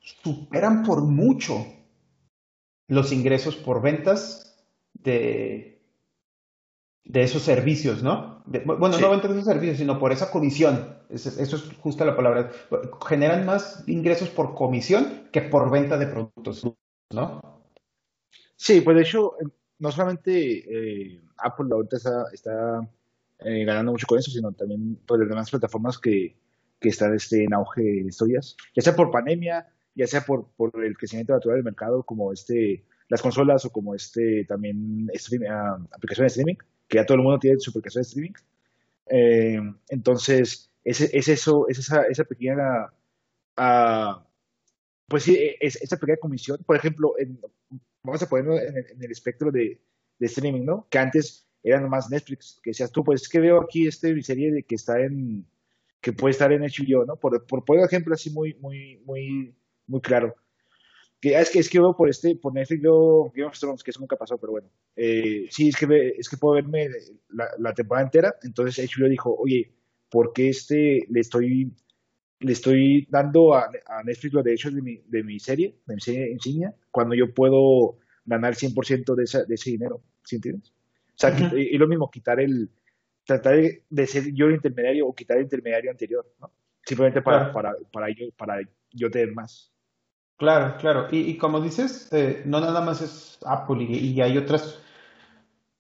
superan 0.04 0.84
por 0.84 1.02
mucho 1.02 1.66
los 2.88 3.12
ingresos 3.12 3.56
por 3.56 3.82
ventas 3.82 4.62
de, 4.94 5.82
de 7.06 7.24
esos 7.24 7.42
servicios, 7.42 8.04
¿no? 8.04 8.44
De, 8.46 8.60
bueno, 8.60 8.94
sí. 8.94 9.02
no 9.02 9.10
ventas 9.10 9.32
de 9.32 9.38
esos 9.38 9.48
servicios, 9.48 9.78
sino 9.78 9.98
por 9.98 10.12
esa 10.12 10.30
comisión. 10.30 10.98
Eso, 11.10 11.30
eso 11.42 11.56
es 11.56 11.64
justa 11.78 12.06
la 12.06 12.16
palabra. 12.16 12.52
Generan 13.08 13.46
más 13.46 13.84
ingresos 13.88 14.30
por 14.30 14.54
comisión 14.54 15.30
que 15.32 15.42
por 15.42 15.72
venta 15.72 15.98
de 15.98 16.08
productos, 16.08 16.68
¿no? 17.12 17.42
Sí, 18.58 18.82
pues 18.82 18.98
de 18.98 19.04
hecho, 19.04 19.34
no 19.80 19.92
solamente 19.92 21.14
eh, 21.16 21.22
Apple 21.38 21.68
ahorita 21.72 21.98
está, 21.98 22.26
está 22.34 22.90
eh, 23.40 23.64
ganando 23.64 23.94
mucho 23.94 24.08
con 24.08 24.20
eso, 24.20 24.32
sino 24.32 24.52
también 24.52 24.98
por 25.06 25.20
las 25.20 25.30
demás 25.30 25.50
plataformas 25.50 25.98
que, 25.98 26.36
que 26.80 26.90
están 26.90 27.16
este, 27.16 27.46
en 27.46 27.54
auge 27.54 28.02
en 28.02 28.10
estos 28.10 28.28
días, 28.28 28.58
ya 28.76 28.82
sea 28.82 28.96
por 28.96 29.12
pandemia, 29.12 29.68
ya 29.96 30.08
sea 30.08 30.22
por, 30.22 30.48
por 30.56 30.84
el 30.84 30.98
crecimiento 30.98 31.34
natural 31.34 31.58
del 31.58 31.66
mercado, 31.66 32.04
como 32.04 32.34
este, 32.34 32.86
las 33.10 33.22
consolas 33.22 33.66
o 33.66 33.72
como 33.72 33.96
este 33.96 34.46
también 34.46 35.10
stream, 35.16 35.44
uh, 35.44 35.88
aplicación 35.92 36.26
de 36.26 36.28
streaming, 36.28 36.56
que 36.88 36.98
ya 36.98 37.06
todo 37.06 37.18
el 37.18 37.24
mundo 37.24 37.40
tiene 37.40 37.60
su 37.60 37.70
aplicación 37.70 38.02
de 38.02 38.08
streaming. 38.08 38.34
Eh, 39.08 39.60
entonces, 39.90 40.72
es, 40.84 41.02
es, 41.02 41.28
eso, 41.28 41.68
es 41.70 41.80
esa, 41.80 42.04
esa 42.04 42.24
pequeña, 42.24 42.88
uh, 43.58 44.22
pues 45.08 45.24
sí, 45.24 45.38
es 45.60 45.82
esa 45.82 45.98
pequeña 45.98 46.18
comisión. 46.18 46.58
Por 46.66 46.76
ejemplo, 46.76 47.16
vamos 48.04 48.22
a 48.24 48.30
ponerlo 48.30 48.60
en, 48.60 49.02
el 49.02 49.12
espectro 49.12 49.52
de, 49.52 49.80
streaming, 50.20 50.64
¿no? 50.64 50.88
Que 50.90 51.00
antes 51.00 51.46
eran 51.64 51.90
más 51.90 52.10
Netflix, 52.10 52.60
que 52.64 52.70
decías 52.70 52.92
tú, 52.92 53.04
pues 53.04 53.24
es 53.24 53.30
que 53.30 53.42
veo 53.42 53.62
aquí 53.62 53.88
este 53.88 54.22
serie 54.24 54.54
de 54.54 54.64
que 54.64 54.76
está 54.76 55.02
en, 55.02 55.46
que 56.00 56.14
puede 56.14 56.32
estar 56.32 56.52
en 56.54 56.62
HBO, 56.62 57.06
¿no? 57.06 57.18
Por, 57.18 57.46
por 57.46 57.66
poner 57.66 57.84
ejemplo 57.86 58.14
así 58.14 58.30
muy, 58.30 58.54
muy, 58.56 59.02
muy 59.06 59.54
muy 59.88 60.02
claro. 60.02 60.36
Que, 61.20 61.40
es 61.40 61.50
que 61.50 61.60
es 61.60 61.70
que 61.70 61.80
veo 61.80 61.96
por 61.96 62.10
este, 62.10 62.36
por 62.36 62.54
Netflix 62.54 62.82
veo 62.82 63.32
Game 63.34 63.48
of 63.48 63.58
Thrones, 63.58 63.82
que 63.82 63.92
eso 63.92 64.00
nunca 64.02 64.18
pasó, 64.18 64.38
pero 64.38 64.52
bueno. 64.52 64.70
Eh, 64.96 65.48
sí, 65.50 65.70
es 65.70 65.78
que, 65.78 66.16
es 66.18 66.28
que 66.28 66.38
puedo 66.38 66.56
verme 66.56 66.90
la, 67.30 67.48
la, 67.60 67.74
temporada 67.74 68.06
entera. 68.06 68.36
Entonces 68.44 68.92
HBO 68.92 69.08
dijo, 69.08 69.34
oye, 69.34 69.74
¿por 70.10 70.34
qué 70.34 70.50
este 70.50 71.06
le 71.10 71.20
estoy 71.22 71.72
le 72.40 72.52
estoy 72.52 73.08
dando 73.10 73.54
a, 73.54 73.70
a 73.88 74.04
Netflix 74.04 74.34
los 74.34 74.44
derechos 74.44 74.76
de 74.76 74.82
mi, 74.82 74.98
de 75.08 75.24
mi 75.24 75.40
serie, 75.40 75.78
de 75.86 75.96
mi 75.96 76.02
serie 76.02 76.32
insignia, 76.32 76.76
cuando 76.92 77.16
yo 77.16 77.34
puedo 77.34 78.00
ganar 78.26 78.56
100% 78.56 79.16
de, 79.16 79.24
esa, 79.24 79.46
de 79.46 79.56
ese 79.56 79.72
dinero? 79.72 80.04
¿Sí 80.24 80.36
entiendes? 80.36 80.70
O 80.70 81.16
sea, 81.16 81.30
uh 81.30 81.34
-huh. 81.34 81.58
y, 81.58 81.76
y, 81.76 81.78
lo 81.78 81.88
mismo, 81.88 82.12
quitar 82.12 82.42
el, 82.42 82.70
tratar 83.26 83.56
de, 83.56 83.84
de, 83.90 84.08
ser 84.08 84.34
yo 84.34 84.48
el 84.48 84.56
intermediario 84.56 85.08
o 85.08 85.16
quitar 85.16 85.38
el 85.38 85.44
intermediario 85.44 85.92
anterior, 85.92 86.26
¿no? 86.40 86.52
Simplemente 86.86 87.22
para, 87.22 87.52
para, 87.54 87.76
para, 87.92 88.10
yo, 88.10 88.30
para 88.38 88.60
yo 88.92 89.10
tener 89.10 89.34
más. 89.34 89.73
Claro, 90.38 90.76
claro. 90.78 91.08
Y, 91.12 91.38
como 91.38 91.62
dices, 91.62 92.10
eh, 92.12 92.42
no 92.46 92.60
nada 92.60 92.82
más 92.82 93.02
es 93.02 93.38
Apple 93.46 93.84
y, 93.84 93.98
y, 94.14 94.22
hay 94.22 94.38
otras 94.38 94.80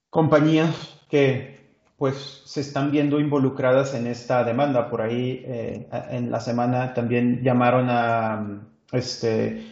compañías 0.10 1.00
que 1.10 1.54
pues 1.98 2.42
se 2.46 2.62
están 2.62 2.92
viendo 2.92 3.20
involucradas 3.20 3.94
en 3.94 4.08
esta 4.08 4.44
demanda. 4.44 4.90
Por 4.90 5.02
ahí 5.02 5.44
eh, 5.46 5.88
en 6.10 6.32
la 6.32 6.40
semana 6.40 6.94
también 6.94 7.42
llamaron 7.44 7.88
a 7.90 8.62
este, 8.92 9.64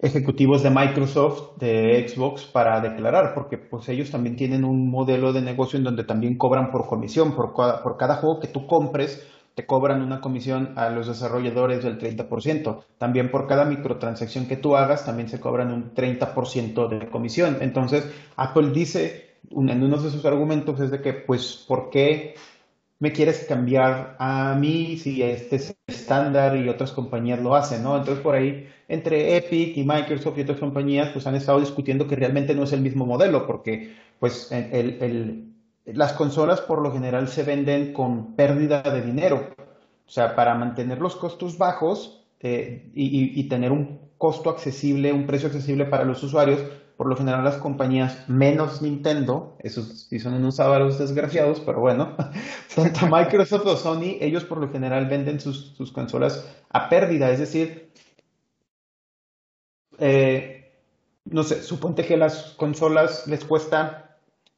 ejecutivos 0.00 0.62
de 0.62 0.70
Microsoft, 0.70 1.58
de 1.58 2.06
Xbox, 2.08 2.44
para 2.44 2.80
declarar, 2.80 3.34
porque 3.34 3.58
pues 3.58 3.88
ellos 3.88 4.10
también 4.10 4.36
tienen 4.36 4.64
un 4.64 4.90
modelo 4.90 5.32
de 5.32 5.42
negocio 5.42 5.78
en 5.78 5.84
donde 5.84 6.04
también 6.04 6.38
cobran 6.38 6.70
por 6.70 6.86
comisión, 6.88 7.34
por 7.34 7.54
cada, 7.54 7.82
por 7.82 7.96
cada 7.96 8.16
juego 8.16 8.40
que 8.40 8.48
tú 8.48 8.66
compres, 8.66 9.26
te 9.56 9.64
cobran 9.64 10.02
una 10.02 10.20
comisión 10.20 10.74
a 10.76 10.90
los 10.90 11.06
desarrolladores 11.06 11.82
del 11.82 11.98
30%. 11.98 12.84
También 12.98 13.30
por 13.30 13.46
cada 13.46 13.64
microtransacción 13.64 14.46
que 14.46 14.58
tú 14.58 14.76
hagas, 14.76 15.06
también 15.06 15.30
se 15.30 15.40
cobran 15.40 15.72
un 15.72 15.94
30% 15.94 16.88
de 16.88 17.08
comisión. 17.08 17.56
Entonces, 17.62 18.06
Apple 18.36 18.72
dice, 18.72 19.38
en 19.50 19.82
uno 19.82 19.96
de 19.96 20.10
sus 20.10 20.26
argumentos 20.26 20.78
es 20.80 20.90
de 20.90 21.00
que, 21.00 21.14
pues, 21.14 21.64
¿por 21.66 21.88
qué 21.88 22.34
me 22.98 23.12
quieres 23.12 23.46
cambiar 23.48 24.16
a 24.18 24.54
mí 24.60 24.98
si 24.98 25.22
este 25.22 25.56
es 25.56 25.74
estándar 25.86 26.54
y 26.58 26.68
otras 26.68 26.92
compañías 26.92 27.40
lo 27.40 27.54
hacen, 27.54 27.82
¿no? 27.82 27.96
Entonces, 27.96 28.22
por 28.22 28.34
ahí, 28.34 28.68
entre 28.88 29.38
Epic 29.38 29.74
y 29.78 29.84
Microsoft 29.84 30.36
y 30.36 30.42
otras 30.42 30.58
compañías, 30.58 31.08
pues 31.14 31.26
han 31.26 31.34
estado 31.34 31.60
discutiendo 31.60 32.06
que 32.06 32.16
realmente 32.16 32.54
no 32.54 32.64
es 32.64 32.74
el 32.74 32.82
mismo 32.82 33.06
modelo, 33.06 33.46
porque, 33.46 33.94
pues, 34.20 34.52
el, 34.52 34.98
el 35.00 35.55
las 35.86 36.12
consolas 36.14 36.60
por 36.60 36.82
lo 36.82 36.92
general 36.92 37.28
se 37.28 37.44
venden 37.44 37.92
con 37.92 38.34
pérdida 38.34 38.82
de 38.82 39.02
dinero. 39.02 39.50
O 40.06 40.10
sea, 40.10 40.34
para 40.34 40.54
mantener 40.54 41.00
los 41.00 41.16
costos 41.16 41.58
bajos 41.58 42.24
eh, 42.40 42.90
y, 42.94 43.48
tener 43.48 43.72
un 43.72 44.00
costo 44.18 44.50
accesible, 44.50 45.12
un 45.12 45.26
precio 45.26 45.48
accesible 45.48 45.84
para 45.84 46.04
los 46.04 46.22
usuarios, 46.22 46.60
por 46.96 47.08
lo 47.08 47.16
general 47.16 47.44
las 47.44 47.56
compañías 47.56 48.28
menos 48.28 48.82
Nintendo, 48.82 49.56
esos 49.60 50.06
sí 50.08 50.18
son 50.18 50.34
unos 50.34 50.56
sábados 50.56 50.98
desgraciados, 50.98 51.60
pero 51.60 51.80
bueno, 51.80 52.16
tanto 52.74 53.06
Microsoft 53.06 53.66
o 53.66 53.76
Sony, 53.76 54.16
ellos 54.20 54.44
por 54.44 54.58
lo 54.58 54.70
general 54.70 55.06
venden 55.06 55.40
sus, 55.40 55.92
consolas 55.92 56.48
a 56.70 56.88
pérdida, 56.88 57.30
es 57.30 57.40
decir, 57.40 57.90
eh, 59.98 60.72
no 61.24 61.42
sé, 61.42 61.62
suponte 61.62 62.06
que 62.06 62.16
las 62.16 62.54
consolas 62.56 63.26
les 63.26 63.44
cuesta 63.44 64.05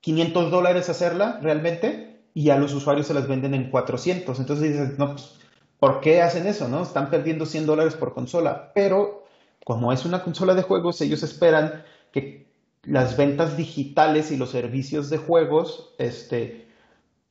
500 0.00 0.50
dólares 0.50 0.88
hacerla 0.88 1.38
realmente 1.42 2.20
y 2.34 2.50
a 2.50 2.58
los 2.58 2.72
usuarios 2.72 3.06
se 3.06 3.14
las 3.14 3.26
venden 3.26 3.54
en 3.54 3.70
400. 3.70 4.38
Entonces 4.38 4.72
dices, 4.72 4.98
no, 4.98 5.12
pues, 5.12 5.34
¿por 5.78 6.00
qué 6.00 6.22
hacen 6.22 6.46
eso? 6.46 6.68
no? 6.68 6.82
Están 6.82 7.10
perdiendo 7.10 7.46
100 7.46 7.66
dólares 7.66 7.94
por 7.94 8.14
consola. 8.14 8.72
Pero 8.74 9.26
como 9.64 9.92
es 9.92 10.04
una 10.04 10.22
consola 10.22 10.54
de 10.54 10.62
juegos, 10.62 11.00
ellos 11.00 11.22
esperan 11.22 11.82
que 12.12 12.46
las 12.84 13.16
ventas 13.16 13.56
digitales 13.56 14.30
y 14.30 14.36
los 14.36 14.50
servicios 14.50 15.10
de 15.10 15.18
juegos 15.18 15.94
este, 15.98 16.68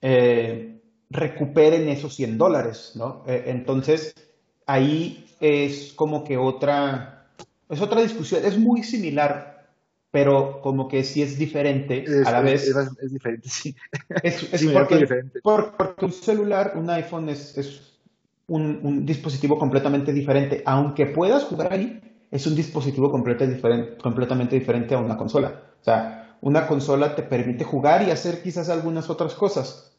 eh, 0.02 0.82
recuperen 1.10 1.88
esos 1.90 2.16
100 2.16 2.38
dólares. 2.38 2.92
¿no? 2.96 3.24
Eh, 3.28 3.46
entonces 3.48 4.14
ahí 4.66 5.26
es 5.40 5.94
como 5.94 6.24
que 6.24 6.38
otra, 6.38 7.30
es 7.70 7.82
otra 7.82 8.02
discusión. 8.02 8.44
Es 8.46 8.58
muy 8.58 8.84
similar 8.84 9.57
pero 10.12 10.62
como 10.62 10.88
que 10.88 11.04
sí 11.04 11.22
es 11.22 11.38
diferente 11.38 12.06
a 12.26 12.32
la 12.32 12.42
vez. 12.42 12.68
Es, 12.68 13.12
diferente, 13.12 13.50
sí. 13.50 13.76
Es, 14.24 14.54
es 14.54 14.66
porque, 14.72 14.98
diferente. 14.98 15.40
porque, 15.44 16.06
un 16.06 16.12
celular, 16.12 16.74
un 16.76 16.90
iPhone 16.90 17.30
es, 17.30 18.00
un, 18.48 19.06
dispositivo 19.06 19.60
completamente 19.60 20.14
diferente. 20.14 20.64
Aunque 20.66 21.08
puedas 21.08 21.44
jugar 21.44 21.74
ahí, 21.74 22.02
es 22.32 22.48
un 22.48 22.56
dispositivo 22.56 23.12
diferente, 23.16 23.98
completamente 24.02 24.58
diferente 24.58 24.96
a 24.96 25.00
una 25.00 25.18
consola. 25.18 25.64
O 25.82 25.84
sea, 25.84 26.38
una 26.42 26.68
consola 26.68 27.16
te 27.16 27.24
permite 27.24 27.64
jugar 27.64 28.08
y 28.08 28.12
hacer 28.12 28.42
quizás 28.42 28.70
algunas 28.70 29.10
otras 29.10 29.34
cosas. 29.34 29.98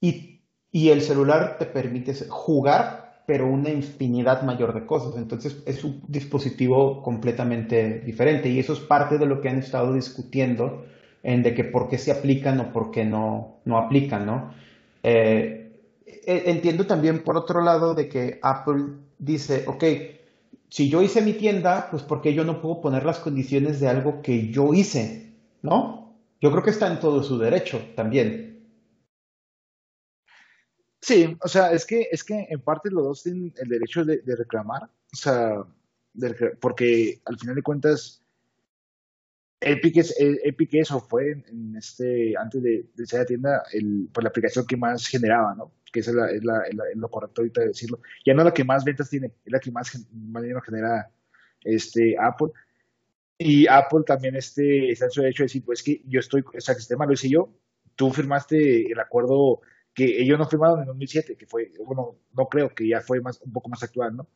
Y, 0.00 0.40
y 0.72 0.88
el 0.88 1.02
celular 1.02 1.58
te 1.58 1.66
permite 1.66 2.14
jugar 2.28 3.09
pero 3.30 3.46
una 3.46 3.70
infinidad 3.70 4.42
mayor 4.42 4.74
de 4.74 4.84
cosas. 4.84 5.16
Entonces 5.16 5.62
es 5.64 5.84
un 5.84 6.02
dispositivo 6.08 7.00
completamente 7.00 8.00
diferente 8.00 8.48
y 8.48 8.58
eso 8.58 8.72
es 8.72 8.80
parte 8.80 9.18
de 9.18 9.26
lo 9.26 9.40
que 9.40 9.48
han 9.48 9.60
estado 9.60 9.94
discutiendo 9.94 10.84
en 11.22 11.44
de 11.44 11.54
que 11.54 11.62
por 11.62 11.88
qué 11.88 11.96
se 11.96 12.10
aplican 12.10 12.58
o 12.58 12.72
por 12.72 12.90
qué 12.90 13.04
no, 13.04 13.60
no 13.64 13.78
aplican, 13.78 14.26
¿no? 14.26 14.52
Eh, 15.04 15.70
e, 16.04 16.42
entiendo 16.46 16.86
también 16.86 17.22
por 17.22 17.36
otro 17.36 17.62
lado 17.62 17.94
de 17.94 18.08
que 18.08 18.40
Apple 18.42 18.94
dice, 19.20 19.62
ok, 19.68 19.84
si 20.68 20.88
yo 20.88 21.00
hice 21.00 21.22
mi 21.22 21.34
tienda, 21.34 21.86
pues 21.88 22.02
¿por 22.02 22.22
qué 22.22 22.34
yo 22.34 22.42
no 22.42 22.60
puedo 22.60 22.80
poner 22.80 23.04
las 23.06 23.20
condiciones 23.20 23.78
de 23.78 23.86
algo 23.86 24.22
que 24.22 24.48
yo 24.48 24.74
hice? 24.74 25.34
¿No? 25.62 26.16
Yo 26.40 26.50
creo 26.50 26.64
que 26.64 26.70
está 26.70 26.88
en 26.88 26.98
todo 26.98 27.22
su 27.22 27.38
derecho 27.38 27.80
también. 27.94 28.49
Sí, 31.00 31.36
o 31.40 31.48
sea, 31.48 31.72
es 31.72 31.86
que, 31.86 32.08
es 32.10 32.22
que 32.22 32.46
en 32.50 32.60
parte 32.60 32.90
los 32.90 33.04
dos 33.04 33.22
tienen 33.22 33.54
el 33.56 33.68
derecho 33.68 34.04
de, 34.04 34.22
reclamar, 34.36 34.84
o 34.84 35.16
sea, 35.16 35.64
porque 36.60 37.20
al 37.24 37.38
final 37.38 37.54
de 37.56 37.62
cuentas, 37.62 38.22
Epic, 39.60 39.96
es, 39.96 40.14
Epic 40.18 40.74
eso 40.74 41.00
fue 41.00 41.42
en, 41.48 41.76
este, 41.76 42.34
antes 42.36 42.62
de, 42.62 42.86
de 42.94 43.06
ser 43.06 43.20
la 43.20 43.26
tienda, 43.26 43.62
el, 43.72 44.08
pues, 44.12 44.22
la 44.24 44.28
aplicación 44.28 44.66
que 44.66 44.76
más 44.76 45.06
generaba, 45.06 45.54
¿no? 45.54 45.72
Que 45.90 46.00
esa 46.00 46.10
es, 46.30 46.44
la, 46.44 46.62
es, 46.62 46.74
lo 46.96 47.10
correcto 47.10 47.40
ahorita 47.40 47.62
de 47.62 47.68
decirlo. 47.68 48.00
Ya 48.24 48.34
no 48.34 48.44
la 48.44 48.54
que 48.54 48.64
más 48.64 48.84
ventas 48.84 49.10
tiene, 49.10 49.32
es 49.44 49.52
la 49.52 49.58
que 49.58 49.70
más, 49.70 50.06
más 50.12 50.42
dinero 50.42 50.60
genera 50.60 51.10
este, 51.64 52.16
Apple. 52.18 52.48
Y 53.38 53.66
Apple 53.66 54.02
también 54.06 54.36
este, 54.36 54.92
está 54.92 55.06
en 55.06 55.10
su 55.10 55.22
derecho 55.22 55.42
de 55.42 55.46
decir, 55.46 55.64
pues 55.64 55.82
que 55.82 56.02
yo 56.06 56.20
estoy, 56.20 56.42
o 56.42 56.60
sea, 56.60 56.74
el 56.74 56.80
sistema 56.80 57.06
lo 57.06 57.14
hice 57.14 57.28
yo, 57.28 57.52
tú 57.96 58.12
firmaste 58.12 58.92
el 58.92 59.00
acuerdo 59.00 59.60
que 59.94 60.22
ellos 60.22 60.38
no 60.38 60.48
firmaron 60.48 60.80
en 60.80 60.86
2007, 60.86 61.36
que 61.36 61.46
fue, 61.46 61.72
bueno, 61.84 62.16
no 62.32 62.48
creo 62.48 62.74
que 62.74 62.88
ya 62.88 63.00
fue 63.00 63.20
más, 63.20 63.40
un 63.42 63.52
poco 63.52 63.68
más 63.68 63.82
actual, 63.82 64.16
¿no? 64.16 64.28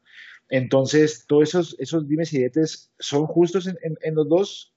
Entonces, 0.49 1.27
todos 1.27 1.49
esos, 1.49 1.77
esos 1.79 2.09
dimes 2.09 2.33
y 2.33 2.39
diretes 2.39 2.93
son 2.99 3.27
justos 3.27 3.67
en, 3.67 3.79
en, 3.83 4.15
los 4.15 4.29
dos, 4.29 4.75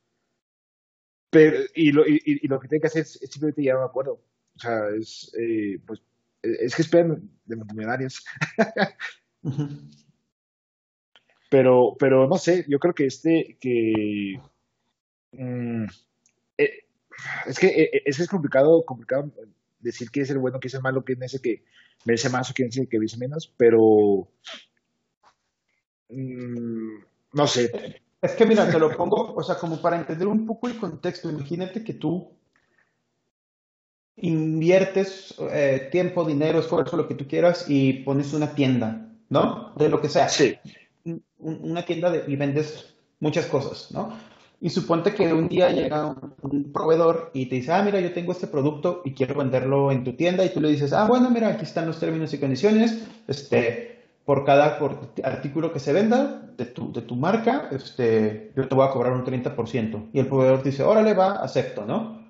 pero, 1.29 1.59
y, 1.75 1.91
lo, 1.91 2.07
y, 2.07 2.47
lo 2.47 2.59
que 2.59 2.67
tienen 2.67 2.81
que 2.81 2.87
hacer 2.87 3.01
es, 3.01 3.13
simplemente 3.13 3.61
llegar 3.61 3.77
a 3.77 3.81
un 3.81 3.89
acuerdo. 3.89 4.23
O 4.55 4.59
sea, 4.59 4.89
es, 4.97 5.33
eh, 5.37 5.79
pues, 5.85 6.01
es 6.41 6.75
que 6.75 6.81
esperan 6.83 7.29
de 7.45 7.55
multimillonarios. 7.55 8.23
pero, 11.49 11.95
pero 11.99 12.27
no 12.27 12.37
sé, 12.37 12.65
yo 12.67 12.79
creo 12.79 12.93
que 12.93 13.07
este, 13.07 13.57
que... 13.59 14.39
Mm, 15.33 15.85
eh, 16.57 16.85
es 17.45 17.59
que 17.59 17.67
eh, 17.67 18.03
es, 18.05 18.19
es 18.19 18.29
complicado, 18.29 18.83
complicado 18.85 19.31
decir 19.79 20.09
que 20.11 20.21
es 20.21 20.29
el 20.29 20.39
bueno, 20.39 20.59
que 20.59 20.67
es 20.67 20.73
el 20.73 20.81
malo, 20.81 21.03
que 21.03 21.13
es 21.13 21.21
ese 21.21 21.41
que 21.41 21.63
merece 22.05 22.29
más 22.29 22.49
o 22.49 22.53
quién 22.53 22.69
es 22.69 22.77
el 22.77 22.87
que 22.87 22.97
merece 22.97 23.17
menos, 23.17 23.53
pero 23.57 24.29
mm, 26.09 26.97
no 27.33 27.47
sé. 27.47 28.01
Es 28.21 28.31
que 28.31 28.45
mira, 28.45 28.69
te 28.69 28.79
lo 28.79 28.95
pongo, 28.95 29.35
o 29.35 29.43
sea, 29.43 29.55
como 29.55 29.81
para 29.81 29.97
entender 29.97 30.27
un 30.27 30.45
poco 30.45 30.67
el 30.67 30.77
contexto, 30.77 31.29
imagínate 31.29 31.83
que 31.83 31.93
tú 31.93 32.31
inviertes 34.17 35.35
eh, 35.51 35.89
tiempo, 35.91 36.25
dinero, 36.25 36.59
esfuerzo, 36.59 36.97
lo 36.97 37.07
que 37.07 37.15
tú 37.15 37.27
quieras 37.27 37.65
y 37.67 37.93
pones 38.03 38.33
una 38.33 38.55
tienda, 38.55 39.11
¿no? 39.29 39.73
De 39.75 39.89
lo 39.89 40.01
que 40.01 40.09
sea. 40.09 40.27
Sí. 40.27 40.57
Una 41.37 41.85
tienda 41.85 42.09
de, 42.09 42.23
y 42.27 42.35
vendes 42.35 42.95
muchas 43.19 43.45
cosas, 43.45 43.91
¿no? 43.91 44.17
Y 44.59 44.69
suponte 44.71 45.13
que 45.13 45.31
un 45.33 45.47
día 45.47 45.69
llega 45.69 46.15
un, 46.41 46.71
proveedor 46.73 47.29
y 47.33 47.45
te 47.45 47.55
dice, 47.55 47.71
ah, 47.71 47.83
mira, 47.83 47.99
yo 47.99 48.11
tengo 48.13 48.31
este 48.31 48.47
producto 48.47 49.01
y 49.05 49.13
quiero 49.13 49.35
venderlo 49.35 49.91
en 49.91 50.03
tu 50.03 50.13
tienda. 50.13 50.43
Y 50.43 50.49
tú 50.49 50.61
le 50.61 50.69
dices, 50.69 50.93
ah, 50.93 51.05
bueno, 51.05 51.29
mira, 51.29 51.49
aquí 51.49 51.63
están 51.63 51.85
los 51.85 51.99
términos 51.99 52.33
y 52.33 52.39
condiciones. 52.39 53.03
Este, 53.27 53.99
por 54.25 54.45
cada 54.45 54.79
artículo 55.23 55.71
que 55.71 55.79
se 55.79 55.93
venda 55.93 56.41
de 56.57 56.65
tu, 56.65 56.91
de 56.91 57.01
tu 57.03 57.15
marca, 57.15 57.69
este, 57.71 58.51
yo 58.55 58.67
te 58.67 58.73
voy 58.73 58.87
a 58.87 58.91
cobrar 58.91 59.13
un 59.13 59.23
30%. 59.23 60.09
Y 60.11 60.19
el 60.19 60.27
proveedor 60.27 60.63
dice, 60.63 60.83
órale, 60.83 61.13
va, 61.13 61.33
acepto, 61.33 61.85
¿no? 61.85 62.25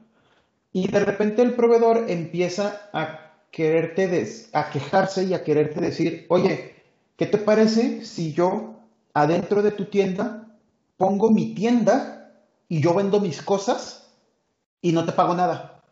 Y 0.74 0.90
de 0.90 1.00
repente 1.00 1.42
el 1.42 1.54
proveedor 1.54 2.06
empieza 2.10 2.90
a 2.92 3.32
quererte, 3.52 4.28
a 4.52 4.70
quejarse 4.70 5.24
y 5.24 5.34
a 5.34 5.44
quererte 5.44 5.80
decir, 5.80 6.26
oye, 6.28 6.76
¿qué 7.16 7.26
te 7.26 7.38
parece 7.38 8.04
si 8.04 8.34
yo 8.34 8.76
adentro 9.14 9.64
de 9.64 9.72
tu 9.72 9.86
tienda 9.86 10.48
pongo 10.98 11.32
mi 11.32 11.56
tienda 11.56 12.17
y 12.70 12.82
yo 12.82 12.94
vendo 12.94 13.20
mis 13.20 13.42
cosas 13.42 14.14
y 14.82 14.92
no 14.92 15.06
te 15.06 15.12
pago 15.12 15.36
nada. 15.36 15.84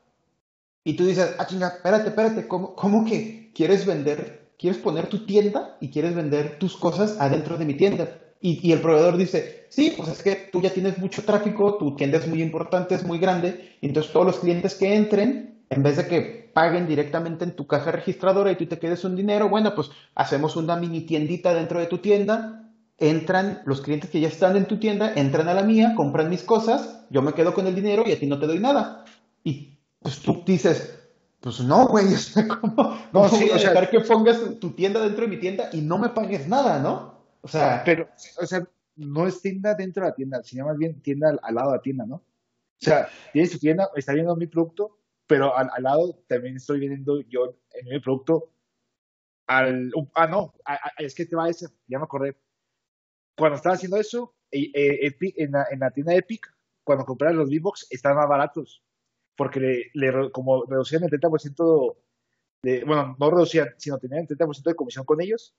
Y 0.83 0.93
tú 0.93 1.05
dices, 1.05 1.35
ah, 1.39 1.47
chinga, 1.47 1.67
espérate, 1.69 2.09
espérate, 2.09 2.47
¿cómo, 2.47 2.75
¿cómo 2.75 3.05
que 3.05 3.51
quieres 3.55 3.85
vender, 3.85 4.51
quieres 4.59 4.79
poner 4.79 5.07
tu 5.07 5.25
tienda 5.25 5.77
y 5.81 5.89
quieres 5.89 6.13
vender 6.13 6.59
tus 6.59 6.77
cosas 6.77 7.17
adentro 7.19 7.57
de 7.57 7.65
mi 7.65 7.73
tienda? 7.73 8.19
Y, 8.39 8.59
y, 8.67 8.71
el 8.71 8.81
proveedor 8.81 9.17
dice, 9.17 9.65
sí, 9.69 9.93
pues 9.97 10.09
es 10.09 10.21
que 10.21 10.35
tú 10.51 10.61
ya 10.61 10.71
tienes 10.71 10.99
mucho 10.99 11.23
tráfico, 11.23 11.77
tu 11.77 11.95
tienda 11.95 12.19
es 12.19 12.27
muy 12.27 12.43
importante, 12.43 12.93
es 12.93 13.03
muy 13.03 13.17
grande, 13.17 13.77
y 13.81 13.87
entonces 13.87 14.13
todos 14.13 14.27
los 14.27 14.39
clientes 14.39 14.75
que 14.75 14.93
entren, 14.93 15.63
en 15.69 15.81
vez 15.81 15.97
de 15.97 16.07
que 16.07 16.51
paguen 16.53 16.85
directamente 16.85 17.43
en 17.43 17.55
tu 17.55 17.65
caja 17.65 17.91
registradora 17.91 18.51
y 18.51 18.55
tú 18.55 18.67
te 18.67 18.77
quedes 18.77 19.03
un 19.03 19.15
dinero, 19.15 19.49
bueno, 19.49 19.73
pues 19.73 19.89
hacemos 20.13 20.55
una 20.55 20.75
mini 20.75 21.01
tiendita 21.01 21.53
dentro 21.55 21.79
de 21.79 21.87
tu 21.87 21.97
tienda 21.97 22.64
entran 22.97 23.61
los 23.65 23.81
clientes 23.81 24.09
que 24.09 24.21
ya 24.21 24.27
están 24.27 24.55
en 24.55 24.65
tu 24.65 24.79
tienda, 24.79 25.13
entran 25.15 25.47
a 25.49 25.53
la 25.53 25.63
mía, 25.63 25.93
compran 25.95 26.29
mis 26.29 26.43
cosas, 26.43 27.05
yo 27.09 27.21
me 27.21 27.33
quedo 27.33 27.53
con 27.53 27.67
el 27.67 27.75
dinero 27.75 28.03
y 28.05 28.11
a 28.11 28.19
ti 28.19 28.25
no 28.25 28.39
te 28.39 28.47
doy 28.47 28.59
nada. 28.59 29.05
Y 29.43 29.77
pues 29.99 30.19
tú 30.19 30.43
dices, 30.45 30.97
pues 31.39 31.59
no, 31.59 31.87
güey, 31.87 32.05
¿cómo, 32.61 32.97
no, 33.11 33.29
sí, 33.29 33.49
o 33.53 33.59
sea, 33.59 33.89
que 33.89 33.99
pongas 33.99 34.59
tu 34.59 34.71
tienda 34.71 35.01
dentro 35.01 35.25
de 35.25 35.31
mi 35.31 35.39
tienda 35.39 35.69
y 35.73 35.81
no 35.81 35.97
me 35.97 36.09
pagues 36.09 36.47
nada, 36.47 36.79
¿no? 36.79 37.15
O 37.41 37.47
sea, 37.47 37.83
pero, 37.85 38.09
o 38.41 38.45
sea, 38.45 38.67
no 38.95 39.27
es 39.27 39.41
tienda 39.41 39.75
dentro 39.75 40.03
de 40.03 40.09
la 40.09 40.15
tienda, 40.15 40.43
sino 40.43 40.65
más 40.65 40.77
bien 40.77 41.01
tienda 41.01 41.37
al, 41.41 41.55
lado 41.55 41.71
de 41.71 41.77
la 41.77 41.81
tienda, 41.81 42.05
¿no? 42.05 42.15
O 42.15 42.23
sea, 42.79 43.07
tienes 43.33 43.51
tu 43.51 43.59
tienda, 43.59 43.89
está 43.95 44.13
viendo 44.13 44.35
mi 44.35 44.47
producto, 44.47 44.97
pero 45.27 45.55
al, 45.55 45.69
lado 45.81 46.19
también 46.27 46.55
estoy 46.55 46.79
vendiendo 46.79 47.21
yo 47.21 47.55
en 47.73 47.89
mi 47.89 47.99
producto 47.99 48.51
al, 49.47 49.91
ah, 50.15 50.27
no, 50.27 50.53
es 50.97 51.13
que 51.13 51.25
te 51.25 51.35
va 51.35 51.43
a 51.45 51.47
decir, 51.47 51.69
ya 51.87 51.99
me 51.99 52.05
acordé. 52.05 52.35
Cuando 53.35 53.57
estaba 53.57 53.75
haciendo 53.75 53.97
eso, 53.97 54.35
eh, 54.51 54.71
eh, 54.73 55.15
en, 55.37 55.51
la, 55.51 55.67
en, 55.69 55.79
la, 55.79 55.91
tienda 55.91 56.15
Epic, 56.15 56.53
cuando 56.83 57.05
compras 57.05 57.33
los 57.33 57.49
V-Box, 57.49 57.87
estaban 57.89 58.17
más 58.17 58.29
baratos 58.29 58.81
porque 59.35 59.91
le, 59.93 60.31
como 60.31 60.65
reducían 60.65 61.03
el 61.03 61.09
30% 61.09 61.97
de, 62.63 62.83
bueno, 62.85 63.15
no 63.19 63.29
reducían, 63.29 63.69
sino 63.77 63.97
tenían 63.97 64.25
el 64.29 64.37
30% 64.37 64.63
de 64.63 64.75
comisión 64.75 65.05
con 65.05 65.21
ellos, 65.21 65.55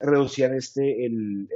reducían 0.00 0.54
este 0.54 1.06
el, 1.06 1.48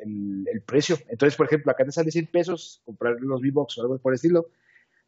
el, 0.47 0.63
precio. 0.63 0.97
Entonces, 1.09 1.37
por 1.37 1.47
ejemplo, 1.47 1.73
acá 1.73 1.85
te 1.85 1.93
sale 1.93 2.11
100 2.11 2.27
pesos 2.29 2.83
comprar 2.85 3.17
los 3.21 3.41
V-Box 3.41 3.79
o 3.79 3.83
algo 3.83 3.99
por 3.99 4.13
el 4.13 4.17
estilo, 4.17 4.51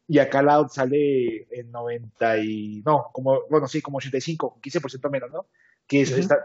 y 0.07 0.19
acá 0.19 0.41
lado 0.41 0.67
sale 0.69 1.47
en 1.51 1.71
90 1.71 2.37
y, 2.39 2.81
no, 2.85 3.09
como, 3.13 3.41
bueno, 3.49 3.67
sí, 3.67 3.81
como 3.81 3.97
85, 3.97 4.59
15% 4.61 5.09
menos, 5.09 5.31
¿no? 5.31 5.47
Que 5.85 6.01
eso 6.01 6.17
está, 6.17 6.37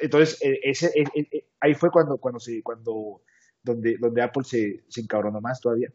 entonces, 0.00 0.40
e, 0.42 0.60
ese, 0.62 0.92
e, 0.94 1.04
e, 1.14 1.44
ahí 1.60 1.74
fue 1.74 1.90
cuando, 1.90 2.18
cuando 2.18 2.40
se, 2.40 2.62
cuando, 2.62 3.22
donde, 3.68 3.96
donde 3.98 4.22
Apple 4.22 4.44
se, 4.44 4.82
se 4.88 5.00
encabronó 5.00 5.40
más 5.40 5.60
todavía. 5.60 5.88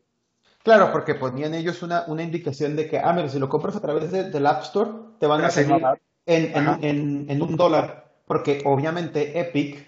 Claro, 0.63 0.91
porque 0.93 1.15
ponían 1.15 1.53
ellos 1.53 1.84
una, 1.84 2.05
una 2.07 2.24
indicación 2.24 2.78
de 2.78 2.88
que, 2.88 2.97
ah, 2.97 3.11
mira, 3.11 3.28
si 3.28 3.38
lo 3.38 3.49
compras 3.49 3.76
a 3.76 3.82
través 3.82 4.11
del 4.11 4.45
App 4.45 4.63
Store, 4.63 4.89
te 5.19 5.28
van 5.28 5.43
a 5.43 5.49
salir 5.49 5.84
en, 6.26 7.28
en, 7.30 7.41
un 7.41 7.57
dólar. 7.57 8.13
Porque 8.26 8.61
obviamente 8.63 9.38
Epic 9.38 9.86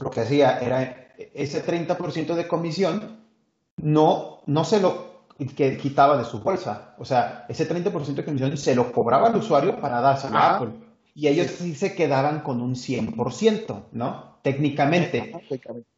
lo 0.00 0.10
que 0.10 0.22
hacía 0.22 0.58
era 0.58 1.12
ese 1.16 1.64
30% 1.64 2.34
de 2.34 2.48
comisión, 2.48 3.20
no, 3.76 4.42
no 4.46 4.64
se 4.64 4.80
lo 4.80 5.24
que 5.56 5.76
quitaba 5.76 6.16
de 6.18 6.24
su 6.24 6.40
bolsa. 6.40 6.96
O 6.98 7.04
sea, 7.04 7.46
ese 7.48 7.68
30% 7.68 8.14
de 8.14 8.24
comisión 8.24 8.56
se 8.56 8.74
lo 8.74 8.90
cobraba 8.90 9.28
al 9.28 9.36
usuario 9.36 9.80
para 9.80 10.00
dárselo 10.00 10.36
a 10.36 10.56
Apple. 10.56 10.72
Y 11.14 11.28
ellos 11.28 11.52
sí 11.52 11.76
se 11.76 11.94
quedaban 11.94 12.40
con 12.40 12.60
un 12.60 12.74
100%, 12.74 13.84
¿no? 13.92 14.38
Técnicamente. 14.42 15.20
Técnicamente. 15.20 15.88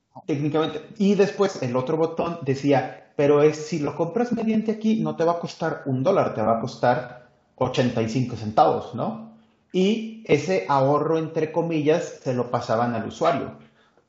Y 0.99 1.15
después 1.15 1.63
el 1.63 1.77
otro 1.77 1.97
botón 1.97 2.39
decía, 2.43 3.13
pero 3.17 3.43
es 3.43 3.57
si 3.67 3.79
lo 3.79 3.97
compras 3.97 4.33
mediante 4.33 4.73
aquí, 4.73 5.01
no 5.01 5.17
te 5.17 5.25
va 5.25 5.33
a 5.33 5.39
costar 5.39 5.83
un 5.87 6.03
dólar, 6.03 6.35
te 6.35 6.43
va 6.43 6.59
a 6.59 6.61
costar 6.61 7.29
85 7.57 8.37
centavos, 8.37 8.95
¿no? 8.95 9.31
Y 9.73 10.25
ese 10.27 10.67
ahorro, 10.69 11.19
entre 11.19 11.53
comillas, 11.53 12.21
se 12.23 12.35
lo 12.35 12.51
pasaban 12.51 12.95
al 12.95 13.07
usuario, 13.07 13.53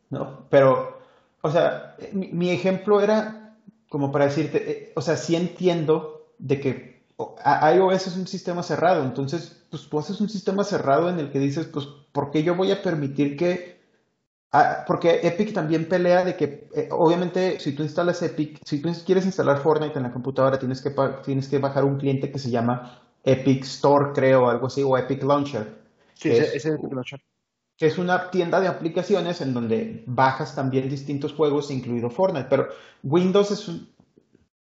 ¿no? 0.09 0.45
Pero, 0.49 0.99
o 1.41 1.51
sea, 1.51 1.95
mi, 2.13 2.49
ejemplo 2.49 3.01
era 3.01 3.55
como 3.89 4.11
para 4.11 4.25
decirte, 4.25 4.71
eh, 4.71 4.93
o 4.95 5.01
sea, 5.01 5.17
sí 5.17 5.35
entiendo 5.35 6.27
de 6.39 6.59
que 6.61 7.01
iOS 7.75 8.07
es 8.07 8.15
un 8.15 8.27
sistema 8.27 8.63
cerrado, 8.63 9.03
entonces, 9.03 9.63
pues 9.69 9.89
tú 9.89 9.99
haces 9.99 10.21
un 10.21 10.29
sistema 10.29 10.63
cerrado 10.63 11.09
en 11.09 11.19
el 11.19 11.31
que 11.31 11.39
dices, 11.39 11.67
pues, 11.67 11.87
¿por 12.11 12.31
qué 12.31 12.43
yo 12.43 12.55
voy 12.55 12.71
a 12.71 12.81
permitir 12.81 13.35
que 13.35 13.80
Ah, 14.53 14.83
porque 14.85 15.21
Epic 15.23 15.53
también 15.53 15.87
pelea 15.87 16.25
de 16.25 16.35
que, 16.35 16.67
eh, 16.75 16.89
obviamente, 16.91 17.57
si 17.59 17.71
tú 17.73 17.83
instalas 17.83 18.21
Epic, 18.21 18.59
si 18.65 18.81
tú 18.81 18.91
quieres 19.05 19.25
instalar 19.25 19.59
Fortnite 19.59 19.97
en 19.97 20.03
la 20.03 20.11
computadora, 20.11 20.59
tienes 20.59 20.81
que, 20.81 20.93
tienes 21.23 21.47
que 21.47 21.57
bajar 21.57 21.85
un 21.85 21.97
cliente 21.97 22.29
que 22.29 22.37
se 22.37 22.49
llama 22.49 23.01
Epic 23.23 23.63
Store, 23.63 24.11
creo, 24.13 24.49
algo 24.49 24.67
así, 24.67 24.83
o 24.83 24.97
Epic 24.97 25.23
Launcher. 25.23 25.67
Sí, 26.15 26.29
ese 26.31 26.57
es 26.57 26.65
Epic 26.65 26.91
Launcher. 26.91 27.21
Que 27.77 27.85
es 27.85 27.97
una 27.97 28.29
tienda 28.29 28.59
de 28.59 28.67
aplicaciones 28.67 29.39
en 29.39 29.53
donde 29.53 30.03
bajas 30.05 30.53
también 30.53 30.89
distintos 30.89 31.33
juegos, 31.33 31.71
incluido 31.71 32.09
Fortnite. 32.09 32.47
Pero 32.49 32.67
Windows 33.03 33.51
es 33.51 33.67
un 33.69 33.89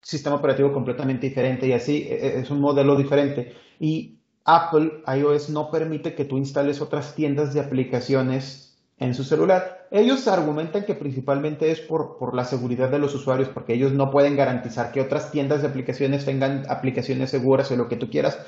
sistema 0.02 0.36
operativo 0.36 0.72
completamente 0.72 1.26
diferente 1.26 1.66
y 1.66 1.72
así 1.72 2.06
e, 2.08 2.14
e, 2.14 2.40
es 2.40 2.50
un 2.50 2.60
modelo 2.60 2.96
diferente. 2.96 3.56
Y 3.78 4.18
Apple, 4.44 5.02
iOS, 5.06 5.48
no 5.48 5.70
permite 5.70 6.14
que 6.14 6.26
tú 6.26 6.36
instales 6.36 6.82
otras 6.82 7.14
tiendas 7.14 7.54
de 7.54 7.60
aplicaciones 7.60 8.69
en 9.00 9.14
su 9.14 9.24
celular. 9.24 9.88
Ellos 9.90 10.28
argumentan 10.28 10.84
que 10.84 10.94
principalmente 10.94 11.70
es 11.70 11.80
por, 11.80 12.18
por, 12.18 12.34
la 12.34 12.44
seguridad 12.44 12.90
de 12.90 12.98
los 12.98 13.14
usuarios, 13.14 13.48
porque 13.48 13.72
ellos 13.72 13.92
no 13.92 14.10
pueden 14.10 14.36
garantizar 14.36 14.92
que 14.92 15.00
otras 15.00 15.32
tiendas 15.32 15.62
de 15.62 15.68
aplicaciones 15.68 16.24
tengan 16.24 16.64
aplicaciones 16.68 17.30
seguras 17.30 17.70
o 17.72 17.76
lo 17.76 17.88
que 17.88 17.96
tú 17.96 18.10
quieras. 18.10 18.38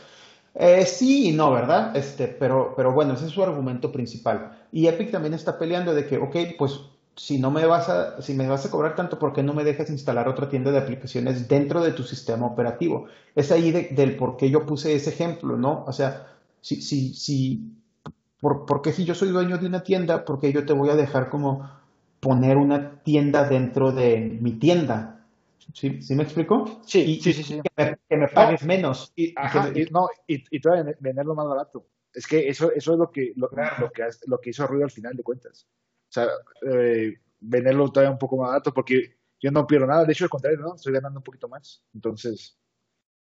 Eh, 0.54 0.84
sí 0.84 1.30
y 1.30 1.32
no, 1.32 1.50
¿verdad? 1.50 1.96
Este, 1.96 2.28
pero, 2.28 2.74
pero 2.76 2.92
bueno, 2.92 3.14
ese 3.14 3.26
es 3.26 3.32
su 3.32 3.42
argumento 3.42 3.90
principal. 3.90 4.66
Y 4.70 4.86
Epic 4.86 5.10
también 5.10 5.34
está 5.34 5.58
peleando 5.58 5.94
de 5.94 6.06
que, 6.06 6.18
ok, 6.18 6.36
pues 6.58 6.80
si 7.16 7.38
no 7.38 7.50
me 7.50 7.64
vas 7.66 7.88
a, 7.88 8.20
si 8.20 8.34
me 8.34 8.46
vas 8.46 8.66
a 8.66 8.70
cobrar 8.70 8.94
tanto, 8.94 9.18
¿por 9.18 9.32
qué 9.32 9.42
no 9.42 9.54
me 9.54 9.64
dejas 9.64 9.90
instalar 9.90 10.28
otra 10.28 10.48
tienda 10.48 10.70
de 10.70 10.78
aplicaciones 10.78 11.48
dentro 11.48 11.82
de 11.82 11.92
tu 11.92 12.02
sistema 12.02 12.46
operativo? 12.46 13.06
Es 13.34 13.50
ahí 13.50 13.70
del 13.70 14.16
por 14.16 14.36
qué 14.36 14.50
yo 14.50 14.66
puse 14.66 14.94
ese 14.94 15.10
ejemplo, 15.10 15.56
¿no? 15.56 15.84
O 15.86 15.92
sea, 15.92 16.26
si, 16.60 16.82
si, 16.82 17.14
si 17.14 17.81
por, 18.42 18.66
porque 18.66 18.92
si 18.92 19.04
yo 19.04 19.14
soy 19.14 19.28
dueño 19.28 19.56
de 19.56 19.66
una 19.66 19.84
tienda, 19.84 20.24
¿por 20.24 20.40
qué 20.40 20.52
yo 20.52 20.66
te 20.66 20.72
voy 20.72 20.90
a 20.90 20.96
dejar 20.96 21.30
como 21.30 21.70
poner 22.18 22.56
una 22.56 23.00
tienda 23.04 23.48
dentro 23.48 23.92
de 23.92 24.18
mi 24.18 24.58
tienda? 24.58 25.28
¿Sí, 25.72 26.02
¿sí 26.02 26.16
me 26.16 26.24
explico? 26.24 26.80
Sí, 26.84 27.20
sí, 27.22 27.32
sí, 27.32 27.44
sí. 27.44 27.60
Que, 27.76 28.16
me, 28.16 28.26
pagues 28.26 28.64
menos. 28.64 29.12
Y, 29.14 29.32
no, 29.92 30.08
y, 30.26 30.42
y 30.50 30.60
todavía 30.60 30.92
venderlo 30.98 31.36
más 31.36 31.46
barato. 31.46 31.86
Es 32.12 32.26
que 32.26 32.48
eso, 32.48 32.72
eso 32.72 32.94
es 32.94 32.98
lo 32.98 33.12
que, 33.12 33.32
lo, 33.36 33.48
que, 33.48 34.02
lo 34.26 34.40
que 34.40 34.50
hizo 34.50 34.66
ruido 34.66 34.86
al 34.86 34.90
final 34.90 35.14
de 35.14 35.22
cuentas. 35.22 35.68
O 36.08 36.12
sea, 36.12 36.26
eh, 36.68 37.14
venderlo 37.38 37.92
todavía 37.92 38.10
un 38.10 38.18
poco 38.18 38.38
más 38.38 38.48
barato 38.48 38.74
porque 38.74 39.18
yo 39.38 39.52
no 39.52 39.68
pierdo 39.68 39.86
nada. 39.86 40.04
De 40.04 40.12
hecho, 40.12 40.24
al 40.24 40.30
contrario, 40.30 40.58
¿no? 40.58 40.74
Estoy 40.74 40.94
ganando 40.94 41.20
un 41.20 41.24
poquito 41.24 41.48
más. 41.48 41.84
Entonces. 41.94 42.58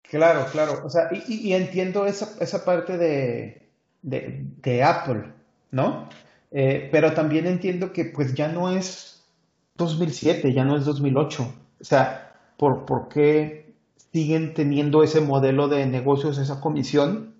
Claro, 0.01 0.47
claro. 0.51 0.81
O 0.83 0.89
sea, 0.89 1.11
y, 1.13 1.51
y 1.51 1.53
entiendo 1.53 2.07
esa, 2.07 2.43
esa 2.43 2.65
parte 2.65 2.97
de, 2.97 3.64
de, 4.05 4.83
Apple, 4.83 5.25
¿no? 5.71 6.09
Eh, 6.51 6.89
pero 6.93 7.13
también 7.15 7.47
entiendo 7.47 7.93
que 7.93 8.05
pues 8.05 8.35
ya 8.35 8.49
no 8.49 8.71
es 8.71 9.25
2007, 9.77 10.53
ya 10.53 10.65
no 10.65 10.77
es 10.77 10.85
2008. 10.85 11.43
O 11.81 11.85
sea, 11.85 12.33
¿por, 12.57 12.85
¿por 12.85 13.09
qué 13.09 13.75
siguen 14.13 14.55
teniendo 14.55 15.03
ese 15.03 15.21
modelo 15.21 15.69
de 15.69 15.87
negocios, 15.87 16.39
esa 16.39 16.61
comisión? 16.61 17.35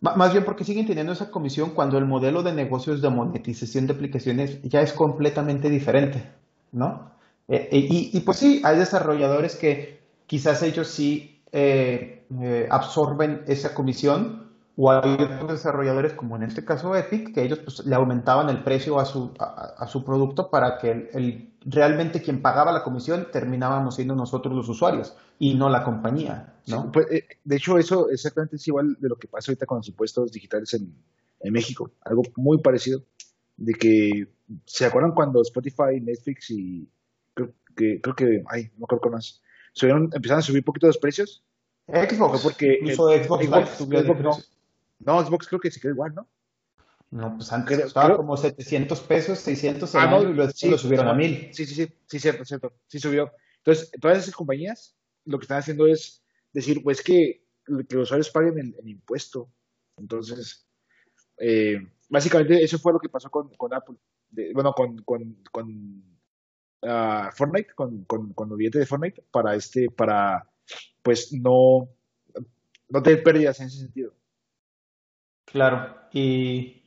más 0.00 0.32
bien 0.32 0.46
porque 0.46 0.64
siguen 0.64 0.86
teniendo 0.86 1.12
esa 1.12 1.30
comisión 1.30 1.72
cuando 1.74 1.98
el 1.98 2.06
modelo 2.06 2.42
de 2.42 2.54
negocios 2.54 3.02
de 3.02 3.10
monetización 3.10 3.86
de 3.86 3.92
aplicaciones 3.92 4.62
ya 4.62 4.80
es 4.80 4.94
completamente 4.94 5.68
diferente, 5.68 6.24
¿no? 6.72 7.10
Eh, 7.48 7.68
y, 7.70 8.16
y, 8.16 8.20
pues 8.20 8.38
sí, 8.38 8.62
hay 8.64 8.78
desarrolladores 8.78 9.56
que 9.56 10.00
quizás 10.26 10.62
ellos 10.62 10.88
sí 10.88 11.42
eh, 11.52 12.24
absorben 12.70 13.42
esa 13.48 13.74
comisión, 13.74 14.49
o 14.82 14.90
hay 14.90 15.12
otros 15.12 15.50
desarrolladores, 15.50 16.14
como 16.14 16.36
en 16.36 16.42
este 16.42 16.64
caso 16.64 16.96
Epic, 16.96 17.34
que 17.34 17.42
ellos 17.42 17.58
pues, 17.58 17.84
le 17.84 17.94
aumentaban 17.94 18.48
el 18.48 18.62
precio 18.64 18.98
a 18.98 19.04
su, 19.04 19.34
a, 19.38 19.86
su 19.86 20.02
producto 20.02 20.48
para 20.48 20.78
que 20.78 21.10
el, 21.12 21.52
realmente 21.66 22.22
quien 22.22 22.40
pagaba 22.40 22.72
la 22.72 22.82
comisión 22.82 23.28
terminábamos 23.30 23.96
siendo 23.96 24.14
nosotros 24.14 24.54
los 24.54 24.70
usuarios 24.70 25.14
y 25.38 25.52
no 25.52 25.68
la 25.68 25.84
compañía. 25.84 26.54
¿no? 26.66 26.90
Pues, 26.90 27.10
eh, 27.10 27.24
de 27.44 27.56
hecho, 27.56 27.76
eso 27.76 28.08
exactamente 28.08 28.56
es 28.56 28.66
igual 28.68 28.96
de 28.98 29.10
lo 29.10 29.16
que 29.16 29.28
pasa 29.28 29.50
ahorita 29.50 29.66
con 29.66 29.76
los 29.78 29.88
impuestos 29.88 30.32
digitales 30.32 30.72
en, 30.72 30.94
en 31.40 31.52
México. 31.52 31.90
Algo 32.00 32.22
muy 32.36 32.56
parecido. 32.62 33.02
De 33.58 33.74
que, 33.74 34.28
¿se 34.64 34.86
acuerdan 34.86 35.12
cuando 35.12 35.42
Spotify, 35.42 36.00
Netflix 36.00 36.48
y 36.52 36.88
creo 37.34 37.52
que, 37.76 38.00
creo 38.00 38.16
que 38.16 38.44
ay, 38.48 38.70
no 38.78 38.86
creo 38.86 39.02
que 39.02 39.10
más, 39.10 39.42
subieron, 39.74 40.04
empezaron 40.14 40.38
a 40.38 40.42
subir 40.42 40.60
un 40.60 40.64
poquito 40.64 40.86
los 40.86 40.96
precios? 40.96 41.44
Xbox, 41.86 42.40
porque 42.42 42.78
incluso 42.80 43.10
Xbox, 43.10 43.44
Xbox, 43.44 44.20
no, 44.22 44.38
Xbox 45.04 45.48
creo 45.48 45.60
que 45.60 45.70
se 45.70 45.80
quedó 45.80 45.92
igual, 45.92 46.14
¿no? 46.14 46.28
No, 47.10 47.34
pues 47.36 47.52
antes 47.52 47.78
estaba 47.78 48.16
como 48.16 48.36
700 48.36 49.00
pesos, 49.00 49.40
600 49.40 49.94
ah, 49.96 50.06
no, 50.06 50.22
y 50.22 50.32
lo, 50.32 50.46
lo 50.46 50.78
subieron 50.78 51.08
a 51.08 51.14
1000. 51.14 51.50
Sí, 51.52 51.66
sí, 51.66 51.74
sí, 51.74 51.92
sí, 52.06 52.20
cierto, 52.20 52.44
cierto, 52.44 52.72
sí 52.86 53.00
subió. 53.00 53.32
Entonces, 53.58 53.90
todas 54.00 54.18
esas 54.18 54.34
compañías 54.34 54.96
lo 55.24 55.38
que 55.38 55.44
están 55.44 55.58
haciendo 55.58 55.86
es 55.86 56.22
decir, 56.52 56.82
pues 56.82 57.02
que, 57.02 57.44
que 57.66 57.96
los 57.96 58.04
usuarios 58.04 58.30
paguen 58.30 58.74
el, 58.78 58.88
impuesto. 58.88 59.50
Entonces, 59.96 60.66
eh, 61.38 61.78
básicamente 62.08 62.62
eso 62.62 62.78
fue 62.78 62.92
lo 62.92 63.00
que 63.00 63.08
pasó 63.08 63.28
con, 63.28 63.48
con 63.56 63.74
Apple. 63.74 63.96
bueno, 64.54 64.72
con, 64.72 65.02
con, 65.02 65.42
con 65.50 65.68
uh, 66.82 67.30
Fortnite, 67.34 67.74
con, 67.74 68.04
con, 68.04 68.32
con 68.34 68.50
el 68.50 68.56
billete 68.56 68.78
de 68.78 68.86
Fortnite, 68.86 69.24
para 69.32 69.56
este, 69.56 69.90
para 69.90 70.48
pues 71.02 71.32
no, 71.32 71.88
no 72.88 73.02
tener 73.02 73.22
pérdidas 73.22 73.58
en 73.60 73.66
ese 73.66 73.78
sentido. 73.78 74.14
Claro, 75.52 75.96
y 76.12 76.82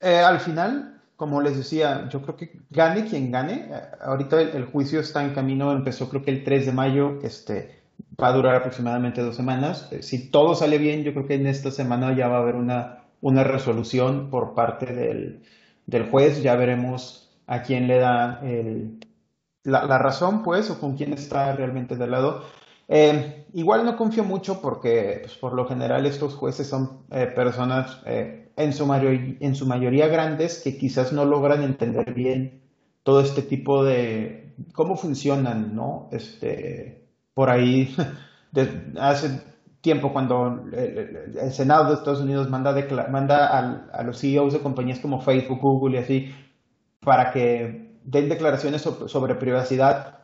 eh, 0.00 0.18
al 0.18 0.40
final, 0.40 1.00
como 1.16 1.40
les 1.40 1.56
decía, 1.56 2.08
yo 2.08 2.22
creo 2.22 2.36
que 2.36 2.60
gane 2.70 3.04
quien 3.06 3.30
gane. 3.30 3.68
Eh, 3.70 3.80
ahorita 4.00 4.40
el, 4.40 4.64
juicio 4.66 5.00
está 5.00 5.24
en 5.24 5.34
camino, 5.34 5.72
empezó 5.72 6.08
creo 6.08 6.22
que 6.22 6.30
el 6.32 6.44
3 6.44 6.66
de 6.66 6.72
mayo. 6.72 7.18
Este, 7.22 7.82
va 8.20 8.28
a 8.28 8.32
durar 8.32 8.56
aproximadamente 8.56 9.22
dos 9.22 9.36
semanas. 9.36 9.88
Eh, 9.92 10.02
si 10.02 10.30
todo 10.30 10.54
sale 10.54 10.78
bien, 10.78 11.04
yo 11.04 11.12
creo 11.12 11.26
que 11.26 11.34
en 11.34 11.46
esta 11.46 11.70
semana 11.70 12.16
ya 12.16 12.28
va 12.28 12.38
a 12.38 12.40
haber 12.40 12.56
una, 12.56 13.04
una 13.20 13.44
resolución 13.44 14.30
por 14.30 14.54
parte 14.54 14.86
del, 14.86 15.42
del 15.86 16.10
juez. 16.10 16.42
Ya 16.42 16.56
veremos 16.56 17.30
a 17.46 17.62
quién 17.62 17.86
le 17.88 17.98
da 17.98 18.40
el, 18.42 18.98
la, 19.64 19.84
la, 19.86 19.98
razón, 19.98 20.42
pues, 20.42 20.70
o 20.70 20.80
con 20.80 20.96
quién 20.96 21.12
está 21.12 21.54
realmente 21.54 21.96
del 21.96 22.10
lado. 22.10 22.44
Eh, 22.88 23.46
igual 23.54 23.84
no 23.84 23.96
confío 23.96 24.24
mucho 24.24 24.60
porque, 24.60 25.20
pues, 25.22 25.36
por 25.36 25.54
lo 25.54 25.66
general, 25.66 26.06
estos 26.06 26.34
jueces 26.34 26.66
son 26.68 27.02
eh, 27.10 27.26
personas 27.26 28.00
eh, 28.06 28.50
en, 28.56 28.72
su 28.72 28.92
en 28.92 29.54
su 29.54 29.66
mayoría 29.66 30.08
grandes 30.08 30.60
que 30.62 30.76
quizás 30.76 31.12
no 31.12 31.24
logran 31.24 31.62
entender 31.62 32.12
bien 32.12 32.62
todo 33.02 33.20
este 33.20 33.42
tipo 33.42 33.84
de 33.84 34.54
cómo 34.72 34.96
funcionan, 34.96 35.74
¿no? 35.74 36.08
Este, 36.12 37.08
por 37.34 37.50
ahí, 37.50 37.94
hace 39.00 39.40
tiempo 39.80 40.12
cuando 40.12 40.64
el, 40.72 41.52
Senado 41.52 41.88
de 41.88 41.94
Estados 41.94 42.20
Unidos 42.20 42.48
manda, 42.48 42.74
manda 43.10 43.88
a, 43.92 44.02
los 44.02 44.20
CEOs 44.20 44.52
de 44.52 44.60
compañías 44.60 45.00
como 45.00 45.20
Facebook, 45.20 45.60
Google 45.60 45.98
y 45.98 46.02
así, 46.02 46.34
para 47.00 47.32
que 47.32 47.98
den 48.04 48.28
declaraciones 48.28 48.82
sobre, 48.82 49.34
privacidad, 49.34 50.20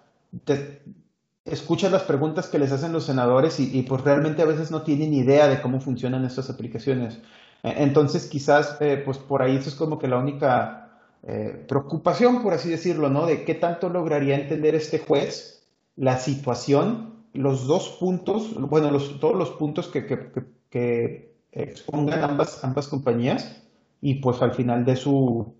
escuchas 1.50 1.92
las 1.92 2.02
preguntas 2.02 2.48
que 2.48 2.58
les 2.58 2.72
hacen 2.72 2.92
los 2.92 3.04
senadores 3.04 3.58
y, 3.60 3.82
pues 3.82 4.02
realmente 4.02 4.42
a 4.42 4.46
veces 4.46 4.70
no 4.70 4.82
tienen 4.82 5.12
idea 5.14 5.48
de 5.48 5.60
cómo 5.60 5.80
funcionan 5.80 6.24
estas 6.24 6.50
aplicaciones. 6.50 7.18
E, 7.62 7.82
entonces 7.82 8.26
quizás 8.26 8.76
eh, 8.80 9.02
pues 9.04 9.18
por 9.18 9.42
ahí 9.42 9.56
eso 9.56 9.68
es 9.68 9.74
como 9.74 9.98
que 9.98 10.08
la 10.08 10.18
única 10.18 11.00
eh, 11.22 11.64
preocupación, 11.68 12.42
por 12.42 12.54
así 12.54 12.70
decirlo, 12.70 13.08
¿no? 13.10 13.26
De 13.26 13.44
qué 13.44 13.54
tanto 13.54 13.88
lograría 13.88 14.36
entender 14.36 14.74
este 14.74 14.98
juez 14.98 15.66
la 15.96 16.18
situación, 16.18 17.24
los 17.32 17.66
dos 17.66 17.96
puntos, 18.00 18.54
bueno, 18.54 18.90
los, 18.90 19.18
todos 19.20 19.36
los 19.36 19.50
puntos 19.50 19.88
que, 19.88 20.06
que, 20.06 20.30
que 20.70 21.34
expongan 21.52 22.22
ambas, 22.22 22.62
ambas 22.62 22.88
compañías 22.88 23.62
y 24.00 24.16
pues 24.16 24.40
al 24.42 24.52
final 24.52 24.84
de 24.84 24.96
su, 24.96 25.54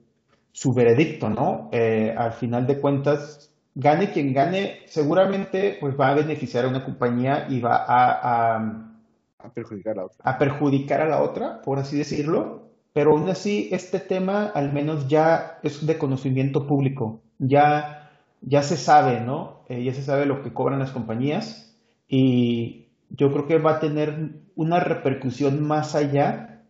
su 0.53 0.73
veredicto, 0.73 1.29
¿no? 1.31 1.69
Eh, 1.73 2.15
al 2.17 2.33
final 2.33 2.67
de 2.67 2.81
cuentas, 2.81 3.53
gane 3.79 4.11
quien 4.11 4.35
gane, 4.35 4.81
seguramente 4.87 5.77
pues 5.81 5.99
va 5.99 6.09
a 6.09 6.15
beneficiar 6.15 6.65
a 6.65 6.69
una 6.69 6.85
compañía 6.85 7.47
y 7.49 7.61
va 7.61 7.77
a, 7.77 8.57
a, 8.57 9.53
perjudicar 9.55 9.93
a 9.93 9.97
la 9.97 10.05
otra. 10.07 10.17
A 10.25 10.37
perjudicar 10.37 11.01
a 11.01 11.09
la 11.09 11.23
otra, 11.23 11.63
por 11.63 11.79
así 11.79 11.97
decirlo. 11.97 12.67
Pero 12.93 13.13
aún 13.13 13.29
así, 13.29 13.69
este 13.71 14.01
tema 14.01 14.47
al 14.47 14.73
menos 14.73 15.07
ya 15.07 15.61
es 15.63 15.87
de 15.87 15.97
conocimiento 15.97 16.67
público. 16.67 17.21
Ya, 17.39 18.11
ya 18.41 18.63
se 18.63 18.77
sabe, 18.77 19.21
¿no? 19.21 19.61
Eh, 19.69 19.85
ya 19.85 19.95
se 19.95 20.03
sabe 20.03 20.27
lo 20.27 20.43
que 20.43 20.53
cobran 20.53 20.81
las 20.81 20.91
compañías 20.91 21.77
y 22.09 22.89
yo 23.11 23.31
creo 23.31 23.47
que 23.47 23.59
va 23.59 23.77
a 23.77 23.81
tener 23.81 24.41
una 24.57 24.81
repercusión 24.81 25.63
más 25.63 25.95
allá 25.95 26.65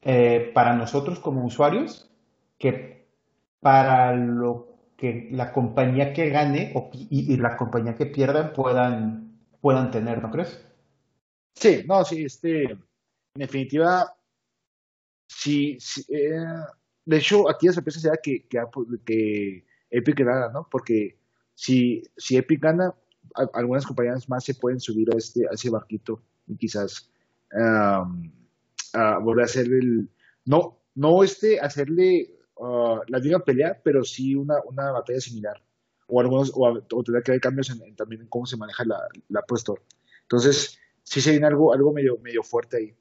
eh, 0.00 0.50
para 0.54 0.74
nosotros 0.74 1.18
como 1.18 1.44
usuarios 1.44 2.10
que 2.56 3.06
para 3.60 4.14
lo 4.14 4.67
que 4.98 5.28
la 5.30 5.52
compañía 5.52 6.12
que 6.12 6.28
gane 6.28 6.74
y, 6.92 7.36
la 7.36 7.56
compañía 7.56 7.94
que 7.94 8.06
pierda 8.06 8.52
puedan, 8.52 9.38
puedan 9.60 9.92
tener, 9.92 10.20
¿no 10.20 10.28
crees? 10.32 10.60
Sí, 11.54 11.84
no, 11.86 12.04
sí, 12.04 12.24
este, 12.24 12.64
en 12.64 12.80
definitiva, 13.36 14.12
sí, 15.28 15.78
eh, 16.08 16.44
de 17.04 17.16
hecho, 17.16 17.48
aquí 17.48 17.68
la 17.68 17.74
sorpresa 17.74 18.00
será 18.00 18.16
que, 18.20 18.48
que, 18.48 19.64
Epic 19.88 20.18
gana, 20.18 20.48
¿no? 20.48 20.66
Porque 20.68 21.16
si, 21.54 22.02
si 22.16 22.36
Epic 22.36 22.60
gana, 22.60 22.92
algunas 23.54 23.86
compañías 23.86 24.28
más 24.28 24.44
se 24.44 24.54
pueden 24.54 24.80
subir 24.80 25.14
a, 25.14 25.16
este, 25.16 25.46
a 25.46 25.52
ese 25.52 25.70
barquito 25.70 26.20
y 26.48 26.56
quizás 26.56 27.08
volver 27.52 29.42
a 29.42 29.44
hacer 29.44 29.66
el, 29.66 30.10
no, 30.44 30.80
no 30.96 31.22
este, 31.22 31.60
hacerle 31.60 32.37
uh, 32.58 33.00
la 33.06 33.20
diga 33.20 33.40
pelea, 33.40 33.80
pero 33.82 34.04
sí 34.04 34.34
una, 34.34 34.56
una 34.66 34.90
batalla 34.92 35.20
similar. 35.20 35.62
O 36.06 36.20
algunos, 36.20 36.52
o, 36.54 36.66
o 36.66 37.02
que 37.04 37.30
haber 37.30 37.40
cambios 37.40 37.70
en, 37.70 37.94
también 37.94 38.22
en 38.22 38.28
cómo 38.28 38.46
se 38.46 38.56
maneja 38.56 38.84
la, 38.84 38.98
la 39.28 39.40
App 39.40 39.52
Store. 39.52 39.82
Entonces, 40.22 40.78
sí 41.02 41.20
se 41.20 41.32
viene 41.32 41.46
algo, 41.46 41.72
algo 41.72 41.92
medio, 41.92 42.18
medio 42.18 42.42
fuerte 42.42 42.78
ahí. 42.78 42.96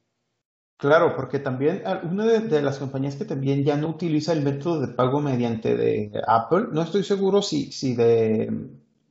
Claro, 0.78 1.16
porque 1.16 1.39
también 1.39 1.82
ah, 1.86 2.01
una 2.03 2.26
de, 2.26 2.39
de, 2.41 2.62
las 2.62 2.78
compañías 2.78 3.16
que 3.16 3.26
también 3.26 3.64
ya 3.64 3.78
no 3.78 3.89
utiliza 3.89 4.34
el 4.34 4.43
método 4.43 4.80
de 4.80 4.93
pago 4.93 5.22
mediante 5.22 5.76
de 5.76 6.12
Apple, 6.28 6.68
no 6.72 6.84
estoy 6.84 7.03
seguro 7.03 7.41
si, 7.41 7.72
si 7.72 7.95
de 7.95 8.43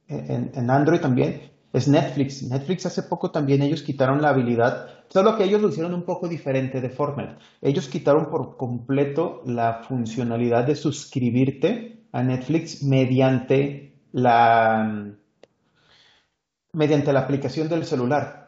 en, 0.08 0.52
en 0.54 0.70
Android 0.70 1.00
también, 1.00 1.52
es 1.72 1.88
Netflix. 1.88 2.42
Netflix 2.42 2.86
hace 2.86 3.02
poco 3.02 3.30
también 3.30 3.62
ellos 3.62 3.82
quitaron 3.82 4.22
la 4.22 4.30
habilidad, 4.30 4.95
solo 5.08 5.36
que 5.36 5.44
ellos 5.44 5.60
lo 5.60 5.68
hicieron 5.68 5.94
un 5.94 6.02
poco 6.02 6.28
diferente 6.28 6.80
de 6.80 6.90
Fortnite. 6.90 7.36
Ellos 7.60 7.88
quitaron 7.88 8.30
por 8.30 8.56
completo 8.56 9.42
la 9.46 9.82
funcionalidad 9.82 10.64
de 10.64 10.76
suscribirte 10.76 12.04
a 12.12 12.22
Netflix 12.22 12.82
mediante 12.82 14.00
la 14.12 15.12
mediante 16.72 17.12
la 17.12 17.20
aplicación 17.20 17.68
del 17.68 17.84
celular. 17.84 18.45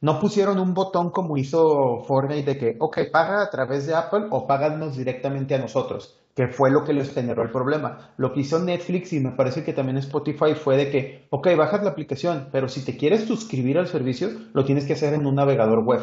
No 0.00 0.20
pusieron 0.20 0.58
un 0.58 0.74
botón 0.74 1.10
como 1.10 1.36
hizo 1.36 2.02
Fortnite 2.04 2.54
de 2.54 2.58
que, 2.58 2.76
ok, 2.78 2.98
paga 3.10 3.42
a 3.42 3.50
través 3.50 3.86
de 3.86 3.94
Apple 3.94 4.26
o 4.30 4.46
páganos 4.46 4.96
directamente 4.96 5.54
a 5.54 5.58
nosotros 5.58 6.18
que 6.36 6.48
fue 6.48 6.70
lo 6.70 6.84
que 6.84 6.92
les 6.92 7.14
generó 7.14 7.42
el 7.42 7.50
problema. 7.50 8.10
Lo 8.18 8.34
que 8.34 8.40
hizo 8.40 8.58
Netflix 8.58 9.14
y 9.14 9.20
me 9.20 9.32
parece 9.32 9.64
que 9.64 9.72
también 9.72 9.96
Spotify 9.96 10.54
fue 10.54 10.76
de 10.76 10.90
que, 10.90 11.26
ok, 11.30 11.48
bajas 11.56 11.82
la 11.82 11.90
aplicación, 11.90 12.50
pero 12.52 12.68
si 12.68 12.84
te 12.84 12.98
quieres 12.98 13.24
suscribir 13.24 13.78
al 13.78 13.88
servicio, 13.88 14.28
lo 14.52 14.66
tienes 14.66 14.84
que 14.84 14.92
hacer 14.92 15.14
en 15.14 15.26
un 15.26 15.36
navegador 15.36 15.82
web. 15.82 16.02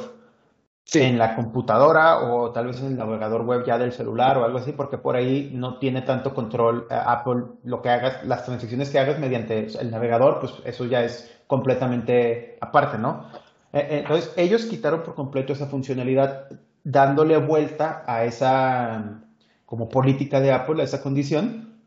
Sí. 0.85 1.01
En 1.01 1.19
la 1.19 1.35
computadora 1.35 2.17
o 2.23 2.51
tal 2.51 2.67
vez 2.67 2.81
en 2.81 2.87
el 2.87 2.97
navegador 2.97 3.43
web 3.43 3.63
ya 3.65 3.77
del 3.77 3.93
celular 3.93 4.37
o 4.39 4.43
algo 4.43 4.57
así, 4.57 4.71
porque 4.71 4.97
por 4.97 5.15
ahí 5.15 5.51
no 5.53 5.77
tiene 5.77 6.01
tanto 6.01 6.33
control 6.33 6.87
eh, 6.89 6.95
Apple. 6.95 7.43
Lo 7.63 7.83
que 7.83 7.89
hagas, 7.89 8.25
las 8.25 8.43
transacciones 8.43 8.89
que 8.89 8.97
hagas 8.99 9.19
mediante 9.19 9.67
el 9.79 9.91
navegador, 9.91 10.39
pues 10.39 10.53
eso 10.65 10.85
ya 10.85 11.03
es 11.03 11.31
completamente 11.45 12.57
aparte, 12.59 12.97
¿no? 12.97 13.27
Eh, 13.73 13.79
eh, 13.79 13.99
entonces, 13.99 14.31
ellos 14.37 14.65
quitaron 14.65 15.03
por 15.03 15.15
completo 15.15 15.53
esa 15.53 15.67
funcionalidad, 15.67 16.47
dándole 16.83 17.37
vuelta 17.37 18.03
a 18.05 18.23
esa 18.25 19.23
como 19.65 19.89
política 19.89 20.39
de 20.39 20.51
Apple 20.51 20.81
a 20.81 20.85
esa 20.85 21.01
condición. 21.01 21.79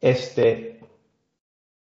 Este, 0.00 0.80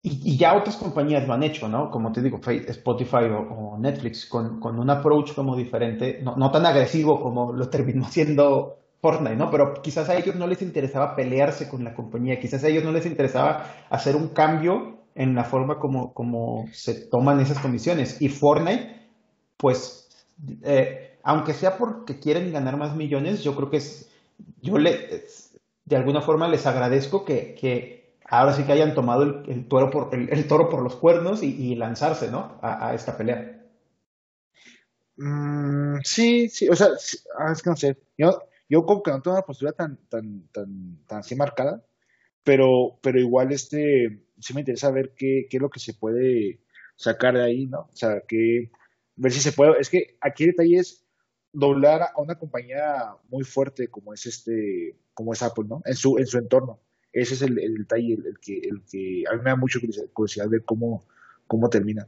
y, 0.03 0.37
ya 0.37 0.55
otras 0.55 0.77
compañías 0.77 1.27
lo 1.27 1.35
han 1.35 1.43
hecho, 1.43 1.69
¿no? 1.69 1.91
Como 1.91 2.13
te 2.13 2.23
digo, 2.23 2.41
Spotify 2.45 3.27
o, 3.31 3.77
Netflix, 3.79 4.27
con, 4.27 4.61
con, 4.61 4.79
un 4.79 4.91
approach 4.91 5.35
como 5.35 5.57
diferente, 5.57 6.21
no, 6.23 6.37
no, 6.37 6.51
tan 6.51 6.65
agresivo 6.67 7.21
como 7.21 7.53
lo 7.53 7.69
terminó 7.69 8.05
haciendo 8.07 8.79
Fortnite, 9.01 9.37
¿no? 9.37 9.51
Pero 9.51 9.75
quizás 9.83 10.09
a 10.09 10.17
ellos 10.17 10.37
no 10.37 10.47
les 10.47 10.63
interesaba 10.63 11.15
pelearse 11.17 11.69
con 11.69 11.85
la 11.85 11.95
compañía, 11.95 12.41
quizás 12.41 12.65
a 12.65 12.69
ellos 12.69 12.85
no 12.85 12.93
les 12.93 13.07
interesaba 13.07 13.67
hacer 13.91 14.17
un 14.17 14.29
cambio 14.29 14.99
en 15.15 15.35
la 15.35 15.45
forma 15.45 15.79
como, 15.79 16.13
como 16.13 16.67
se 16.73 17.09
toman 17.09 17.41
esas 17.41 17.59
condiciones. 17.59 18.21
Y 18.21 18.29
Fortnite, 18.29 18.96
pues, 19.57 20.09
eh, 20.63 21.19
aunque 21.23 21.55
sea 21.55 21.77
porque 21.77 22.21
quieren 22.21 22.53
ganar 22.53 22.77
más 22.77 22.95
millones, 22.97 23.43
yo 23.43 23.55
creo 23.57 23.71
que 23.71 23.79
es 23.79 24.11
yo 24.61 24.79
le, 24.79 25.25
de 25.85 25.97
alguna 25.97 26.21
forma 26.21 26.49
les 26.49 26.67
agradezco 26.67 27.25
que, 27.25 27.55
que 27.55 28.17
ahora 28.25 28.53
sí 28.53 28.65
que 28.65 28.73
hayan 28.73 28.95
tomado 28.95 29.23
el, 29.23 29.51
el 29.51 29.69
toro, 29.69 29.91
por, 29.91 30.15
el, 30.15 30.49
toro 30.49 30.69
por 30.69 30.83
los 30.83 30.97
cuernos 30.97 31.43
y, 31.43 31.75
lanzarse, 31.75 32.31
¿no? 32.31 32.59
A, 32.63 32.95
esta 32.95 33.17
pelea. 33.17 33.53
Mm, 35.17 36.01
sí, 36.05 36.49
sí, 36.49 36.69
o 36.69 36.77
sea, 36.77 36.89
ah, 37.39 37.53
es 37.53 37.63
que 37.63 37.71
no 37.71 37.77
sé, 37.77 37.97
yo, 38.19 38.43
yo 38.69 38.85
como 38.85 39.03
que 39.03 39.11
no 39.11 39.23
tengo 39.23 39.37
una 39.37 39.47
postura 39.47 39.73
tan, 39.73 39.97
tan, 40.09 40.47
tan, 40.49 40.99
tan 41.07 41.19
así 41.21 41.35
marcada, 41.35 41.83
pero, 42.45 42.99
pero 43.03 43.19
igual 43.19 43.53
este, 43.53 44.27
sí 44.39 44.53
me 44.55 44.61
interesa 44.61 44.91
ver 44.91 45.15
qué, 45.17 45.47
qué 45.49 45.57
es 45.57 45.63
lo 45.63 45.71
que 45.71 45.81
se 45.81 45.95
puede 45.95 46.61
sacar 46.97 47.35
de 47.35 47.45
ahí, 47.45 47.67
¿no? 47.67 47.81
O 47.81 47.97
sea, 47.97 48.21
que, 48.29 48.71
ver 49.17 49.33
si 49.33 49.41
se 49.41 49.53
puede, 49.53 49.81
es 49.81 49.91
que 49.91 50.17
aquí 50.21 50.45
el 50.45 50.51
detalle 50.51 50.79
es, 50.79 51.07
doblar 51.57 52.03
a 52.03 52.21
una 52.21 52.35
compañía 52.35 53.15
muy 53.31 53.43
fuerte 53.43 53.89
como 53.89 54.13
es 54.13 54.27
este, 54.27 54.97
como 55.15 55.33
es 55.33 55.43
Apple, 55.43 55.65
¿no? 55.69 55.81
En 55.87 55.95
su, 55.95 56.19
en 56.19 56.27
su 56.27 56.39
entorno. 56.39 56.81
Ese 57.13 57.35
es 57.35 57.43
el, 57.43 57.59
el 57.59 57.79
detalle, 57.79 58.13
el, 58.13 58.39
que, 58.41 58.59
el 58.59 58.83
que 58.85 59.25
a 59.27 59.35
mí 59.35 59.39
me 59.43 59.51
da 59.51 59.57
mucho 59.57 59.81
curiosidad 60.13 60.49
ver 60.51 60.65
cómo, 60.65 61.07
cómo 61.47 61.71
termina. 61.71 62.07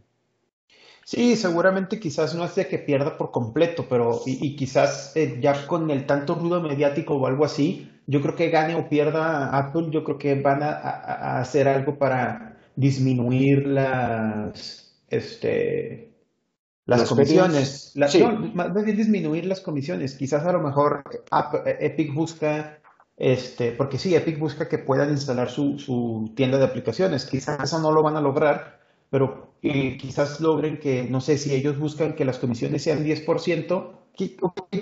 Sí, 1.02 1.36
seguramente 1.36 1.98
quizás 1.98 2.34
no 2.34 2.44
es 2.44 2.54
de 2.54 2.68
que 2.68 2.78
pierda 2.78 3.16
por 3.16 3.30
completo, 3.30 3.86
pero 3.88 4.20
y, 4.26 4.54
quizás 4.56 5.16
eh, 5.16 5.38
ya 5.40 5.66
con 5.66 5.90
el 5.90 6.04
tanto 6.04 6.34
ruido 6.34 6.60
mediático 6.60 7.14
o 7.14 7.26
algo 7.26 7.46
así, 7.46 7.90
yo 8.06 8.20
creo 8.20 8.36
que 8.36 8.50
gane 8.50 8.74
o 8.74 8.90
pierda 8.90 9.56
Apple, 9.56 9.86
yo 9.90 10.04
creo 10.04 10.18
que 10.18 10.34
van 10.34 10.62
a, 10.62 10.72
a, 10.72 11.36
a 11.36 11.40
hacer 11.40 11.66
algo 11.66 11.96
para 11.96 12.58
disminuir 12.76 13.66
las, 13.66 15.00
este, 15.08 16.07
las, 16.88 17.00
las 17.00 17.08
comisiones, 17.10 17.92
sí. 18.08 18.18
no, 18.18 18.32
más 18.54 18.82
bien 18.82 18.96
disminuir 18.96 19.44
las 19.44 19.60
comisiones. 19.60 20.14
Quizás 20.14 20.46
a 20.46 20.52
lo 20.52 20.60
mejor 20.60 21.02
Epic 21.66 22.14
busca, 22.14 22.78
este, 23.14 23.72
porque 23.72 23.98
sí, 23.98 24.14
Epic 24.14 24.38
busca 24.38 24.70
que 24.70 24.78
puedan 24.78 25.10
instalar 25.10 25.50
su, 25.50 25.78
su 25.78 26.32
tienda 26.34 26.56
de 26.56 26.64
aplicaciones. 26.64 27.26
Quizás 27.26 27.62
eso 27.62 27.78
no 27.80 27.92
lo 27.92 28.02
van 28.02 28.16
a 28.16 28.22
lograr, 28.22 28.80
pero 29.10 29.52
quizás 29.60 30.40
logren 30.40 30.78
que, 30.78 31.02
no 31.04 31.20
sé, 31.20 31.36
si 31.36 31.54
ellos 31.54 31.78
buscan 31.78 32.14
que 32.14 32.24
las 32.24 32.38
comisiones 32.38 32.84
sean 32.84 33.04
10%, 33.04 33.90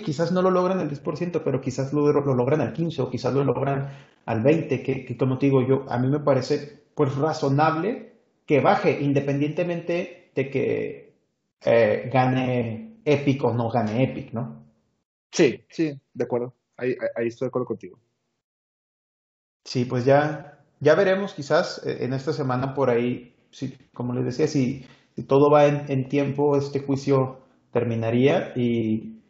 quizás 0.04 0.30
no 0.30 0.42
lo 0.42 0.52
logran 0.52 0.78
al 0.78 0.88
10%, 0.88 1.42
pero 1.44 1.61
quizás 1.61 1.92
lo, 1.92 2.12
lo, 2.12 2.34
logran 2.34 2.61
al 2.61 2.72
15% 2.72 3.00
o 3.00 3.11
quizás 3.11 3.34
lo 3.34 3.42
logran 3.42 3.88
al 4.26 4.44
20%, 4.44 4.84
que, 4.84 5.04
que 5.04 5.16
como 5.16 5.38
te 5.38 5.46
digo 5.46 5.66
yo, 5.66 5.84
a 5.88 5.98
mí 5.98 6.07
me 6.07 6.20
parece 6.20 6.84
pues 6.94 7.16
razonable 7.16 8.12
que 8.46 8.61
baje 8.61 9.00
independientemente 9.00 10.30
de 10.36 10.50
que 10.50 11.05
eh, 11.64 12.11
gane 12.12 13.00
Epic 13.04 13.44
o 13.44 13.52
no 13.52 13.70
gane 13.70 14.02
Epic, 14.02 14.32
¿no? 14.32 14.64
Sí, 15.30 15.64
sí, 15.68 15.98
de 16.14 16.24
acuerdo. 16.24 16.54
Ahí, 16.76 16.96
ahí 17.16 17.28
estoy 17.28 17.46
de 17.46 17.48
acuerdo 17.48 17.66
contigo. 17.66 17.98
Sí, 19.64 19.84
pues 19.84 20.04
ya, 20.04 20.64
ya 20.80 20.94
veremos 20.94 21.34
quizás 21.34 21.84
eh, 21.86 22.04
en 22.04 22.12
esta 22.12 22.32
semana 22.32 22.74
por 22.74 22.90
ahí, 22.90 23.34
si, 23.50 23.76
como 23.92 24.14
les 24.14 24.24
decía, 24.24 24.46
si, 24.46 24.86
si 25.14 25.24
todo 25.24 25.50
va 25.50 25.66
en, 25.66 25.90
en, 25.90 26.09
tiempo, 26.09 26.57
este 26.57 26.80
juicio 26.80 27.40
terminaría 27.72 28.52
y 28.57 29.20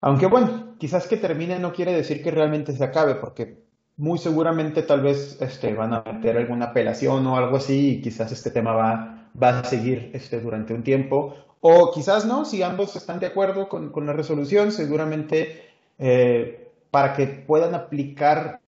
aunque 0.00 0.26
bueno, 0.26 0.76
quizás 0.78 1.08
que 1.08 1.16
termine 1.16 1.58
no 1.58 1.72
quiere 1.72 1.92
decir 1.92 2.22
que 2.22 2.30
realmente 2.30 2.72
se 2.76 2.84
acabe, 2.84 3.16
porque 3.16 3.66
muy 3.96 4.18
seguramente 4.18 4.82
tal 4.82 5.00
vez 5.00 5.40
este, 5.40 5.74
van 5.74 5.94
a 5.94 6.02
meter 6.02 6.36
alguna 6.36 6.66
apelación 6.66 7.26
o 7.26 7.36
algo 7.36 7.56
así 7.56 7.96
y 7.96 8.00
quizás 8.02 8.30
este 8.30 8.50
tema 8.50 8.72
va, 8.72 9.30
va 9.42 9.60
a 9.60 9.64
seguir 9.64 10.10
este, 10.12 10.40
durante 10.40 10.74
un 10.74 10.82
tiempo. 10.82 11.34
O 11.68 11.90
quizás 11.90 12.24
no, 12.24 12.44
si 12.44 12.62
ambos 12.62 12.94
están 12.94 13.18
de 13.18 13.26
acuerdo 13.26 13.68
con, 13.68 13.90
con 13.90 14.06
la 14.06 14.12
resolución, 14.12 14.70
seguramente 14.70 15.64
eh, 15.98 16.70
para 16.92 17.12
que 17.12 17.26
puedan 17.26 17.74
aplicar 17.74 18.60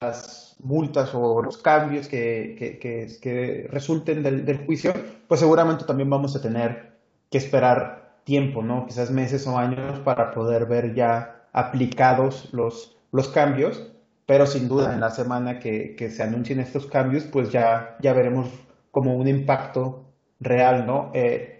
las 0.00 0.56
multas 0.60 1.10
o 1.14 1.42
los 1.42 1.58
cambios 1.58 2.08
que, 2.08 2.56
que, 2.58 2.78
que, 3.20 3.68
resulten 3.70 4.22
del, 4.22 4.46
del, 4.46 4.64
juicio, 4.64 4.94
pues 5.28 5.40
seguramente 5.40 5.84
también 5.84 6.08
vamos 6.08 6.34
a 6.34 6.40
tener 6.40 6.94
que 7.30 7.36
esperar 7.36 8.20
tiempo, 8.24 8.62
¿no? 8.62 8.86
Quizás 8.86 9.10
meses 9.10 9.46
o 9.46 9.58
años 9.58 10.00
para 10.00 10.30
poder 10.30 10.64
ver 10.64 10.94
ya 10.94 11.44
aplicados 11.52 12.48
los, 12.54 12.96
los 13.12 13.28
cambios 13.28 13.92
pero 14.24 14.46
sin 14.46 14.66
duda 14.66 14.94
en 14.94 15.00
la 15.00 15.10
semana 15.10 15.60
que, 15.60 15.94
que, 15.94 16.10
se 16.10 16.22
anuncien 16.24 16.58
estos 16.58 16.86
cambios, 16.86 17.24
pues 17.24 17.52
ya, 17.52 17.96
ya 18.00 18.12
veremos 18.12 18.48
como 18.90 19.14
un 19.14 19.28
impacto 19.28 20.04
real, 20.40 20.84
¿no? 20.84 21.12
Eh, 21.14 21.55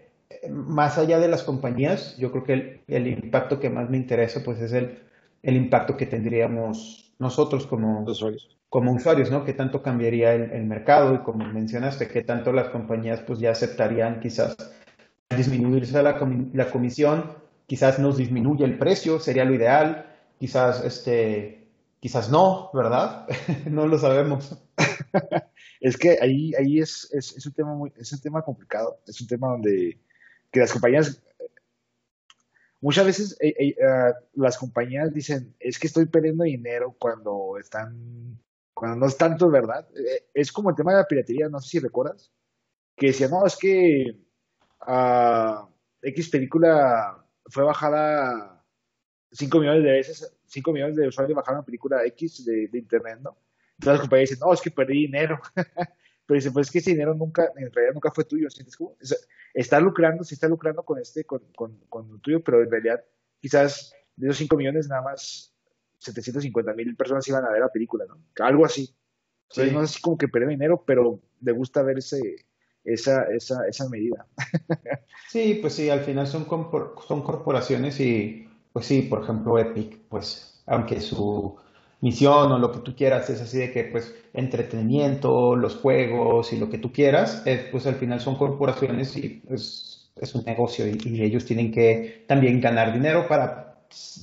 más 0.50 0.98
allá 0.98 1.18
de 1.18 1.28
las 1.28 1.42
compañías, 1.42 2.16
yo 2.18 2.30
creo 2.32 2.44
que 2.44 2.52
el, 2.52 2.80
el, 2.88 3.06
impacto 3.06 3.60
que 3.60 3.70
más 3.70 3.90
me 3.90 3.96
interesa, 3.96 4.42
pues 4.44 4.60
es 4.60 4.72
el, 4.72 4.98
el 5.42 5.56
impacto 5.56 5.96
que 5.96 6.06
tendríamos 6.06 7.14
nosotros 7.18 7.66
como 7.66 8.02
usuarios. 8.02 8.56
como 8.68 8.92
usuarios, 8.92 9.30
¿no? 9.30 9.44
¿Qué 9.44 9.52
tanto 9.52 9.82
cambiaría 9.82 10.34
el, 10.34 10.50
el 10.52 10.64
mercado? 10.64 11.14
Y 11.14 11.18
como 11.18 11.44
mencionaste, 11.46 12.08
¿qué 12.08 12.22
tanto 12.22 12.52
las 12.52 12.68
compañías 12.68 13.20
pues 13.20 13.38
ya 13.38 13.50
aceptarían 13.52 14.20
quizás 14.20 14.56
disminuirse 15.36 16.02
la, 16.02 16.18
la 16.52 16.70
comisión? 16.70 17.32
Quizás 17.66 17.98
nos 17.98 18.16
disminuye 18.16 18.64
el 18.64 18.78
precio, 18.78 19.18
sería 19.20 19.44
lo 19.44 19.54
ideal. 19.54 20.06
Quizás 20.38 20.84
este, 20.84 21.66
Quizás 22.00 22.30
no, 22.30 22.70
¿verdad? 22.72 23.26
no 23.68 23.86
lo 23.86 23.98
sabemos. 23.98 24.56
es 25.80 25.96
que 25.96 26.18
ahí, 26.20 26.52
ahí 26.54 26.78
es, 26.78 27.08
es, 27.12 27.36
es, 27.36 27.46
un 27.46 27.52
tema 27.52 27.74
muy, 27.74 27.92
es 27.96 28.12
un 28.12 28.20
tema 28.20 28.42
complicado, 28.42 29.00
es 29.06 29.20
un 29.20 29.26
tema 29.26 29.48
donde 29.48 29.98
que 30.56 30.60
las 30.60 30.72
compañías, 30.72 31.22
muchas 32.80 33.04
veces 33.04 33.36
eh, 33.40 33.54
eh, 33.58 33.76
uh, 33.78 34.40
las 34.40 34.56
compañías 34.56 35.12
dicen, 35.12 35.54
es 35.60 35.78
que 35.78 35.86
estoy 35.86 36.06
perdiendo 36.06 36.44
dinero 36.44 36.96
cuando 36.98 37.58
están, 37.60 38.40
cuando 38.72 38.96
no 38.96 39.06
es 39.06 39.18
tanto 39.18 39.50
verdad. 39.50 39.86
Eh, 39.94 40.28
es 40.32 40.50
como 40.50 40.70
el 40.70 40.76
tema 40.76 40.92
de 40.92 40.98
la 41.00 41.06
piratería, 41.06 41.50
no 41.50 41.60
sé 41.60 41.68
si 41.68 41.78
recuerdas, 41.78 42.32
que 42.96 43.08
decía, 43.08 43.28
no, 43.28 43.44
es 43.44 43.54
que 43.54 44.18
uh, 44.88 45.68
X 46.00 46.30
película 46.30 47.22
fue 47.50 47.62
bajada 47.62 48.64
5 49.32 49.58
millones 49.58 49.84
de 49.84 49.90
veces 49.90 50.38
5 50.46 50.72
millones 50.72 50.96
de 50.96 51.08
usuarios 51.08 51.36
bajaron 51.36 51.58
una 51.58 51.66
película 51.66 52.02
X 52.06 52.46
de, 52.46 52.68
de 52.68 52.78
internet, 52.78 53.18
¿no? 53.20 53.36
Entonces 53.72 53.92
las 53.92 54.00
compañías 54.00 54.30
dicen, 54.30 54.46
no, 54.46 54.54
es 54.54 54.62
que 54.62 54.70
perdí 54.70 55.00
dinero. 55.02 55.38
Pero 56.26 56.36
dicen, 56.36 56.52
pues 56.52 56.66
es 56.66 56.72
que 56.72 56.78
ese 56.78 56.90
dinero 56.90 57.14
nunca, 57.14 57.50
en 57.56 57.72
realidad 57.72 57.94
nunca 57.94 58.10
fue 58.10 58.24
tuyo. 58.24 58.50
¿sientes 58.50 58.76
como? 58.76 58.96
está 59.54 59.80
lucrando, 59.80 60.24
sí 60.24 60.34
está 60.34 60.48
lucrando 60.48 60.84
con 60.84 60.98
este, 60.98 61.24
con, 61.24 61.40
con, 61.54 61.78
con 61.88 62.10
lo 62.10 62.18
tuyo, 62.18 62.42
pero 62.42 62.62
en 62.62 62.70
realidad 62.70 63.04
quizás 63.40 63.92
de 64.16 64.26
esos 64.26 64.38
5 64.38 64.56
millones 64.56 64.88
nada 64.88 65.02
más 65.02 65.54
750 65.98 66.72
mil 66.74 66.96
personas 66.96 67.26
iban 67.28 67.44
a 67.44 67.50
ver 67.50 67.60
la 67.60 67.72
película, 67.72 68.04
¿no? 68.06 68.18
Algo 68.44 68.64
así. 68.64 68.94
Sí. 69.48 69.70
no 69.70 69.82
es 69.82 69.90
así 69.90 70.00
como 70.00 70.18
que 70.18 70.26
perdió 70.26 70.48
dinero, 70.48 70.82
pero 70.84 71.20
le 71.40 71.52
gusta 71.52 71.82
ver 71.82 71.98
ese, 71.98 72.20
esa, 72.84 73.24
esa, 73.24 73.66
esa 73.68 73.88
medida. 73.88 74.26
sí, 75.28 75.58
pues 75.60 75.74
sí, 75.74 75.88
al 75.88 76.00
final 76.00 76.26
son, 76.26 76.46
son 77.06 77.22
corporaciones 77.22 78.00
y 78.00 78.48
pues 78.72 78.86
sí, 78.86 79.02
por 79.02 79.22
ejemplo, 79.22 79.58
Epic, 79.58 80.00
pues 80.08 80.62
aunque 80.66 81.00
su 81.00 81.56
misión 82.00 82.52
o 82.52 82.58
lo 82.58 82.72
que 82.72 82.80
tú 82.80 82.94
quieras 82.94 83.28
es 83.30 83.40
así 83.40 83.58
de 83.58 83.72
que 83.72 83.84
pues 83.84 84.14
entretenimiento, 84.34 85.56
los 85.56 85.76
juegos 85.76 86.52
y 86.52 86.58
lo 86.58 86.68
que 86.68 86.78
tú 86.78 86.92
quieras, 86.92 87.42
pues 87.70 87.86
al 87.86 87.94
final 87.96 88.20
son 88.20 88.36
corporaciones 88.36 89.16
y 89.16 89.40
pues, 89.46 90.10
es 90.16 90.34
un 90.34 90.44
negocio 90.44 90.86
y, 90.86 91.22
ellos 91.22 91.44
tienen 91.44 91.72
que 91.72 92.24
también 92.26 92.60
ganar 92.60 92.92
dinero 92.92 93.26
para 93.28 93.76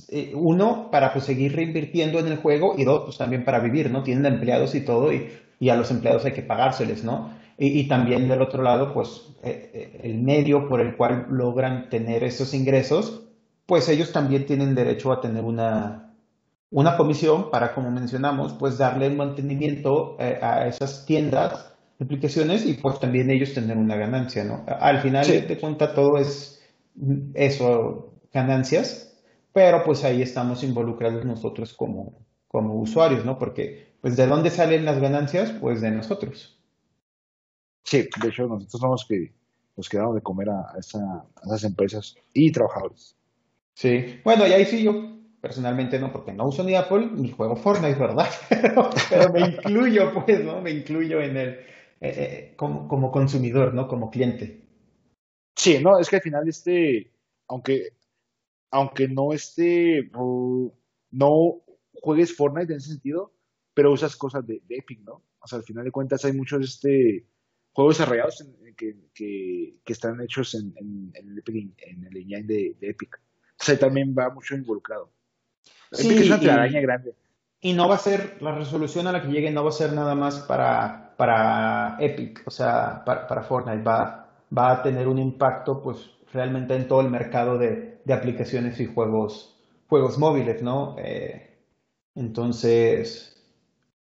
eh, 0.08 0.32
uno 0.34 0.88
para 0.90 1.12
pues 1.12 1.24
seguir 1.24 1.54
reinvirtiendo 1.56 2.18
en 2.18 2.26
el 2.28 2.36
juego 2.36 2.74
y 2.76 2.84
dos 2.84 3.04
pues 3.04 3.18
también 3.18 3.44
para 3.44 3.60
vivir, 3.60 3.90
¿no? 3.90 4.02
Tienen 4.02 4.26
empleados 4.26 4.74
y 4.74 4.80
todo 4.80 5.12
y, 5.12 5.28
y 5.58 5.68
a 5.68 5.76
los 5.76 5.90
empleados 5.90 6.24
hay 6.24 6.32
que 6.32 6.42
pagárseles, 6.42 7.04
¿no? 7.04 7.30
Y, 7.56 7.86
también 7.86 8.28
del 8.28 8.42
otro 8.42 8.62
lado 8.64 8.92
pues 8.92 9.28
eh, 9.44 9.70
eh, 9.72 10.00
el 10.02 10.18
medio 10.18 10.68
por 10.68 10.80
el 10.80 10.96
cual 10.96 11.26
logran 11.30 11.88
tener 11.88 12.24
esos 12.24 12.52
ingresos 12.52 13.22
pues 13.66 13.88
ellos 13.88 14.12
también 14.12 14.44
tienen 14.44 14.74
derecho 14.74 15.12
a 15.12 15.20
tener 15.20 15.44
una, 15.44 16.03
una 16.74 16.96
comisión 16.96 17.52
para, 17.52 17.72
como 17.72 17.92
mencionamos, 17.92 18.52
pues 18.54 18.78
darle 18.78 19.06
el 19.06 19.14
mantenimiento 19.16 20.16
eh, 20.18 20.40
a 20.42 20.66
esas 20.66 21.06
tiendas 21.06 21.72
aplicaciones 22.00 22.66
y 22.66 22.74
pues 22.74 22.98
también 22.98 23.30
ellos 23.30 23.54
tener 23.54 23.76
una 23.76 23.94
ganancia, 23.94 24.42
¿no? 24.42 24.64
Al 24.66 25.00
final 25.00 25.24
sí. 25.24 25.40
de 25.42 25.56
cuenta 25.56 25.94
todo 25.94 26.18
es 26.18 26.60
eso, 27.34 28.12
ganancias, 28.32 29.16
pero 29.52 29.84
pues 29.84 30.02
ahí 30.02 30.20
estamos 30.20 30.64
involucrados 30.64 31.24
nosotros 31.24 31.74
como, 31.74 32.26
como 32.48 32.80
usuarios, 32.80 33.24
¿no? 33.24 33.38
Porque 33.38 33.94
pues 34.00 34.16
de 34.16 34.26
dónde 34.26 34.50
salen 34.50 34.84
las 34.84 35.00
ganancias, 35.00 35.52
pues 35.52 35.80
de 35.80 35.92
nosotros. 35.92 36.60
Sí, 37.84 38.08
de 38.20 38.28
hecho 38.28 38.48
nosotros 38.48 38.80
somos 38.80 39.06
que 39.08 39.32
nos 39.76 39.88
quedamos 39.88 40.16
de 40.16 40.22
comer 40.22 40.50
a, 40.50 40.74
esa, 40.76 40.98
a 40.98 41.46
esas 41.46 41.62
empresas 41.62 42.16
y 42.32 42.50
trabajadores. 42.50 43.16
Sí, 43.74 44.20
bueno, 44.24 44.44
y 44.48 44.52
ahí 44.52 44.64
sí 44.64 44.82
yo 44.82 45.14
personalmente 45.44 45.98
no, 45.98 46.10
porque 46.10 46.32
no 46.32 46.48
uso 46.48 46.64
ni 46.64 46.74
Apple 46.74 47.10
ni 47.12 47.30
juego 47.30 47.54
Fortnite, 47.54 47.98
¿verdad? 47.98 48.30
Pero, 49.10 49.30
me 49.30 49.40
incluyo, 49.40 50.10
pues, 50.24 50.42
¿no? 50.42 50.62
Me 50.62 50.70
incluyo 50.70 51.20
en 51.20 51.36
el, 51.36 51.48
eh, 51.50 51.60
eh, 52.00 52.54
como, 52.56 52.88
como 52.88 53.12
consumidor, 53.12 53.74
¿no? 53.74 53.86
Como 53.86 54.10
cliente. 54.10 54.66
Sí, 55.54 55.80
no, 55.82 55.98
es 55.98 56.08
que 56.08 56.16
al 56.16 56.22
final 56.22 56.48
este, 56.48 57.12
aunque, 57.46 57.90
aunque 58.70 59.06
no 59.06 59.34
esté, 59.34 60.10
no 61.10 61.62
juegues 61.92 62.34
Fortnite 62.34 62.72
en 62.72 62.78
ese 62.78 62.92
sentido, 62.92 63.34
pero 63.74 63.92
usas 63.92 64.16
cosas 64.16 64.46
de, 64.46 64.62
Epic, 64.70 65.00
¿no? 65.02 65.24
O 65.40 65.46
sea, 65.46 65.58
al 65.58 65.64
final 65.64 65.84
de 65.84 65.90
cuentas 65.90 66.24
hay 66.24 66.32
muchos 66.32 66.64
este, 66.64 67.26
juegos 67.72 67.98
desarrollados 67.98 68.48
que, 68.78 68.96
que, 69.12 69.76
están 69.84 70.22
hechos 70.22 70.54
en, 70.54 70.72
en, 70.78 71.12
en, 71.12 71.28
el, 71.32 71.38
Epic, 71.40 71.74
en 71.76 72.04
el 72.06 72.16
engine 72.16 72.44
de 72.44 72.76
Epic. 72.80 73.20
O 73.60 73.62
sea, 73.62 73.78
también 73.78 74.14
va 74.18 74.30
mucho 74.30 74.54
involucrado. 74.54 75.13
Sí, 75.94 76.16
es 76.16 76.26
una 76.26 76.40
telaraña 76.40 76.80
grande. 76.80 77.14
Y 77.60 77.72
no 77.72 77.88
va 77.88 77.94
a 77.94 77.98
ser, 77.98 78.36
la 78.40 78.52
resolución 78.52 79.06
a 79.06 79.12
la 79.12 79.22
que 79.22 79.28
llegue 79.28 79.50
no 79.50 79.64
va 79.64 79.70
a 79.70 79.72
ser 79.72 79.92
nada 79.92 80.14
más 80.14 80.40
para, 80.40 81.14
para 81.16 81.96
Epic, 81.98 82.42
o 82.46 82.50
sea, 82.50 83.02
para, 83.04 83.26
para 83.26 83.42
Fortnite. 83.42 83.82
Va, 83.82 84.28
va 84.56 84.70
a 84.70 84.82
tener 84.82 85.08
un 85.08 85.18
impacto, 85.18 85.82
pues, 85.82 86.10
realmente 86.32 86.74
en 86.74 86.88
todo 86.88 87.00
el 87.00 87.10
mercado 87.10 87.56
de, 87.56 88.00
de 88.04 88.12
aplicaciones 88.12 88.78
y 88.80 88.86
juegos, 88.86 89.56
juegos 89.88 90.18
móviles, 90.18 90.62
¿no? 90.62 90.96
Eh, 90.98 91.58
entonces, 92.14 93.42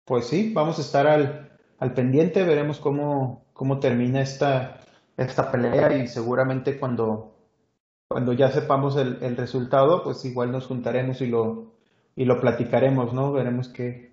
pues 0.06 0.28
sí, 0.28 0.52
vamos 0.54 0.78
a 0.78 0.82
estar 0.82 1.08
al, 1.08 1.58
al 1.80 1.94
pendiente, 1.94 2.44
veremos 2.44 2.80
cómo, 2.80 3.46
cómo 3.54 3.80
termina 3.80 4.22
esta, 4.22 4.80
esta 5.18 5.52
pelea 5.52 5.96
y 5.98 6.08
seguramente 6.08 6.80
cuando, 6.80 7.36
cuando 8.08 8.34
ya 8.34 8.52
sepamos 8.52 8.96
el, 8.98 9.20
el, 9.22 9.38
resultado, 9.38 10.04
pues 10.04 10.24
igual 10.26 10.52
nos 10.52 10.66
juntaremos 10.68 11.22
y 11.22 11.28
lo, 11.28 11.74
y 12.20 12.26
lo 12.26 12.42
platicaremos, 12.42 13.14
¿no? 13.14 13.32
Veremos 13.32 13.70
qué, 13.70 14.12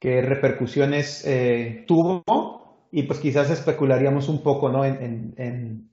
qué 0.00 0.22
repercusiones 0.22 1.24
eh, 1.24 1.84
tuvo 1.86 2.88
y 2.90 3.04
pues 3.04 3.20
quizás 3.20 3.48
especularíamos 3.48 4.28
un 4.28 4.42
poco, 4.42 4.70
¿no? 4.70 4.84
En, 4.84 5.00
en, 5.00 5.34
en, 5.36 5.90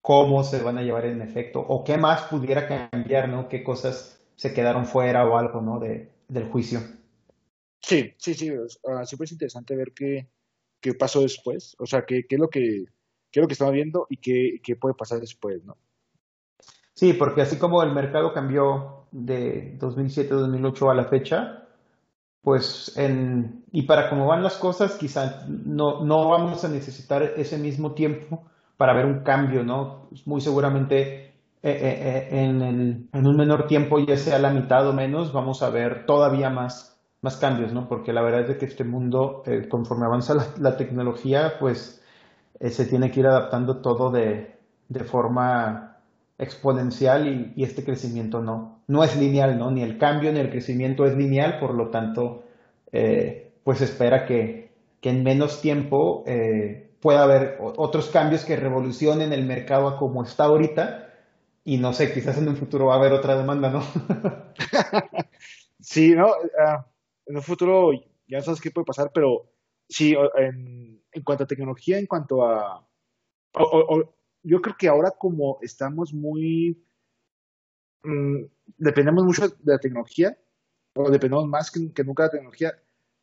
cómo 0.00 0.44
se 0.44 0.62
van 0.62 0.78
a 0.78 0.82
llevar 0.82 1.06
en 1.06 1.22
efecto 1.22 1.58
o 1.58 1.82
qué 1.82 1.98
más 1.98 2.22
pudiera 2.28 2.68
cambiar, 2.68 3.28
¿no? 3.28 3.48
Qué 3.48 3.64
cosas 3.64 4.24
se 4.36 4.54
quedaron 4.54 4.86
fuera 4.86 5.28
o 5.28 5.36
algo, 5.36 5.60
¿no? 5.60 5.80
De, 5.80 6.08
del 6.28 6.44
juicio. 6.44 6.78
Sí, 7.80 8.14
sí, 8.16 8.34
sí. 8.34 8.52
Uh, 8.52 9.04
siempre 9.04 9.24
es 9.24 9.32
interesante 9.32 9.74
ver 9.74 9.90
qué, 9.92 10.28
qué 10.80 10.94
pasó 10.94 11.20
después. 11.20 11.74
O 11.80 11.86
sea, 11.86 12.06
qué, 12.06 12.26
qué 12.28 12.36
es 12.36 12.40
lo 12.40 12.48
que 12.48 12.84
qué 13.32 13.40
es 13.40 13.42
lo 13.42 13.48
que 13.48 13.54
estamos 13.54 13.74
viendo 13.74 14.06
y 14.08 14.18
qué, 14.18 14.60
qué 14.62 14.76
puede 14.76 14.94
pasar 14.94 15.18
después, 15.18 15.64
¿no? 15.64 15.76
Sí, 16.94 17.12
porque 17.12 17.42
así 17.42 17.58
como 17.58 17.82
el 17.82 17.92
mercado 17.92 18.32
cambió 18.32 18.99
de 19.12 19.78
2007-2008 19.78 20.90
a 20.90 20.94
la 20.94 21.04
fecha, 21.04 21.66
pues 22.42 22.96
en, 22.96 23.64
y 23.70 23.82
para 23.82 24.08
cómo 24.08 24.26
van 24.26 24.42
las 24.42 24.56
cosas, 24.56 24.96
quizá 24.96 25.44
no, 25.48 26.04
no 26.04 26.28
vamos 26.28 26.64
a 26.64 26.68
necesitar 26.68 27.22
ese 27.36 27.58
mismo 27.58 27.92
tiempo 27.92 28.44
para 28.76 28.94
ver 28.94 29.04
un 29.04 29.20
cambio, 29.20 29.62
¿no? 29.62 30.08
Muy 30.24 30.40
seguramente 30.40 31.30
eh, 31.62 31.70
eh, 31.70 32.28
eh, 32.32 32.40
en, 32.40 33.08
en, 33.12 33.26
un 33.26 33.36
menor 33.36 33.66
tiempo, 33.66 33.98
ya 33.98 34.16
sea 34.16 34.38
la 34.38 34.50
mitad 34.50 34.88
o 34.88 34.94
menos, 34.94 35.32
vamos 35.34 35.62
a 35.62 35.68
ver 35.68 36.06
todavía 36.06 36.48
más, 36.48 36.98
más 37.20 37.36
cambios, 37.36 37.72
¿no? 37.74 37.88
Porque 37.88 38.14
la 38.14 38.22
verdad 38.22 38.48
es 38.48 38.56
que 38.56 38.64
este 38.64 38.84
mundo, 38.84 39.42
conforme 39.70 40.06
avanza 40.06 40.34
la, 40.58 40.76
tecnología, 40.78 41.54
pues 41.60 42.02
se 42.58 42.86
tiene 42.86 43.10
que 43.10 43.20
ir 43.20 43.26
adaptando 43.26 43.82
todo 43.82 44.10
de, 44.10 44.56
de 44.88 45.04
forma 45.04 45.89
exponencial 46.40 47.52
y, 47.56 47.62
este 47.62 47.84
crecimiento 47.84 48.40
no, 48.40 48.82
no 48.88 49.04
es 49.04 49.16
lineal, 49.16 49.58
¿no? 49.58 49.70
Ni 49.70 49.82
el 49.82 49.98
cambio 49.98 50.32
ni 50.32 50.40
el 50.40 50.50
crecimiento 50.50 51.06
es 51.06 51.16
lineal, 51.16 51.58
por 51.60 51.74
lo 51.74 51.90
tanto, 51.90 52.44
pues 52.90 53.80
espera 53.80 54.26
que, 54.26 54.70
que, 55.00 55.10
en 55.10 55.22
menos 55.22 55.60
tiempo 55.60 56.24
pueda 57.00 57.22
haber 57.22 57.58
otros 57.60 58.08
cambios 58.08 58.44
que 58.44 58.56
revolucionen 58.56 59.32
el 59.32 59.44
mercado 59.44 59.96
como 59.96 60.22
está 60.24 60.44
ahorita 60.44 61.10
y 61.64 61.78
no 61.78 61.92
sé, 61.92 62.12
quizás 62.12 62.38
en 62.38 62.48
un 62.48 62.56
futuro 62.56 62.86
va 62.86 62.94
a 62.94 62.98
haber 62.98 63.12
otra 63.12 63.36
demanda, 63.36 63.70
¿no? 63.70 63.82
sí, 65.80 66.14
¿no? 66.14 66.32
Ah, 66.58 66.86
en 67.26 67.36
un 67.36 67.42
futuro 67.42 67.92
ya 68.26 68.38
no 68.38 68.42
sabes 68.42 68.60
qué 68.60 68.70
puede 68.70 68.86
pasar, 68.86 69.10
pero 69.12 69.50
sí, 69.88 70.14
en, 70.36 71.02
en 71.12 71.22
cuanto 71.22 71.44
a 71.44 71.46
tecnología, 71.46 71.98
en 71.98 72.06
cuanto 72.06 72.44
a... 72.44 72.86
yo 74.42 74.60
creo 74.60 74.76
que 74.78 74.88
ahora 74.88 75.12
como 75.12 75.58
estamos 75.62 76.12
muy... 76.12 76.82
Mm, 78.02 78.44
dependemos 78.78 79.24
mucho 79.24 79.48
de 79.48 79.72
la 79.72 79.78
tecnología, 79.78 80.36
o 80.94 81.10
dependemos 81.10 81.46
más 81.46 81.70
que, 81.70 81.80
nunca 82.04 82.24
de 82.24 82.26
la 82.28 82.32
tecnología, 82.32 82.72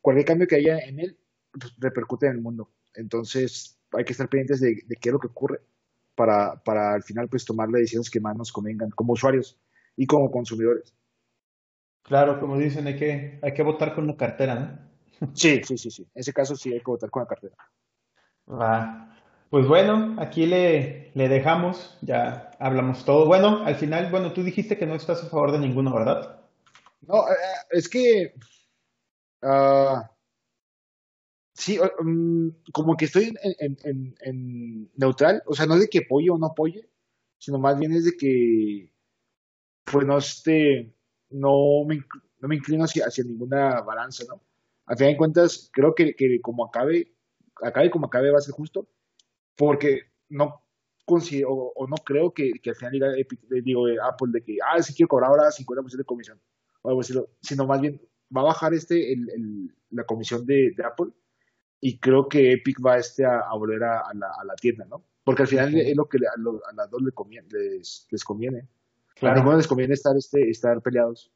cualquier 0.00 0.26
cambio 0.26 0.46
que 0.46 0.56
haya 0.56 0.78
en 0.78 1.00
él 1.00 1.18
pues, 1.50 1.74
repercute 1.78 2.26
en 2.26 2.32
el 2.32 2.40
mundo. 2.40 2.70
Entonces 2.94 3.78
hay 3.92 4.04
que 4.04 4.12
estar 4.12 4.28
pendientes 4.28 4.60
de, 4.60 4.82
de 4.86 4.96
qué 4.96 5.08
es 5.08 5.12
lo 5.12 5.18
que 5.18 5.28
ocurre 5.28 5.60
para, 6.14 6.60
para 6.62 6.94
al 6.94 7.02
final 7.04 7.28
pues 7.28 7.44
tomar 7.44 7.68
las 7.68 7.80
decisiones 7.80 8.10
que 8.10 8.20
más 8.20 8.36
nos 8.36 8.50
convengan 8.50 8.90
como 8.90 9.12
usuarios 9.12 9.56
y 9.96 10.06
como 10.06 10.30
consumidores. 10.30 10.92
Claro, 12.02 12.40
como 12.40 12.58
dicen, 12.58 12.86
hay 12.86 12.96
que, 12.96 13.38
hay 13.42 13.54
que 13.54 13.62
votar 13.62 13.94
con 13.94 14.06
la 14.06 14.16
cartera, 14.16 14.54
¿no? 14.54 14.88
Sí, 15.34 15.60
sí, 15.62 15.78
sí, 15.78 15.90
sí. 15.90 16.02
En 16.14 16.20
ese 16.20 16.32
caso 16.32 16.56
sí 16.56 16.72
hay 16.72 16.80
que 16.80 16.90
votar 16.90 17.10
con 17.10 17.22
la 17.22 17.28
cartera. 17.28 17.56
Pues 19.50 19.66
bueno, 19.66 20.16
aquí 20.18 20.46
le, 20.46 21.10
le 21.14 21.28
dejamos, 21.28 21.96
ya 22.02 22.50
hablamos 22.58 23.04
todo. 23.04 23.26
Bueno, 23.26 23.64
al 23.64 23.76
final, 23.76 24.10
bueno, 24.10 24.32
tú 24.32 24.42
dijiste 24.42 24.76
que 24.76 24.86
no 24.86 24.94
estás 24.94 25.22
a 25.24 25.28
favor 25.28 25.52
de 25.52 25.58
ninguno, 25.58 25.94
¿verdad? 25.94 26.40
No, 27.00 27.28
eh, 27.28 27.34
es 27.70 27.88
que 27.88 28.34
uh, 29.42 30.02
Sí, 31.58 31.76
mm, 31.76 32.50
como 32.72 32.96
que 32.96 33.06
estoy 33.06 33.34
en, 33.42 34.90
neutral, 34.94 35.42
o 35.44 35.54
sea, 35.54 35.66
no 35.66 35.74
es 35.74 35.80
de 35.80 35.88
que 35.88 35.98
apoye 35.98 36.30
o 36.30 36.38
no 36.38 36.46
apoye, 36.46 36.88
sino 37.36 37.58
más 37.58 37.76
bien 37.76 37.92
es 37.92 38.04
de 38.04 38.16
que, 38.16 38.92
pues 39.84 40.06
no, 40.06 40.18
este, 40.18 40.94
no 41.30 41.84
me, 41.84 41.96
no 42.38 42.48
me 42.48 42.54
inclino 42.54 42.84
hacia, 42.84 43.08
ninguna 43.24 43.80
balanza, 43.80 44.22
¿no? 44.28 44.40
A 44.86 44.94
fin 44.94 45.08
de 45.08 45.16
cuentas, 45.16 45.68
creo 45.72 45.96
que, 45.96 46.14
que 46.14 46.40
como 46.40 46.64
acabe, 46.64 47.12
acabe 47.60 47.90
como 47.90 48.06
acabe 48.06 48.30
va 48.30 48.38
a 48.38 48.40
ser 48.40 48.54
justo, 48.54 48.86
porque 49.58 50.04
no 50.30 50.62
considero, 51.04 51.50
o, 51.50 51.86
no 51.86 51.96
creo 51.96 52.32
que, 52.32 52.52
que, 52.62 52.70
al 52.70 52.76
final 52.76 52.92
diga 52.92 53.08
digo, 53.62 53.86
Apple 54.02 54.28
de 54.30 54.42
que, 54.42 54.56
ah, 54.64 54.80
sí 54.82 54.94
quiero 54.94 55.08
cobrar 55.08 55.30
ahora 55.30 55.50
50% 55.50 55.96
de 55.96 56.04
comisión, 56.04 56.40
o 56.82 56.88
algo 56.88 57.00
así, 57.00 57.12
sino 57.42 57.66
más 57.66 57.80
bien 57.80 58.00
va 58.34 58.42
a 58.42 58.44
bajar 58.44 58.72
este, 58.72 59.12
el, 59.12 59.74
la 59.90 60.04
comisión 60.04 60.46
de, 60.46 60.72
de 60.76 60.84
Apple 60.84 61.12
y 61.80 61.98
creo 61.98 62.28
que 62.28 62.52
Epic 62.52 62.78
va 62.84 62.98
este 62.98 63.24
a, 63.24 63.52
volver 63.54 63.82
a, 63.84 64.12
la, 64.14 64.54
tienda, 64.60 64.84
¿no? 64.84 65.04
Porque 65.24 65.42
al 65.42 65.48
final 65.48 65.76
es 65.76 65.96
lo 65.96 66.08
que 66.08 66.18
a, 66.18 66.74
las 66.74 66.90
dos 66.90 67.02
les 67.02 67.14
conviene. 67.14 67.48
Les, 67.50 68.24
conviene. 68.24 68.68
A 69.22 69.34
ninguno 69.34 69.56
les 69.56 69.66
conviene 69.66 69.94
estar, 69.94 70.16
este, 70.16 70.50
estar 70.50 70.80
peleados. 70.82 71.32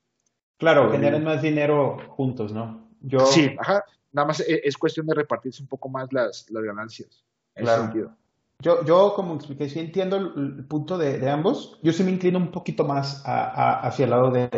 Claro, 0.59 0.91
generan 0.91 1.25
más 1.25 1.43
dinero 1.43 1.99
juntos, 2.09 2.53
¿no? 2.53 2.91
Yo... 3.01 3.21
Sí, 3.21 3.55
ajá. 3.59 3.85
Nada 4.13 4.29
más 4.29 4.41
es, 4.41 4.77
cuestión 4.77 5.07
de 5.07 5.15
repartirse 5.15 5.63
un 5.63 5.69
poco 5.69 5.89
más 5.89 6.13
las, 6.13 6.51
las 6.51 6.63
ganancias. 6.63 7.25
Claro. 7.55 7.85
sentido. 7.85 8.17
Yo, 8.61 8.85
yo, 8.85 9.13
como 9.15 9.35
expliqué, 9.35 9.69
sí 9.69 9.81
entiendo 9.81 10.17
el, 10.17 10.65
punto 10.67 10.97
de, 10.97 11.29
ambos. 11.29 11.79
Yo 11.83 11.93
sí 11.93 12.05
me 12.05 12.13
inclino 12.13 12.39
un 12.39 12.53
poquito 12.53 12.85
más 12.85 13.23
hacia 13.25 14.05
el 14.05 14.11
lado 14.11 14.31
de, 14.31 14.49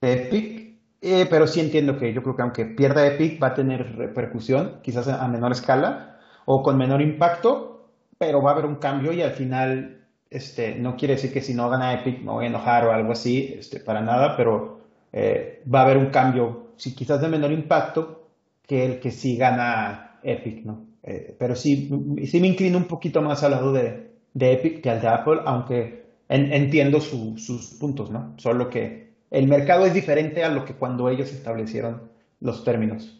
de 0.00 0.12
Epic 0.12 0.62
eh, 1.04 1.26
pero 1.28 1.48
sí 1.48 1.58
entiendo 1.58 1.98
que 1.98 2.12
yo 2.12 2.22
creo 2.22 2.36
que 2.36 2.42
aunque 2.42 2.64
pierda 2.64 3.04
Epic 3.04 3.42
va 3.42 3.48
a 3.48 3.54
tener 3.54 3.96
repercusión, 3.96 4.80
quizás 4.84 5.08
a 5.08 5.26
menor 5.26 5.50
escala 5.50 6.20
o 6.44 6.62
con 6.62 6.78
menor 6.78 7.02
impacto, 7.02 7.88
pero 8.18 8.40
va 8.40 8.50
a 8.50 8.52
haber 8.54 8.66
un 8.66 8.76
cambio 8.76 9.12
y 9.12 9.20
al 9.20 9.32
final 9.32 10.06
este, 10.30 10.76
no 10.76 10.96
quiere 10.96 11.14
decir 11.14 11.32
que 11.32 11.40
si 11.42 11.54
no 11.54 11.68
gana 11.68 11.92
Epic 11.94 12.20
me 12.20 12.30
voy 12.30 12.44
a 12.44 12.48
enojar 12.48 12.86
o 12.86 12.92
algo 12.92 13.12
así, 13.12 13.52
este, 13.58 13.80
para 13.80 14.00
nada, 14.00 14.36
pero 14.36 14.80
eh, 15.12 15.62
va 15.72 15.80
a 15.80 15.82
haber 15.84 15.96
un 15.98 16.10
cambio, 16.10 16.68
sí, 16.76 16.94
quizás 16.94 17.20
de 17.20 17.28
menor 17.28 17.50
impacto 17.50 18.28
que 18.66 18.84
el 18.86 19.00
que 19.00 19.10
sí 19.10 19.36
gana 19.36 20.20
Epic, 20.22 20.64
¿no? 20.64 20.86
Eh, 21.02 21.34
pero 21.38 21.56
sí, 21.56 21.90
sí 22.26 22.40
me 22.40 22.46
inclino 22.46 22.78
un 22.78 22.86
poquito 22.86 23.22
más 23.22 23.42
al 23.42 23.52
lado 23.52 23.72
de, 23.72 24.12
de 24.34 24.52
Epic 24.52 24.82
que 24.82 24.90
al 24.90 25.00
de 25.00 25.08
Apple, 25.08 25.40
aunque 25.44 26.02
entiendo 26.28 27.00
sus 27.00 27.76
puntos, 27.78 28.10
¿no? 28.10 28.34
Solo 28.38 28.70
que 28.70 29.12
el 29.30 29.48
mercado 29.48 29.86
es 29.86 29.94
diferente 29.94 30.44
a 30.44 30.48
lo 30.48 30.64
que 30.64 30.74
cuando 30.74 31.08
ellos 31.08 31.32
establecieron 31.32 32.10
los 32.40 32.64
términos. 32.64 33.18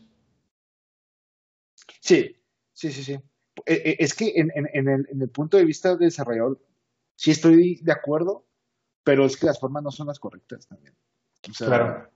Sí, 2.00 2.36
sí, 2.72 2.90
sí, 2.90 3.04
sí. 3.04 3.12
Eh, 3.12 3.82
eh, 3.84 3.96
es 3.98 4.14
que 4.14 4.32
en, 4.34 4.50
el, 4.50 5.28
punto 5.28 5.56
de 5.56 5.64
vista 5.64 5.90
del 5.90 5.98
desarrollador, 5.98 6.60
sí 7.16 7.30
estoy 7.30 7.80
de 7.82 7.92
acuerdo, 7.92 8.46
pero 9.04 9.24
es 9.24 9.36
que 9.36 9.46
las 9.46 9.60
formas 9.60 9.82
no 9.82 9.90
son 9.90 10.06
las 10.06 10.18
correctas 10.18 10.66
también. 10.66 10.94
claro. 11.56 12.08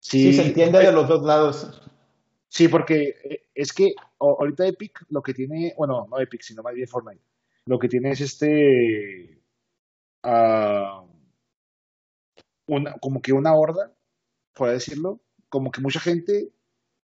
Sí, 0.00 0.32
se 0.32 0.46
entiende 0.46 0.78
de 0.78 0.92
los 0.92 1.08
dos 1.08 1.22
lados. 1.24 1.82
Sí, 2.48 2.68
porque 2.68 3.14
eh, 3.24 3.48
es 3.54 3.72
que 3.72 3.92
ahorita 4.18 4.66
Epic 4.66 5.04
lo 5.10 5.22
que 5.22 5.34
tiene, 5.34 5.74
bueno, 5.76 6.06
no 6.10 6.18
Epic, 6.18 6.42
sino 6.42 6.62
más 6.62 6.74
bien 6.74 6.88
Fortnite, 6.88 7.22
lo 7.66 7.78
que 7.78 7.88
tiene 7.88 8.10
es 8.12 8.20
este, 8.20 9.42
uh, 10.24 11.06
una, 12.66 12.94
como 13.00 13.20
que 13.22 13.32
una 13.32 13.54
horda, 13.54 13.92
por 14.54 14.70
decirlo, 14.70 15.20
como 15.48 15.70
que 15.70 15.80
mucha 15.80 16.00
gente 16.00 16.50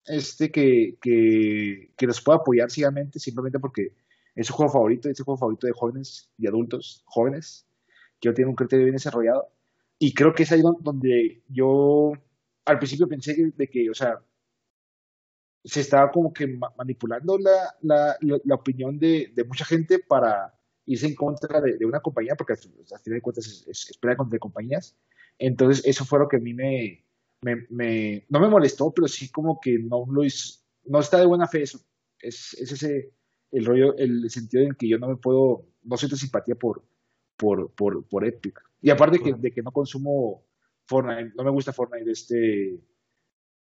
este, 0.05 0.51
que, 0.51 0.97
que, 1.01 1.91
que 1.97 2.07
los 2.07 2.21
pueda 2.21 2.39
apoyar 2.39 2.71
ciegamente 2.71 3.19
simplemente 3.19 3.59
porque 3.59 3.95
es 4.35 4.47
su 4.47 4.53
juego 4.53 4.71
favorito, 4.71 5.09
es 5.09 5.17
su 5.17 5.23
juego 5.25 5.37
favorito 5.37 5.67
de 5.67 5.73
jóvenes 5.73 6.29
y 6.37 6.47
adultos 6.47 7.03
jóvenes, 7.05 7.67
que 8.19 8.29
no 8.29 8.35
tienen 8.35 8.49
un 8.49 8.55
criterio 8.55 8.85
bien 8.85 8.95
desarrollado. 8.95 9.49
Y 9.99 10.13
creo 10.13 10.33
que 10.33 10.43
es 10.43 10.51
ahí 10.51 10.61
donde 10.81 11.43
yo 11.49 12.13
al 12.65 12.77
principio 12.79 13.07
pensé 13.07 13.35
de 13.55 13.67
que, 13.69 13.89
o 13.89 13.93
sea, 13.93 14.19
se 15.63 15.81
estaba 15.81 16.11
como 16.11 16.33
que 16.33 16.59
manipulando 16.77 17.37
la, 17.37 17.75
la, 17.81 18.17
la, 18.21 18.55
opinión 18.55 18.99
de, 18.99 19.31
de, 19.33 19.43
mucha 19.45 19.63
gente 19.63 19.99
para 19.99 20.53
irse 20.85 21.07
en 21.07 21.15
contra 21.15 21.61
de, 21.61 21.85
una 21.85 22.01
compañía, 22.01 22.35
porque 22.35 22.53
al 22.53 22.59
final 22.59 22.85
de 23.05 23.21
cuentas 23.21 23.47
es, 23.47 23.67
es, 23.67 23.89
es 23.91 23.97
contra 24.17 24.39
compañías, 24.39 24.95
entonces, 25.37 25.85
eso 25.85 26.05
fue 26.05 26.19
lo 26.19 26.27
que 26.27 26.37
a 26.37 26.39
mí 26.39 26.53
me, 26.53 27.03
me, 27.41 28.25
no 28.29 28.39
me 28.39 28.49
molestó, 28.49 28.91
pero 28.91 29.07
sí 29.07 29.29
como 29.29 29.59
que 29.59 29.79
no 29.79 30.05
lo 30.09 30.23
hizo, 30.23 30.59
no 30.85 30.99
está 30.99 31.19
de 31.19 31.25
buena 31.25 31.47
fe 31.47 31.63
eso. 31.63 31.79
Es, 32.19 32.53
es 32.53 32.71
ese 32.71 33.13
el 33.51 33.65
rollo, 33.65 33.95
el 33.97 34.29
sentido 34.29 34.63
en 34.63 34.73
que 34.73 34.87
yo 34.87 34.97
no 34.97 35.07
me 35.07 35.17
puedo, 35.17 35.67
no 35.83 35.97
siento 35.97 36.15
simpatía 36.15 36.55
por, 36.55 36.83
por, 37.37 37.71
por, 37.73 38.07
por 38.07 38.25
Epic. 38.25 38.59
Y 38.81 38.89
aparte 38.89 39.19
que, 39.19 39.33
de 39.33 39.51
que 39.51 39.61
no 39.61 39.71
consumo 39.71 40.45
Fortnite, 40.85 41.33
no 41.35 41.43
me 41.43 41.51
gusta 41.51 41.71
Fortnite, 41.71 42.09
este, 42.09 42.79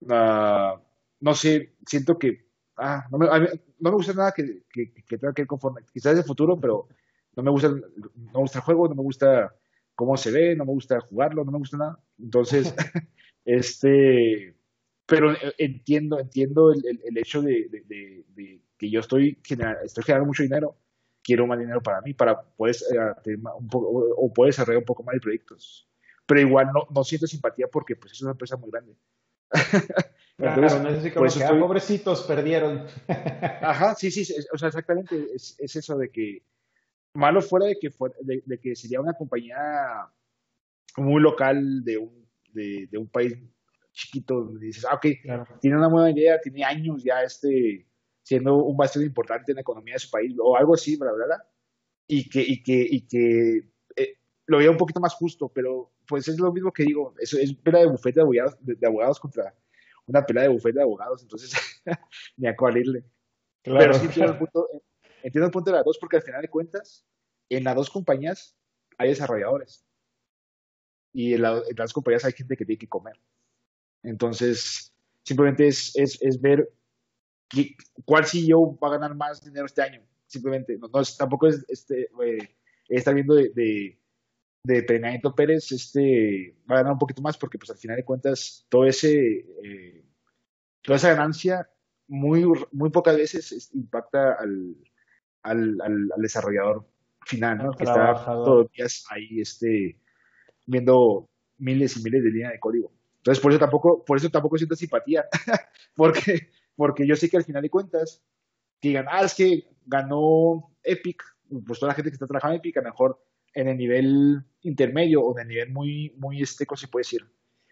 uh, 0.02 0.80
no 1.20 1.34
sé, 1.34 1.76
siento 1.86 2.18
que, 2.18 2.48
ah, 2.78 3.06
no 3.12 3.18
me, 3.18 3.28
no 3.28 3.90
me 3.90 3.92
gusta 3.92 4.14
nada 4.14 4.32
que, 4.32 4.64
que, 4.72 4.94
que, 4.94 5.18
tenga 5.18 5.34
que 5.34 5.42
ver 5.44 5.48
con 5.48 5.60
Fortnite. 5.60 5.92
Quizás 5.92 6.14
es 6.14 6.20
el 6.20 6.26
futuro, 6.26 6.60
pero 6.60 6.88
no 7.36 7.44
me 7.44 7.52
gusta, 7.52 7.70
no 7.70 7.82
me 8.16 8.40
gusta 8.40 8.60
el 8.60 8.66
juego, 8.66 8.88
no 8.88 8.96
me 8.96 9.04
gusta 9.04 9.54
cómo 9.96 10.16
se 10.18 10.32
ve, 10.32 10.56
no 10.56 10.66
me 10.66 10.72
gusta 10.72 11.00
jugarlo, 11.02 11.44
no 11.44 11.52
me 11.52 11.58
gusta 11.60 11.78
nada. 11.78 12.00
Entonces, 12.18 12.74
este, 13.46 14.56
pero 15.06 15.34
entiendo, 15.58 16.20
entiendo 16.20 16.72
el, 16.72 17.02
el, 17.04 17.18
hecho 17.18 17.42
de, 17.42 17.68
de, 17.70 18.62
que 18.78 18.90
yo 18.90 19.02
estoy, 19.02 19.38
estoy 19.84 20.04
generando 20.04 20.28
mucho 20.28 20.44
dinero, 20.44 20.78
quiero 21.22 21.46
más 21.48 21.60
dinero 21.60 21.82
para 21.82 22.02
mí, 22.02 22.14
para 22.14 22.42
poder 22.42 22.76
eh, 23.26 23.36
un 23.58 23.68
poco, 23.68 23.88
o 23.90 24.34
poder 24.34 24.54
desarrollar 24.54 24.80
un 24.80 24.86
poco 24.86 25.04
más 25.04 25.14
de 25.14 25.20
proyectos. 25.20 25.90
Pero 26.26 26.42
igual 26.42 26.70
no, 26.74 26.88
no 26.94 27.04
siento 27.04 27.28
simpatía 27.28 27.68
porque 27.68 27.96
pues 27.96 28.14
es 28.14 28.22
una 28.22 28.32
empresa 28.32 28.56
muy 28.56 28.72
grande. 28.72 28.96
Entonces, 30.40 30.82
no 30.82 30.90
es 30.90 31.00
así 31.00 31.12
como 31.12 31.30
que, 31.30 31.44
ah, 31.44 31.60
pobrecitos, 31.60 32.24
perdieron. 32.24 32.86
Ajá, 33.62 33.94
sí, 33.96 34.10
sí, 34.10 34.34
o 34.54 34.58
sea, 34.58 34.70
exactamente, 34.70 35.28
es, 35.36 35.56
es 35.60 35.76
eso 35.76 35.98
de 35.98 36.10
que 36.10 36.44
malo 37.14 37.42
fuera 37.42 37.66
de 37.66 37.78
que, 37.80 37.90
de, 38.22 38.60
que 38.60 38.76
sería 38.76 39.02
una 39.02 39.14
compañía 39.14 39.58
muy 40.98 41.22
local 41.22 41.84
de 41.84 41.98
un, 41.98 42.30
de, 42.54 42.88
un 42.98 43.08
país 43.08 43.38
chiquito, 43.92 44.46
donde 44.46 44.68
dices, 44.68 44.86
ah, 44.86 44.96
ok, 44.96 45.06
tiene 45.60 45.78
una 45.78 45.90
buena 45.90 46.12
idea, 46.12 46.40
tiene 46.40 46.64
años 46.64 47.04
ya 47.04 47.22
este, 47.22 47.86
siendo 48.24 48.58
un 48.64 48.78
bastión 48.78 49.04
importante 49.04 49.52
en 49.52 49.56
la 49.56 49.62
economía 49.62 49.96
de 49.96 50.00
su 50.00 50.10
país, 50.10 50.36
o 50.42 50.56
algo 50.56 50.76
así, 50.76 50.98
¿verdad? 50.98 51.40
Y 52.08 52.30
que, 52.30 52.42
y 52.42 52.64
que, 52.64 52.88
y 52.90 53.08
que 53.08 53.72
eh, 53.96 54.14
lo 54.46 54.58
veía 54.58 54.72
un 54.72 54.78
poquito 54.78 55.00
más 55.00 55.14
justo, 55.16 55.52
pero 55.54 55.92
pues 56.08 56.28
es 56.28 56.40
lo 56.40 56.52
mismo 56.52 56.72
que 56.72 56.84
digo, 56.84 57.14
es 57.20 57.54
pelea 57.56 57.82
de 57.82 57.90
bufete 57.90 58.20
de 58.20 58.22
abogados, 58.22 58.58
de, 58.62 58.88
abogados 58.88 59.20
contra 59.20 59.54
una 60.10 60.26
pelea 60.26 60.44
de 60.44 60.50
bufete 60.50 60.80
de 60.80 60.84
abogados, 60.84 61.22
entonces 61.22 61.52
ni 62.38 62.48
a 62.48 62.56
cuál 62.56 62.78
irle. 62.78 63.04
pero 63.64 63.94
sí 63.94 64.06
entiendo 64.06 64.34
el, 64.34 64.40
punto, 64.40 64.68
entiendo 65.24 65.46
el 65.46 65.52
punto 65.52 65.72
de 65.72 65.78
las 65.78 65.86
dos, 65.86 65.98
porque 66.00 66.18
al 66.18 66.24
final 66.24 66.42
de 66.42 66.50
cuentas, 66.50 67.06
en 67.50 67.64
las 67.64 67.76
dos 67.76 67.90
compañías 67.90 68.58
hay 68.98 69.10
desarrolladores. 69.10 69.86
Y 71.14 71.34
en, 71.34 71.42
las 71.42 71.64
dos 71.76 71.94
compañías 71.94 72.26
hay 72.26 72.34
gente 72.34 72.58
que 72.58 72.66
tiene 72.66 72.80
que 72.80 72.88
comer. 72.88 73.20
Entonces, 74.04 74.94
simplemente 75.24 75.68
es, 75.68 75.96
es, 75.96 76.22
es 76.22 76.40
ver 76.40 76.72
cuál 78.06 78.26
CEO 78.26 78.78
va 78.78 78.90
a 78.90 78.92
ganar 78.92 79.16
más 79.16 79.44
dinero 79.44 79.66
este 79.66 79.82
año. 79.82 80.02
Simplemente, 80.28 80.78
no, 80.78 80.90
tampoco 81.18 81.48
es 81.48 81.66
este, 81.68 82.10
eh, 82.24 82.56
estar 82.88 83.14
viendo 83.14 83.36
de, 83.36 83.50
de, 83.50 83.99
de 84.64 84.84
Pérez, 85.36 85.72
este, 85.72 86.56
va 86.70 86.76
a 86.76 86.78
ganar 86.80 86.94
un 86.94 87.00
poquito 87.00 87.22
más 87.22 87.38
porque 87.38 87.58
pues 87.58 87.70
al 87.70 87.78
final 87.78 87.98
de 87.98 88.06
cuentas 88.06 88.66
todo 88.70 88.86
ese, 88.86 89.46
eh, 89.64 90.06
toda 90.82 90.98
esa 90.98 91.10
ganancia 91.10 91.70
muy, 92.08 92.46
muy 92.72 92.90
pocas 92.90 93.16
veces 93.16 93.70
impacta 93.74 94.34
al, 94.34 94.76
al, 95.44 95.80
al, 95.82 96.22
desarrollador 96.22 96.88
final, 97.26 97.76
que 97.78 97.84
está 97.84 98.24
todos 98.26 98.64
los 98.64 98.72
días 98.72 99.06
ahí 99.10 99.40
este, 99.40 100.00
viendo 100.66 101.30
miles 101.58 101.98
y 101.98 102.04
miles 102.04 102.24
de 102.24 102.32
líneas 102.32 102.52
de 102.52 102.60
código. 102.60 102.92
Entonces, 103.18 103.42
por 103.42 103.52
eso 103.52 103.60
tampoco, 103.60 104.04
por 104.04 104.18
eso 104.18 104.30
tampoco 104.30 104.58
siento 104.58 104.76
simpatía, 104.76 105.26
porque, 105.96 106.50
porque 106.76 107.06
yo 107.06 107.16
sé 107.16 107.30
que 107.30 107.38
al 107.38 107.44
final 107.44 107.62
de 107.62 107.70
cuentas, 107.70 108.24
que 108.82 108.90
digan, 108.90 109.06
ah, 109.10 109.24
es 109.24 109.36
que 109.36 109.68
ganó 109.86 110.72
Epic, 110.84 111.22
pues 111.66 111.80
toda 111.80 111.92
la 111.92 111.96
gente 111.96 112.10
que 112.10 112.16
está 112.16 112.28
trabajando 112.28 112.56
en 112.56 112.60
Epic, 112.60 112.78
a 112.78 112.82
lo 112.82 112.90
mejor 112.90 113.22
en 113.54 113.68
el 113.68 113.78
nivel 113.78 114.44
intermedio 114.62 115.24
o 115.24 115.38
en 115.38 115.44
el 115.44 115.48
nivel 115.48 115.70
muy, 115.72 116.14
muy, 116.18 116.42
este, 116.42 116.66
¿cómo 116.66 116.78
se 116.78 116.88
puede 116.88 117.02
decir? 117.02 117.26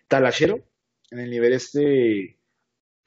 Talachero, 0.07 0.63
en 1.11 1.19
el 1.19 1.29
nivel 1.29 1.53
este 1.53 2.39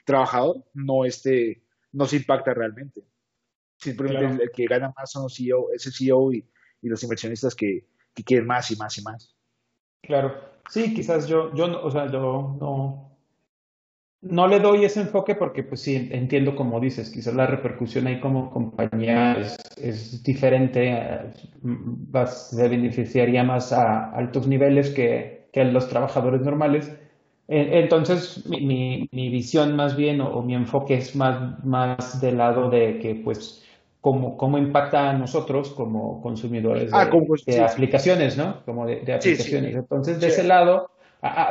trabajador, 0.05 0.65
no 0.75 1.05
este, 1.05 1.63
no 1.93 2.07
se 2.07 2.17
impacta 2.17 2.55
realmente. 2.55 3.05
Simplemente 3.79 4.45
el, 4.45 4.51
que 4.51 4.67
gana 4.67 4.93
más 4.97 5.11
son 5.11 5.25
los 5.25 5.37
CEO, 5.37 5.73
es 5.73 5.87
el 5.87 5.93
CEO 5.93 6.33
y, 6.33 6.47
y 6.83 6.89
los 6.89 7.03
inversionistas 7.03 7.55
que, 7.55 7.87
que, 8.15 8.25
quieren 8.25 8.47
más 8.47 8.71
y 8.71 8.77
más 8.77 8.99
y 8.99 9.03
más. 9.03 9.37
Claro, 10.03 10.61
sí, 10.69 10.95
quizás 10.95 11.27
yo, 11.27 11.55
yo 11.55 11.69
no, 11.69 11.83
o 11.83 11.91
sea, 11.91 12.11
yo 12.11 12.57
no, 12.61 13.10
no 14.23 14.47
le 14.49 14.61
doy 14.61 14.85
ese 14.85 15.01
enfoque 15.01 15.35
porque, 15.35 15.63
pues 15.63 15.81
sí, 15.81 16.09
entiendo 16.13 16.55
como 16.55 16.79
dices, 16.81 17.11
quizás 17.11 17.35
la 17.35 17.47
repercusión 17.47 18.07
ahí 18.07 18.21
como 18.21 18.51
compañía 18.51 19.33
es, 19.33 19.57
es 19.79 20.23
diferente, 20.23 20.93
eh, 20.93 21.31
se 22.27 22.69
beneficiaría 22.69 23.43
más 23.45 23.73
a 23.73 24.11
altos 24.13 24.47
niveles 24.47 24.91
que, 24.91 25.49
que 25.53 25.63
a 25.63 25.65
los 25.65 25.89
trabajadores 25.89 26.43
normales. 26.43 26.93
Entonces, 27.53 28.47
mi, 28.47 29.09
mi, 29.11 29.29
visión 29.29 29.75
más 29.75 29.97
bien 29.97 30.21
o, 30.21 30.29
o, 30.29 30.43
mi 30.43 30.55
enfoque 30.55 30.95
es 30.95 31.17
más, 31.17 31.65
más 31.65 32.21
del 32.21 32.39
lado 32.39 32.71
de 32.71 33.01
que, 33.01 33.17
pues, 33.17 33.65
cómo, 34.01 34.37
cómo 34.37 34.59
impacta 34.59 35.11
a 35.11 35.13
nosotros 35.13 35.71
como 35.71 36.23
consumidores 36.23 36.91
ah, 36.93 37.11
de, 37.47 37.61
aplicaciones, 37.61 38.37
¿no? 38.37 38.65
Como 38.65 38.87
de, 38.87 39.01
aplicaciones. 39.13 39.75
Entonces, 39.75 40.21
de 40.21 40.29
ese 40.29 40.45
lado, 40.45 40.91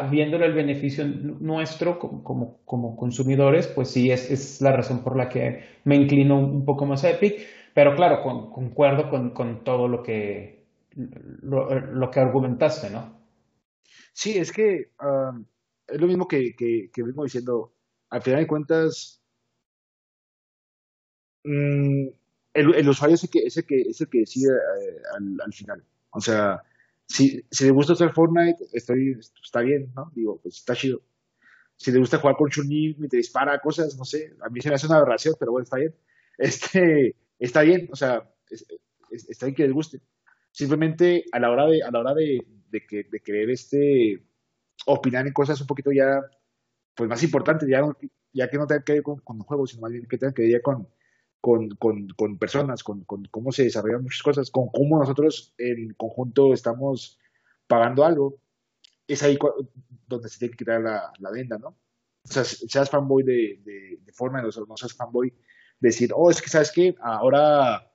viéndole 0.10 0.46
el 0.46 0.54
beneficio 0.54 1.06
nuestro 1.06 2.00
como, 2.00 2.62
como, 2.66 2.96
consumidores, 2.96 3.68
pues 3.68 3.90
sí, 3.92 4.12
es, 4.12 4.30
es, 4.32 4.62
la 4.62 4.72
razón 4.72 5.04
por 5.04 5.16
la 5.16 5.30
que 5.30 5.64
me 5.84 5.96
inclino 5.96 6.40
un 6.40 6.66
poco 6.66 6.86
más 6.86 7.04
a 7.04 7.12
Epic, 7.12 7.46
pero 7.74 7.96
claro, 7.96 8.22
concuerdo 8.22 9.10
con, 9.10 9.32
con, 9.32 9.64
todo 9.64 9.88
lo 9.88 10.02
que, 10.02 10.66
lo, 10.96 12.10
que 12.12 12.20
argumentaste, 12.20 12.90
¿no? 12.90 13.20
Sí, 14.14 14.38
es 14.38 14.52
que 14.52 14.92
um, 15.02 15.46
es 15.88 16.02
lo 16.02 16.08
mismo 16.08 16.28
que, 16.28 16.56
que, 16.56 16.90
que 16.92 17.04
vengo 17.04 17.24
diciendo. 17.24 17.74
Al 18.10 18.24
final 18.24 18.42
de 18.42 18.48
cuentas, 18.48 19.22
mmm, 21.44 22.08
el, 22.54 22.90
usuario 22.90 23.16
es 23.16 23.24
el 23.24 23.30
que, 23.30 23.40
es 23.40 23.58
el 23.58 23.66
que, 23.66 23.82
es 23.82 24.02
el 24.02 24.10
que 24.10 24.20
decide 24.20 24.52
eh, 24.52 25.02
al, 25.44 25.54
final. 25.54 25.84
O 26.12 26.20
sea, 26.20 26.64
si, 27.10 27.44
si 27.50 27.66
le 27.66 27.72
gusta 27.72 27.94
hacer 27.94 28.14
Fortnite, 28.14 28.66
estoy, 28.72 29.20
está 29.44 29.62
bien, 29.62 29.92
¿no? 29.96 30.12
Digo, 30.14 30.40
pues 30.42 30.58
está 30.58 30.76
chido. 30.76 31.02
Si 31.76 31.92
le 31.92 32.00
gusta 32.00 32.20
jugar 32.20 32.36
con 32.36 32.50
chun 32.50 32.68
y 32.72 32.94
te 33.08 33.18
dispara 33.18 33.60
cosas, 33.60 33.98
no 33.98 34.06
sé, 34.06 34.36
a 34.42 34.50
mí 34.50 34.62
se 34.62 34.70
me 34.70 34.76
hace 34.76 34.86
una 34.86 34.98
aberración, 34.98 35.36
pero 35.40 35.52
bueno, 35.52 35.64
está 35.64 35.78
bien. 35.78 35.96
Este, 36.38 37.18
está 37.38 37.64
bien, 37.64 37.90
o 37.92 37.98
sea, 37.98 38.24
está 39.10 39.46
bien 39.46 39.56
que 39.56 39.64
les 39.64 39.74
guste. 39.74 40.00
Simplemente 40.52 41.26
a 41.34 41.40
la 41.40 41.52
hora 41.52 41.66
de, 41.66 41.84
a 41.84 41.92
la 41.92 42.00
hora 42.00 42.14
de, 42.14 42.40
de, 42.70 42.86
que, 42.88 43.04
de 43.04 43.20
querer 43.20 43.50
este, 43.50 44.24
opinar 44.86 45.28
en 45.28 45.34
cosas 45.34 45.60
un 45.60 45.68
poquito 45.68 45.92
ya, 45.92 46.22
pues 46.96 47.10
más 47.10 47.22
importantes, 47.24 47.68
ya, 47.68 47.82
ya 48.32 48.50
que 48.50 48.58
no 48.58 48.68
tenga 48.68 48.86
que 48.86 48.94
ver 48.94 49.04
con, 49.04 49.20
con 49.20 49.40
juegos, 49.40 49.72
sino 49.72 49.82
más 49.82 49.92
bien 49.92 50.06
que 50.06 50.18
tenga 50.18 50.34
que 50.34 50.44
ver 50.44 50.62
con, 50.62 50.88
con, 51.42 51.70
con, 51.72 52.08
con 52.10 52.38
personas, 52.38 52.84
con, 52.84 53.04
con, 53.06 53.26
cómo 53.26 53.52
se 53.52 53.64
desarrollan 53.64 54.04
muchas 54.04 54.24
cosas, 54.24 54.52
con 54.52 54.68
cómo 54.68 55.00
nosotros 55.00 55.54
en 55.58 55.94
conjunto 55.94 56.54
estamos 56.54 57.20
pagando 57.68 58.04
algo, 58.04 58.40
es 59.08 59.24
ahí 59.24 59.38
donde 60.08 60.30
se 60.30 60.40
tiene 60.40 60.52
que 60.52 60.58
quitar 60.58 60.82
la, 60.82 61.12
la 61.20 61.32
venda, 61.32 61.58
¿no? 61.58 61.70
O 61.70 62.32
sea, 62.32 62.44
seas 62.44 62.90
fanboy 62.90 63.24
de, 63.24 63.62
de, 63.64 64.00
de 64.02 64.14
Fortnite 64.14 64.48
o 64.60 64.66
no 64.66 64.78
seas 64.78 64.94
fanboy, 64.94 65.34
decir, 65.80 66.12
oh, 66.14 66.30
es 66.30 66.42
que, 66.42 66.50
¿sabes 66.50 66.72
qué? 66.72 66.96
Ahora, 67.02 67.90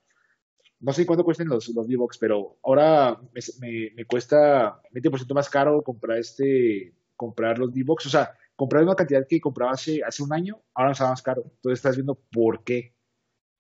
no 0.81 0.93
sé 0.93 1.05
cuánto 1.05 1.25
cuesten 1.25 1.49
los, 1.49 1.69
los 1.69 1.87
D-Box, 1.87 2.19
pero 2.19 2.59
ahora 2.63 3.21
me, 3.61 3.91
me, 3.95 4.05
cuesta 4.07 4.81
20% 4.93 5.35
más 5.35 5.51
caro 5.51 5.83
comprar 5.83 6.19
este, 6.19 6.95
comprar 7.17 7.59
los 7.59 7.73
D-Box, 7.73 8.07
o 8.07 8.11
sea, 8.11 8.37
comprar 8.57 8.83
una 8.83 8.95
cantidad 8.95 9.27
que 9.27 9.41
compraba 9.41 9.73
hace, 9.73 10.03
hace 10.03 10.23
un 10.23 10.33
año, 10.33 10.63
ahora 10.75 10.91
me 10.91 10.93
está 10.93 11.09
más 11.09 11.23
caro. 11.23 11.43
Entonces 11.45 11.79
estás 11.79 11.97
viendo 11.97 12.15
por 12.15 12.65
qué 12.65 12.94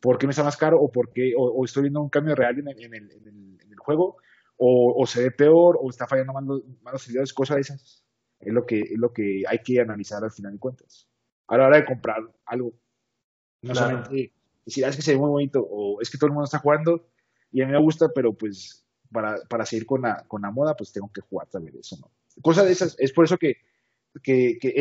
por 0.00 0.18
qué 0.18 0.26
me 0.26 0.30
está 0.30 0.44
más 0.44 0.56
caro 0.56 0.80
o 0.80 0.90
por 0.90 1.12
qué, 1.12 1.32
o, 1.36 1.64
estoy 1.64 1.84
viendo 1.84 2.02
un 2.02 2.10
cambio 2.10 2.34
real 2.34 2.58
en, 2.58 2.68
el, 2.68 2.82
en 2.84 3.58
el, 3.70 3.78
juego, 3.78 4.16
o, 4.56 5.06
se 5.06 5.22
ve 5.22 5.30
peor, 5.30 5.78
o 5.80 5.90
está 5.90 6.06
fallando 6.06 6.32
malos, 6.32 6.62
malos 6.82 7.02
servidores, 7.02 7.32
cosas 7.32 7.56
de 7.56 7.60
esas. 7.62 8.04
Es 8.40 8.52
lo, 8.52 8.66
que, 8.66 8.80
es 8.80 8.98
lo 8.98 9.12
que 9.12 9.42
hay 9.48 9.58
que 9.60 9.80
analizar 9.80 10.22
al 10.22 10.30
final 10.30 10.52
de 10.52 10.58
cuentas. 10.58 11.08
A 11.48 11.56
la 11.56 11.66
hora 11.66 11.76
de 11.78 11.84
comprar 11.84 12.18
algo. 12.44 12.74
No 13.62 13.74
solamente 13.74 14.32
decir, 14.64 14.84
ah, 14.84 14.88
es 14.88 14.96
que 14.96 15.02
se 15.02 15.12
ve 15.12 15.18
muy 15.18 15.30
bonito, 15.30 15.60
o 15.62 16.00
es 16.00 16.10
que 16.10 16.18
todo 16.18 16.28
el 16.28 16.32
mundo 16.32 16.44
está 16.44 16.58
jugando 16.58 17.08
y 17.50 17.62
a 17.62 17.66
mí 17.66 17.72
me 17.72 17.80
gusta, 17.80 18.08
pero 18.14 18.34
pues 18.34 18.86
para, 19.12 19.36
para 19.48 19.64
seguir 19.64 19.86
con 19.86 20.02
la, 20.02 20.24
con 20.26 20.42
la 20.42 20.50
moda, 20.50 20.74
pues 20.76 20.92
tengo 20.92 21.10
que 21.12 21.20
jugar 21.20 21.48
también 21.48 21.76
eso, 21.78 21.96
¿no? 22.00 22.10
Cosas 22.42 22.66
de 22.66 22.72
esas. 22.72 22.96
Es 22.98 23.12
por 23.12 23.24
eso 23.24 23.38
que, 23.38 23.58
que, 24.22 24.58
que 24.60 24.72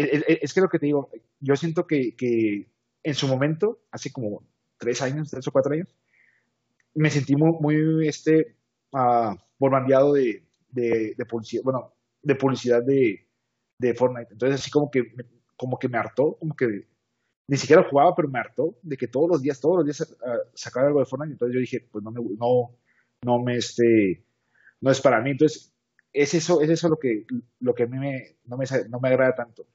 es, 0.41 0.53
que 0.53 0.61
lo 0.61 0.70
que 0.70 0.80
te 0.80 0.88
digo, 0.88 1.09
yo 1.39 1.55
siento 1.55 1.86
que, 1.86 2.16
que 2.16 2.72
en 3.03 3.14
su 3.14 3.28
momento, 3.28 3.82
así 3.91 4.11
como 4.11 4.43
tres 4.84 5.01
años, 5.01 5.31
tres 5.31 5.47
o 5.47 5.51
cuatro 5.51 5.73
años, 5.73 5.88
me 6.93 7.09
sentí 7.09 7.36
muy, 7.36 8.07
este, 8.07 8.55
uh, 8.91 9.36
bombardeado 9.57 10.13
de, 10.13 10.43
de, 10.69 11.15
de, 11.17 11.25
publicidad, 11.25 11.63
bueno, 11.63 11.93
de 12.21 12.36
publicidad 12.36 12.84
de, 12.84 13.25
de 13.77 13.93
Fortnite. 13.93 14.34
Entonces 14.34 14.59
así 14.59 14.69
como 14.69 14.91
que, 14.91 15.03
como 15.55 15.79
que 15.79 15.88
me 15.88 15.97
hartó, 15.97 16.36
como 16.38 16.55
que 16.55 16.88
ni 17.47 17.57
siquiera 17.57 17.88
jugaba, 17.89 18.13
pero 18.15 18.27
me 18.27 18.39
hartó 18.39 18.77
de 18.81 18.97
que 18.97 19.07
todos 19.07 19.29
los 19.29 19.41
días, 19.41 19.59
todos 19.59 19.77
los 19.77 19.86
días 19.86 20.01
uh, 20.21 20.79
algo 20.79 20.99
de 20.99 21.05
Fortnite. 21.05 21.34
Entonces 21.34 21.55
yo 21.55 21.59
dije, 21.61 21.88
pues 21.91 22.03
no 22.03 22.11
me, 22.11 22.21
no, 22.38 22.75
no 23.21 23.39
me, 23.39 23.57
este, 23.57 24.23
no 24.81 24.91
es 24.91 25.01
para 25.01 25.21
mí. 25.21 25.31
Entonces 25.31 25.73
es 26.11 26.34
eso, 26.34 26.61
es 26.61 26.69
eso 26.69 26.89
lo 26.89 26.97
que, 26.97 27.25
lo 27.59 27.73
que 27.73 27.84
a 27.84 27.88
mí 27.88 27.97
me, 27.97 28.38
no, 28.45 28.57
me, 28.57 28.65
no 28.89 28.99
me 28.99 29.07
agrada 29.09 29.36
tanto. 29.36 29.65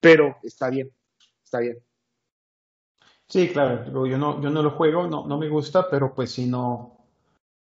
Pero 0.00 0.36
está 0.42 0.70
bien, 0.70 0.90
está 1.42 1.60
bien. 1.60 1.78
Sí, 3.34 3.48
claro, 3.48 4.06
yo 4.06 4.16
no, 4.16 4.40
yo 4.40 4.48
no 4.48 4.62
lo 4.62 4.70
juego, 4.70 5.08
no, 5.08 5.26
no 5.26 5.36
me 5.38 5.48
gusta, 5.48 5.90
pero 5.90 6.14
pues 6.14 6.30
si 6.30 6.46
no, 6.46 6.98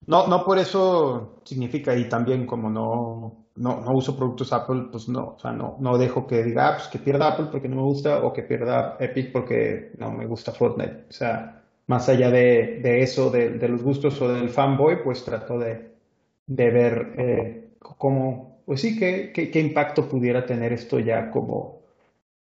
no, 0.07 0.27
no 0.27 0.43
por 0.43 0.57
eso 0.59 1.39
significa, 1.45 1.95
y 1.95 2.09
también 2.09 2.45
como 2.45 2.69
no, 2.69 3.45
no, 3.55 3.79
no 3.79 3.93
uso 3.93 4.17
productos 4.17 4.51
Apple, 4.51 4.89
pues 4.91 5.07
no, 5.07 5.35
o 5.37 5.39
sea, 5.39 5.53
no, 5.53 5.77
no 5.79 5.97
dejo 5.97 6.27
que 6.27 6.43
diga, 6.43 6.67
ah, 6.67 6.75
pues 6.75 6.89
que 6.89 6.99
pierda 6.99 7.29
Apple 7.29 7.47
porque 7.49 7.69
no 7.69 7.77
me 7.77 7.83
gusta, 7.83 8.25
o 8.25 8.33
que 8.33 8.43
pierda 8.43 8.97
Epic 8.99 9.31
porque 9.31 9.93
no 9.99 10.11
me 10.11 10.25
gusta 10.25 10.51
Fortnite. 10.51 11.05
O 11.09 11.13
sea, 11.13 11.63
más 11.87 12.09
allá 12.09 12.29
de, 12.29 13.01
eso, 13.01 13.31
de, 13.31 13.51
de, 13.51 13.69
los 13.69 13.83
gustos 13.83 14.21
o 14.21 14.27
del 14.33 14.49
fanboy, 14.49 15.01
pues 15.01 15.23
trato 15.23 15.57
de, 15.59 15.93
de 16.45 16.71
ver 16.71 17.15
eh, 17.17 17.69
cómo, 17.79 18.63
pues 18.65 18.81
sí, 18.81 18.99
qué, 18.99 19.31
qué, 19.33 19.49
qué 19.49 19.61
impacto 19.61 20.09
pudiera 20.09 20.45
tener 20.45 20.73
esto 20.73 20.99
ya 20.99 21.31
como, 21.31 21.83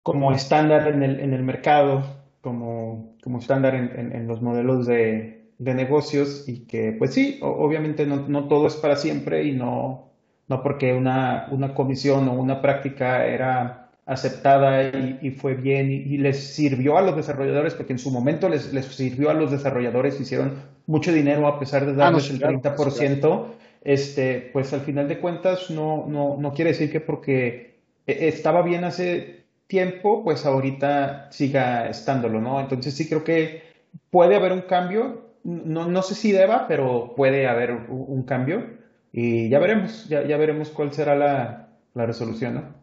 como 0.04 0.32
estándar 0.32 0.90
en 0.90 1.02
el, 1.02 1.20
en 1.22 1.34
el 1.34 1.42
mercado 1.42 2.19
como, 2.42 3.16
como 3.24 3.40
estándar 3.40 3.76
en, 3.76 4.14
en, 4.14 4.28
los 4.28 4.42
modelos 4.42 4.86
de, 4.86 5.50
de 5.58 5.74
negocios 5.74 6.48
y 6.48 6.66
que, 6.66 6.94
pues 6.98 7.14
sí, 7.14 7.40
obviamente 7.42 8.06
no, 8.06 8.28
no, 8.28 8.48
todo 8.48 8.68
es 8.68 8.76
para 8.76 8.96
siempre 8.96 9.44
y 9.44 9.52
no, 9.52 10.10
no 10.48 10.64
porque 10.64 10.94
una, 10.94 11.48
una 11.52 11.74
comisión 11.74 12.28
o 12.30 12.34
una 12.34 12.62
práctica 12.62 13.26
era 13.26 13.90
aceptada 14.06 14.90
y, 15.22 15.30
fue 15.32 15.54
bien 15.54 15.92
y, 15.92 16.18
les 16.18 16.56
sirvió 16.56 16.98
a 16.98 17.02
los 17.04 17.16
desarrolladores, 17.16 17.76
porque 17.76 17.94
en 17.94 18.00
su 18.00 18.10
momento 18.10 18.50
les, 18.50 18.74
les 18.74 18.86
sirvió 18.86 19.30
a 19.30 19.36
los 19.36 19.52
desarrolladores, 19.52 20.20
hicieron 20.20 20.54
mucho 20.88 21.12
dinero 21.12 21.48
a 21.48 21.60
pesar 21.60 21.86
de 21.86 21.92
ah, 21.92 21.96
darles 21.96 22.32
el 22.32 22.40
30%, 22.42 23.46
este, 23.84 24.50
pues 24.52 24.74
al 24.74 24.82
final 24.82 25.08
de 25.08 25.20
cuentas 25.20 25.70
no, 25.70 26.08
no, 26.08 26.38
no 26.40 26.54
quiere 26.54 26.72
decir 26.72 26.92
que 26.92 27.00
porque 27.00 27.82
e, 28.08 28.28
estaba 28.28 28.64
bien 28.64 28.84
hace 28.84 29.39
tiempo, 29.70 30.24
pues 30.24 30.48
ahorita 30.48 31.32
siga 31.32 31.88
estándolo, 31.88 32.42
¿no? 32.42 32.60
Entonces 32.60 32.96
sí 32.96 33.08
creo 33.08 33.24
que 33.24 33.62
puede 34.10 34.36
haber 34.36 34.52
un 34.52 34.64
cambio, 34.64 35.36
no, 35.44 35.88
no 35.88 36.02
sé 36.02 36.16
si 36.16 36.32
deba, 36.32 36.68
pero 36.68 37.14
puede 37.16 37.48
haber 37.48 37.72
un, 37.72 38.24
cambio 38.24 38.66
y 39.12 39.48
ya 39.48 39.60
veremos, 39.60 40.10
ya, 40.10 40.26
ya 40.26 40.38
veremos 40.38 40.70
cuál 40.70 40.92
será 40.92 41.16
la, 41.16 41.70
la 41.94 42.06
resolución, 42.08 42.56
¿no? 42.56 42.76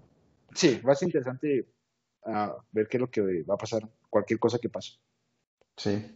Sí, 0.55 0.81
va 0.87 0.93
a 0.93 0.95
ser 0.95 1.09
interesante 1.09 1.67
uh, 2.25 2.53
ver 2.71 2.87
qué 2.87 2.99
es 2.99 3.01
lo 3.01 3.11
que 3.11 3.43
va 3.43 3.55
a 3.55 3.59
pasar, 3.59 3.83
cualquier 4.09 4.39
cosa 4.39 4.59
que 4.61 4.69
pase. 4.69 4.93
Sí. 5.77 6.07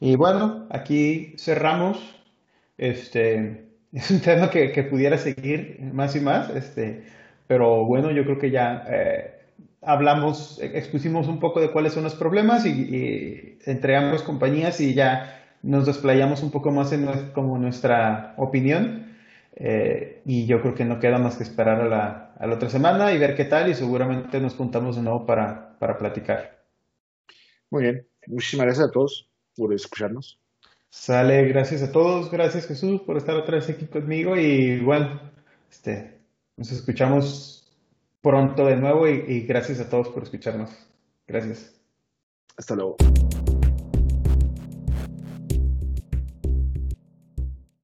Y 0.00 0.16
bueno, 0.16 0.66
aquí 0.70 1.36
cerramos. 1.38 2.16
Este 2.76 3.68
es 3.92 4.10
un 4.10 4.20
tema 4.20 4.50
que, 4.50 4.72
que 4.72 4.82
pudiera 4.82 5.16
seguir 5.16 5.78
más 5.92 6.16
y 6.16 6.20
más, 6.20 6.50
este, 6.50 7.04
pero 7.46 7.84
bueno, 7.84 8.10
yo 8.10 8.24
creo 8.24 8.38
que 8.40 8.50
ya 8.50 8.84
eh, 8.88 9.41
hablamos, 9.82 10.60
expusimos 10.62 11.28
un 11.28 11.40
poco 11.40 11.60
de 11.60 11.70
cuáles 11.70 11.92
son 11.92 12.04
los 12.04 12.14
problemas 12.14 12.64
y, 12.64 12.70
y, 12.70 13.58
entre 13.66 13.96
ambas 13.96 14.22
compañías 14.22 14.80
y 14.80 14.94
ya 14.94 15.42
nos 15.62 15.86
desplayamos 15.86 16.42
un 16.42 16.50
poco 16.50 16.70
más 16.70 16.92
en 16.92 17.06
como 17.32 17.58
nuestra 17.58 18.34
opinión. 18.36 19.12
Eh, 19.54 20.22
y 20.24 20.46
yo 20.46 20.62
creo 20.62 20.74
que 20.74 20.84
no 20.84 20.98
queda 20.98 21.18
más 21.18 21.36
que 21.36 21.42
esperar 21.42 21.82
a 21.82 21.86
la, 21.86 22.34
a 22.38 22.46
la, 22.46 22.54
otra 22.54 22.70
semana 22.70 23.12
y 23.12 23.18
ver 23.18 23.36
qué 23.36 23.44
tal 23.44 23.70
y 23.70 23.74
seguramente 23.74 24.40
nos 24.40 24.54
juntamos 24.54 24.96
de 24.96 25.02
nuevo 25.02 25.26
para, 25.26 25.78
para 25.78 25.98
platicar. 25.98 26.64
Muy 27.70 27.82
bien, 27.82 28.06
muchísimas 28.26 28.66
gracias 28.66 28.88
a 28.88 28.90
todos 28.90 29.28
por 29.54 29.74
escucharnos. 29.74 30.38
Sale, 30.88 31.46
gracias 31.48 31.82
a 31.82 31.92
todos, 31.92 32.30
gracias 32.30 32.66
Jesús 32.66 33.02
por 33.02 33.16
estar 33.16 33.36
otra 33.36 33.56
vez 33.56 33.68
aquí 33.68 33.86
conmigo 33.86 34.36
y 34.36 34.80
bueno, 34.80 35.20
este, 35.70 36.18
nos 36.56 36.72
escuchamos 36.72 37.61
pronto 38.22 38.66
de 38.66 38.76
nuevo 38.76 39.06
y, 39.06 39.42
gracias 39.42 39.80
a 39.80 39.90
todos 39.90 40.08
por 40.08 40.22
escucharnos. 40.22 40.70
Gracias. 41.26 41.74
Hasta 42.56 42.74
luego. 42.74 42.96